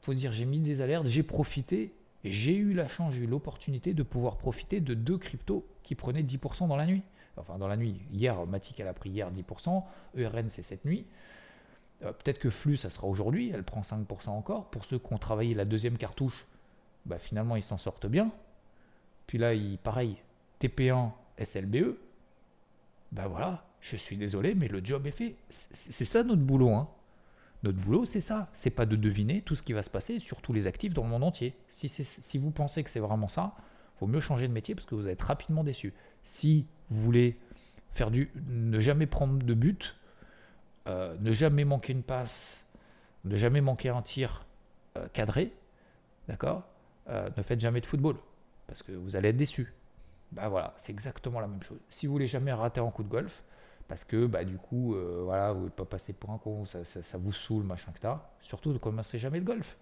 faut 0.01 0.11
se 0.11 0.17
dire 0.17 0.33
j'ai 0.33 0.45
mis 0.45 0.59
des 0.59 0.81
alertes, 0.81 1.07
j'ai 1.07 1.23
profité, 1.23 1.93
j'ai 2.31 2.55
eu 2.55 2.73
la 2.73 2.87
chance, 2.87 3.13
j'ai 3.13 3.23
eu 3.23 3.27
l'opportunité 3.27 3.93
de 3.93 4.03
pouvoir 4.03 4.37
profiter 4.37 4.79
de 4.79 4.93
deux 4.93 5.17
cryptos 5.17 5.65
qui 5.83 5.95
prenaient 5.95 6.23
10% 6.23 6.67
dans 6.67 6.77
la 6.77 6.85
nuit. 6.85 7.03
Enfin, 7.37 7.57
dans 7.57 7.67
la 7.67 7.77
nuit. 7.77 8.01
Hier, 8.11 8.45
Matic, 8.45 8.79
elle 8.79 8.87
a 8.87 8.93
pris 8.93 9.09
hier 9.09 9.29
10%, 9.31 9.83
ERN, 10.17 10.49
c'est 10.49 10.63
cette 10.63 10.85
nuit. 10.85 11.05
Euh, 12.03 12.13
peut-être 12.13 12.39
que 12.39 12.49
Flux, 12.49 12.77
ça 12.77 12.89
sera 12.89 13.07
aujourd'hui, 13.07 13.51
elle 13.53 13.63
prend 13.63 13.81
5% 13.81 14.29
encore. 14.29 14.69
Pour 14.69 14.85
ceux 14.85 14.99
qui 14.99 15.13
ont 15.13 15.17
travaillé 15.17 15.53
la 15.53 15.65
deuxième 15.65 15.97
cartouche, 15.97 16.45
bah, 17.05 17.19
finalement, 17.19 17.55
ils 17.55 17.63
s'en 17.63 17.77
sortent 17.77 18.07
bien. 18.07 18.31
Puis 19.27 19.37
là, 19.37 19.53
il, 19.53 19.77
pareil, 19.77 20.17
TP1, 20.61 21.11
SLBE, 21.37 21.97
ben 23.11 23.27
voilà, 23.27 23.65
je 23.81 23.95
suis 23.97 24.17
désolé, 24.17 24.55
mais 24.55 24.67
le 24.67 24.83
job 24.83 25.05
est 25.07 25.11
fait. 25.11 25.35
C'est 25.49 26.05
ça 26.05 26.23
notre 26.23 26.41
boulot. 26.41 26.73
Hein. 26.73 26.87
Notre 27.63 27.77
boulot, 27.79 28.05
c'est 28.05 28.21
ça. 28.21 28.49
C'est 28.53 28.69
pas 28.69 28.85
de 28.85 28.95
deviner 28.95 29.41
tout 29.41 29.55
ce 29.55 29.63
qui 29.63 29.73
va 29.73 29.83
se 29.83 29.89
passer 29.89 30.19
sur 30.19 30.41
tous 30.41 30.53
les 30.53 30.67
actifs 30.67 30.93
dans 30.93 31.03
le 31.03 31.09
monde 31.09 31.23
entier. 31.23 31.55
Si, 31.69 31.89
si 31.89 32.37
vous 32.37 32.51
pensez 32.51 32.83
que 32.83 32.89
c'est 32.89 32.99
vraiment 32.99 33.27
ça, 33.27 33.55
vaut 33.99 34.07
mieux 34.07 34.19
changer 34.19 34.47
de 34.47 34.53
métier 34.53 34.75
parce 34.75 34.85
que 34.85 34.95
vous 34.95 35.07
allez 35.07 35.17
rapidement 35.19 35.63
déçu. 35.63 35.93
Si 36.23 36.67
vous 36.89 37.01
voulez 37.01 37.37
faire 37.91 38.11
du, 38.11 38.31
ne 38.47 38.79
jamais 38.79 39.07
prendre 39.07 39.37
de 39.37 39.53
but, 39.53 39.95
euh, 40.87 41.15
ne 41.19 41.31
jamais 41.31 41.65
manquer 41.65 41.93
une 41.93 42.03
passe, 42.03 42.57
ne 43.23 43.35
jamais 43.37 43.61
manquer 43.61 43.89
un 43.89 44.01
tir 44.01 44.45
euh, 44.97 45.07
cadré, 45.13 45.53
d'accord 46.27 46.63
euh, 47.09 47.27
Ne 47.37 47.43
faites 47.43 47.59
jamais 47.59 47.81
de 47.81 47.85
football 47.85 48.17
parce 48.67 48.83
que 48.83 48.91
vous 48.91 49.15
allez 49.15 49.29
être 49.29 49.37
déçu. 49.37 49.73
Bah 50.31 50.49
voilà, 50.49 50.73
c'est 50.77 50.91
exactement 50.91 51.39
la 51.39 51.47
même 51.47 51.63
chose. 51.63 51.79
Si 51.89 52.07
vous 52.07 52.13
voulez 52.13 52.27
jamais 52.27 52.51
rater 52.51 52.81
un 52.81 52.89
coup 52.89 53.03
de 53.03 53.09
golf, 53.09 53.43
parce 53.87 54.03
que 54.03 54.25
bah, 54.25 54.43
du 54.43 54.57
coup, 54.57 54.95
voilà, 55.23 55.53
vous 55.53 55.61
pouvez 55.61 55.71
pas 55.71 55.85
passer 55.85 56.13
pour 56.13 56.31
un 56.31 56.37
con, 56.37 56.65
ça, 56.65 57.17
vous 57.17 57.33
saoule, 57.33 57.63
machin, 57.63 57.91
etc. 57.95 58.13
Surtout 58.41 58.73
ne 58.73 58.77
commencez 58.77 59.19
jamais 59.19 59.39
le 59.39 59.45
golf. 59.45 59.77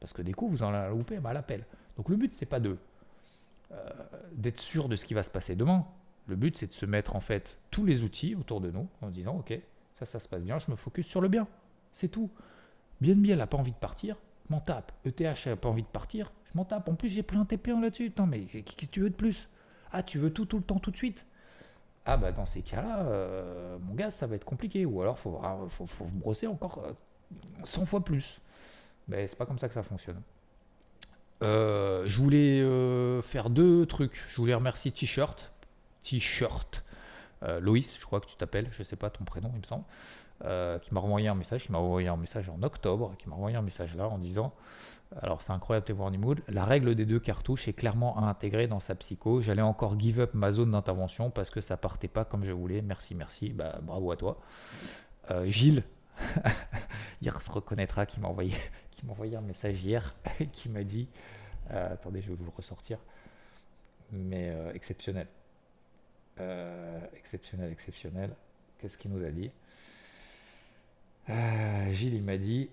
Parce 0.00 0.12
que 0.12 0.22
des 0.22 0.32
coups, 0.32 0.52
vous 0.52 0.62
en 0.62 0.88
louper 0.90 1.18
bah, 1.18 1.30
à 1.30 1.32
l'appel. 1.32 1.64
Donc 1.96 2.08
le 2.08 2.16
but, 2.16 2.34
c'est 2.34 2.46
pas 2.46 2.60
de 2.60 2.76
d'être 4.32 4.60
sûr 4.60 4.88
de 4.88 4.96
ce 4.96 5.04
qui 5.04 5.14
va 5.14 5.22
se 5.22 5.30
passer 5.30 5.54
demain. 5.54 5.86
Le 6.26 6.36
but, 6.36 6.56
c'est 6.56 6.66
de 6.66 6.72
se 6.72 6.86
mettre 6.86 7.16
en 7.16 7.20
fait 7.20 7.58
tous 7.70 7.84
les 7.84 8.02
outils 8.02 8.34
autour 8.34 8.60
de 8.60 8.70
nous 8.70 8.86
en 9.00 9.08
disant, 9.08 9.36
ok, 9.38 9.58
ça, 9.94 10.06
ça 10.06 10.20
se 10.20 10.28
passe 10.28 10.42
bien, 10.42 10.58
je 10.58 10.70
me 10.70 10.76
focus 10.76 11.06
sur 11.06 11.20
le 11.20 11.28
bien. 11.28 11.48
C'est 11.92 12.08
tout. 12.08 12.30
Bien 13.00 13.14
bien, 13.14 13.36
n'a 13.36 13.46
pas 13.46 13.56
envie 13.56 13.72
de 13.72 13.76
partir, 13.76 14.16
m'en 14.48 14.60
tape. 14.60 14.92
ETH 15.04 15.46
n'a 15.46 15.56
pas 15.56 15.68
envie 15.68 15.82
de 15.82 15.88
partir, 15.88 16.32
je 16.52 16.56
m'en 16.56 16.64
tape. 16.64 16.88
En 16.88 16.94
plus, 16.94 17.08
j'ai 17.08 17.22
pris 17.22 17.36
un 17.36 17.44
TP1 17.44 17.80
là-dessus. 17.80 18.12
mais 18.26 18.42
qu'est-ce 18.42 18.76
que 18.76 18.86
tu 18.86 19.00
veux 19.00 19.10
de 19.10 19.14
plus? 19.14 19.48
Ah, 19.90 20.02
tu 20.02 20.18
veux 20.18 20.32
tout, 20.32 20.44
tout 20.44 20.58
le 20.58 20.62
temps, 20.62 20.78
tout 20.78 20.90
de 20.90 20.96
suite? 20.96 21.26
Ah, 22.10 22.16
bah 22.16 22.32
dans 22.32 22.46
ces 22.46 22.62
cas-là, 22.62 23.00
euh, 23.00 23.76
mon 23.82 23.92
gars, 23.92 24.10
ça 24.10 24.26
va 24.26 24.36
être 24.36 24.46
compliqué. 24.46 24.86
Ou 24.86 25.02
alors, 25.02 25.18
faut, 25.18 25.38
faut, 25.68 25.84
faut, 25.84 26.06
brosser 26.06 26.46
encore 26.46 26.82
100 27.64 27.82
euh, 27.82 27.84
fois 27.84 28.02
plus. 28.02 28.40
Mais 29.08 29.26
c'est 29.26 29.36
pas 29.36 29.44
comme 29.44 29.58
ça 29.58 29.68
que 29.68 29.74
ça 29.74 29.82
fonctionne. 29.82 30.22
Euh, 31.42 32.04
je 32.06 32.16
voulais 32.16 32.62
faire 33.20 33.50
deux 33.50 33.84
trucs. 33.84 34.24
Je 34.30 34.36
voulais 34.36 34.54
remercier 34.54 34.90
T-shirt. 34.90 35.52
T-shirt 36.02 36.82
Loïs, 37.60 37.98
je 38.00 38.06
crois 38.06 38.20
que 38.20 38.26
tu 38.26 38.36
t'appelles, 38.36 38.68
je 38.72 38.82
sais 38.82 38.96
pas 38.96 39.10
ton 39.10 39.24
prénom, 39.24 39.50
il 39.54 39.60
me 39.60 39.64
semble, 39.64 39.84
qui 40.80 40.94
m'a 40.94 41.00
envoyé 41.00 41.28
un 41.28 41.34
message, 41.34 41.66
qui 41.66 41.72
m'a 41.72 41.78
envoyé 41.78 42.08
un 42.08 42.16
message 42.16 42.48
en 42.48 42.62
octobre, 42.62 43.14
qui 43.18 43.28
m'a 43.28 43.36
envoyé 43.36 43.56
un 43.56 43.62
message 43.62 43.94
là 43.94 44.08
en 44.08 44.18
disant 44.18 44.54
alors 45.16 45.42
c'est 45.42 45.52
incroyable 45.52 45.86
tes 45.86 45.92
warning 45.92 46.20
mood. 46.20 46.42
La 46.48 46.64
règle 46.64 46.94
des 46.94 47.06
deux 47.06 47.18
cartouches 47.18 47.68
est 47.68 47.72
clairement 47.72 48.18
à 48.18 48.28
intégrer 48.28 48.66
dans 48.66 48.80
sa 48.80 48.94
psycho. 48.94 49.40
J'allais 49.40 49.62
encore 49.62 49.98
give 49.98 50.20
up 50.20 50.34
ma 50.34 50.52
zone 50.52 50.72
d'intervention 50.72 51.30
parce 51.30 51.50
que 51.50 51.60
ça 51.60 51.76
partait 51.76 52.08
pas 52.08 52.24
comme 52.24 52.44
je 52.44 52.52
voulais. 52.52 52.82
Merci, 52.82 53.14
merci. 53.14 53.50
Bah, 53.50 53.78
bravo 53.82 54.12
à 54.12 54.16
toi. 54.16 54.38
Euh, 55.30 55.46
Gilles, 55.46 55.82
hier 57.22 57.40
se 57.40 57.50
reconnaîtra 57.50 58.06
qui 58.06 58.20
m'a 58.20 58.28
envoyé, 58.28 58.54
un 59.36 59.40
message 59.40 59.82
hier 59.82 60.14
qui 60.52 60.68
m'a 60.68 60.84
dit 60.84 61.08
attendez, 61.70 62.22
je 62.22 62.28
vais 62.28 62.34
vous 62.34 62.44
le 62.44 62.52
ressortir. 62.56 62.98
Mais 64.10 64.54
exceptionnel. 64.74 65.26
Euh, 66.40 67.00
exceptionnel, 67.16 67.72
exceptionnel. 67.72 68.30
Qu'est-ce 68.78 68.96
qu'il 68.96 69.10
nous 69.10 69.24
a 69.24 69.30
dit? 69.30 69.50
Euh, 71.30 71.92
Gilles, 71.92 72.14
il 72.14 72.22
m'a 72.22 72.38
dit 72.38 72.70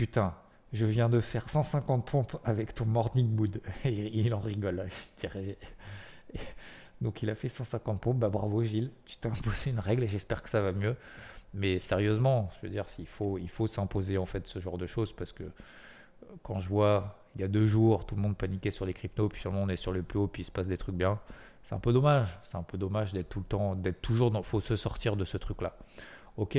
Putain, 0.00 0.32
je 0.72 0.86
viens 0.86 1.10
de 1.10 1.20
faire 1.20 1.50
150 1.50 2.06
pompes 2.06 2.40
avec 2.46 2.74
ton 2.74 2.86
morning 2.86 3.28
mood. 3.36 3.60
il, 3.84 4.32
en 4.32 4.40
rigole, 4.40 4.88
Donc 7.02 7.22
il 7.22 7.28
a 7.28 7.34
fait 7.34 7.50
150 7.50 8.00
pompes. 8.00 8.16
Bah 8.16 8.30
bravo 8.30 8.62
Gilles, 8.62 8.92
tu 9.04 9.18
t'es 9.18 9.28
imposé 9.28 9.72
une 9.72 9.78
règle 9.78 10.04
et 10.04 10.06
j'espère 10.06 10.42
que 10.42 10.48
ça 10.48 10.62
va 10.62 10.72
mieux. 10.72 10.96
Mais 11.52 11.80
sérieusement, 11.80 12.48
je 12.56 12.66
veux 12.66 12.72
dire, 12.72 12.86
il 12.98 13.06
faut, 13.06 13.36
il 13.36 13.50
faut 13.50 13.66
s'imposer 13.66 14.16
en 14.16 14.24
fait 14.24 14.46
ce 14.48 14.58
genre 14.58 14.78
de 14.78 14.86
choses 14.86 15.12
parce 15.12 15.32
que 15.34 15.42
euh, 15.42 15.48
quand 16.42 16.60
je 16.60 16.70
vois 16.70 17.18
il 17.34 17.42
y 17.42 17.44
a 17.44 17.48
deux 17.48 17.66
jours, 17.66 18.06
tout 18.06 18.14
le 18.14 18.22
monde 18.22 18.38
paniquait 18.38 18.70
sur 18.70 18.86
les 18.86 18.94
cryptos, 18.94 19.28
puis 19.28 19.42
finalement 19.42 19.64
on 19.64 19.68
est 19.68 19.76
sur 19.76 19.92
le 19.92 20.02
plus 20.02 20.18
haut, 20.18 20.28
puis 20.28 20.44
il 20.44 20.46
se 20.46 20.50
passe 20.50 20.66
des 20.66 20.78
trucs 20.78 20.96
bien. 20.96 21.20
C'est 21.62 21.74
un 21.74 21.78
peu 21.78 21.92
dommage. 21.92 22.38
C'est 22.42 22.56
un 22.56 22.62
peu 22.62 22.78
dommage 22.78 23.12
d'être 23.12 23.28
tout 23.28 23.40
le 23.40 23.44
temps, 23.44 23.74
d'être 23.74 24.00
toujours 24.00 24.30
dans. 24.30 24.42
Faut 24.42 24.62
se 24.62 24.76
sortir 24.76 25.14
de 25.14 25.26
ce 25.26 25.36
truc-là. 25.36 25.76
Ok. 26.38 26.56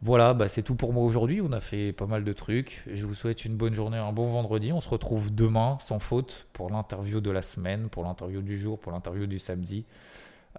Voilà, 0.00 0.32
bah 0.32 0.48
c'est 0.48 0.62
tout 0.62 0.76
pour 0.76 0.92
moi 0.92 1.02
aujourd'hui. 1.02 1.40
On 1.40 1.50
a 1.50 1.60
fait 1.60 1.92
pas 1.92 2.06
mal 2.06 2.22
de 2.22 2.32
trucs. 2.32 2.84
Je 2.86 3.04
vous 3.04 3.14
souhaite 3.14 3.44
une 3.44 3.56
bonne 3.56 3.74
journée, 3.74 3.96
un 3.96 4.12
bon 4.12 4.30
vendredi. 4.30 4.72
On 4.72 4.80
se 4.80 4.88
retrouve 4.88 5.34
demain, 5.34 5.76
sans 5.80 5.98
faute, 5.98 6.46
pour 6.52 6.70
l'interview 6.70 7.20
de 7.20 7.30
la 7.32 7.42
semaine, 7.42 7.88
pour 7.88 8.04
l'interview 8.04 8.40
du 8.40 8.56
jour, 8.56 8.78
pour 8.78 8.92
l'interview 8.92 9.26
du 9.26 9.40
samedi, 9.40 9.84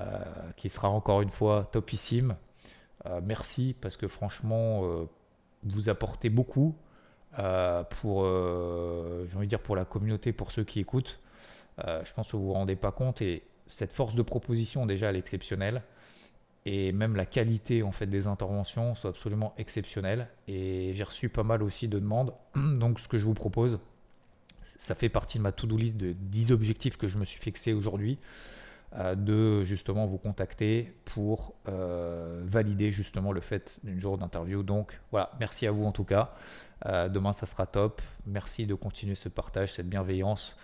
euh, 0.01 0.05
qui 0.57 0.69
sera 0.69 0.89
encore 0.89 1.21
une 1.21 1.29
fois 1.29 1.69
topissime. 1.71 2.35
Euh, 3.05 3.21
merci 3.23 3.73
parce 3.79 3.95
que 3.95 4.09
franchement, 4.09 4.81
euh, 4.83 5.05
vous 5.63 5.89
apportez 5.89 6.29
beaucoup. 6.29 6.75
Pour, 8.01 8.25
j'ai 8.25 9.37
envie 9.37 9.47
dire 9.47 9.61
pour 9.61 9.75
la 9.77 9.85
communauté, 9.85 10.33
pour 10.33 10.51
ceux 10.51 10.65
qui 10.65 10.81
écoutent. 10.81 11.19
Je 11.77 12.11
pense 12.13 12.31
que 12.31 12.35
vous 12.35 12.47
vous 12.47 12.53
rendez 12.53 12.75
pas 12.75 12.91
compte 12.91 13.21
et 13.21 13.43
cette 13.67 13.93
force 13.93 14.15
de 14.15 14.23
proposition 14.23 14.85
déjà 14.85 15.09
elle 15.09 15.15
est 15.15 15.19
exceptionnelle 15.19 15.83
et 16.71 16.91
même 16.91 17.15
la 17.15 17.25
qualité 17.25 17.81
en 17.81 17.91
fait 17.91 18.05
des 18.05 18.27
interventions 18.27 18.93
sont 18.93 19.09
absolument 19.09 19.53
exceptionnelles 19.57 20.27
et 20.47 20.91
j'ai 20.93 21.03
reçu 21.03 21.29
pas 21.29 21.43
mal 21.43 21.63
aussi 21.63 21.87
de 21.87 21.97
demandes. 21.97 22.33
Donc 22.55 22.99
ce 22.99 23.07
que 23.07 23.17
je 23.17 23.25
vous 23.25 23.33
propose, 23.33 23.79
ça 24.77 24.93
fait 24.93 25.09
partie 25.09 25.37
de 25.37 25.43
ma 25.43 25.51
to-do 25.51 25.77
list 25.77 25.97
de 25.97 26.13
10 26.13 26.51
objectifs 26.51 26.97
que 26.97 27.07
je 27.07 27.17
me 27.17 27.25
suis 27.25 27.39
fixé 27.39 27.73
aujourd'hui 27.73 28.19
de 29.15 29.63
justement 29.65 30.07
vous 30.07 30.17
contacter 30.17 30.95
pour 31.05 31.53
valider 31.65 32.91
justement 32.91 33.31
le 33.31 33.41
fait 33.41 33.79
d'une 33.83 33.99
jour 33.99 34.17
d'interview. 34.17 34.63
Donc 34.63 34.99
voilà, 35.11 35.31
merci 35.39 35.67
à 35.67 35.71
vous 35.71 35.85
en 35.85 35.91
tout 35.91 36.05
cas. 36.05 36.33
Euh, 36.85 37.09
demain, 37.09 37.33
ça 37.33 37.45
sera 37.45 37.65
top. 37.65 38.01
Merci 38.25 38.65
de 38.65 38.75
continuer 38.75 39.15
ce 39.15 39.29
partage, 39.29 39.73
cette 39.73 39.89
bienveillance. 39.89 40.55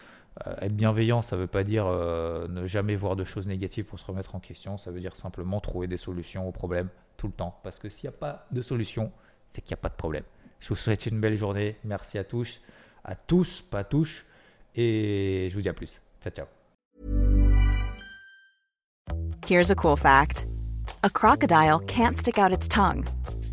Euh, 0.46 0.56
être 0.62 0.76
bienveillant, 0.76 1.22
ça 1.22 1.36
ne 1.36 1.42
veut 1.42 1.48
pas 1.48 1.64
dire 1.64 1.86
euh, 1.88 2.48
ne 2.48 2.68
jamais 2.68 2.96
voir 2.96 3.16
de 3.16 3.24
choses 3.24 3.48
négatives 3.48 3.86
pour 3.86 4.00
se 4.00 4.06
remettre 4.06 4.36
en 4.36 4.40
question. 4.40 4.78
Ça 4.78 4.92
veut 4.92 5.00
dire 5.00 5.16
simplement 5.16 5.62
trouver 5.62 5.88
des 5.88 5.98
solutions 5.98 6.48
aux 6.48 6.52
problèmes 6.52 6.90
tout 7.18 7.28
le 7.28 7.34
temps. 7.34 7.60
Parce 7.64 7.80
que 7.80 7.90
s'il 7.90 8.10
n'y 8.10 8.16
a 8.16 8.18
pas 8.18 8.46
de 8.52 8.62
solution, 8.62 9.12
c'est 9.50 9.62
qu'il 9.62 9.74
n'y 9.74 9.80
a 9.80 9.82
pas 9.82 9.90
de 9.90 9.96
problème. 9.96 10.24
Je 10.60 10.70
vous 10.70 10.76
souhaite 10.76 11.06
une 11.06 11.20
belle 11.20 11.38
journée. 11.38 11.78
Merci 11.84 12.18
à 12.18 12.24
tous, 12.24 12.62
à 13.04 13.16
tous, 13.16 13.62
pas 13.62 13.80
à 13.80 13.84
tous. 13.84 14.26
Et 14.76 15.48
je 15.50 15.56
vous 15.56 15.62
dis 15.62 15.70
à 15.70 15.74
plus. 15.74 16.02
Ciao, 16.22 16.34
ciao. 16.34 16.48
Here's 19.48 19.70
a 19.70 19.76
cool 19.76 19.96
fact: 19.96 20.48
a 21.04 21.10
crocodile 21.10 21.80
can't 21.88 22.18
stick 22.18 22.38
out 22.38 22.52
its 22.52 22.68
tongue. 22.68 23.06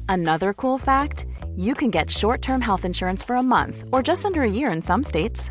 Another 0.08 0.52
cool 0.54 0.78
fact. 0.78 1.26
you 1.56 1.74
can 1.74 1.90
get 1.90 2.10
short 2.10 2.42
term 2.42 2.60
health 2.60 2.84
insurance 2.84 3.22
for 3.22 3.36
a 3.36 3.42
month 3.42 3.84
or 3.92 4.02
just 4.02 4.24
under 4.24 4.42
a 4.42 4.50
year 4.50 4.72
in 4.72 4.82
some 4.82 5.02
states. 5.02 5.50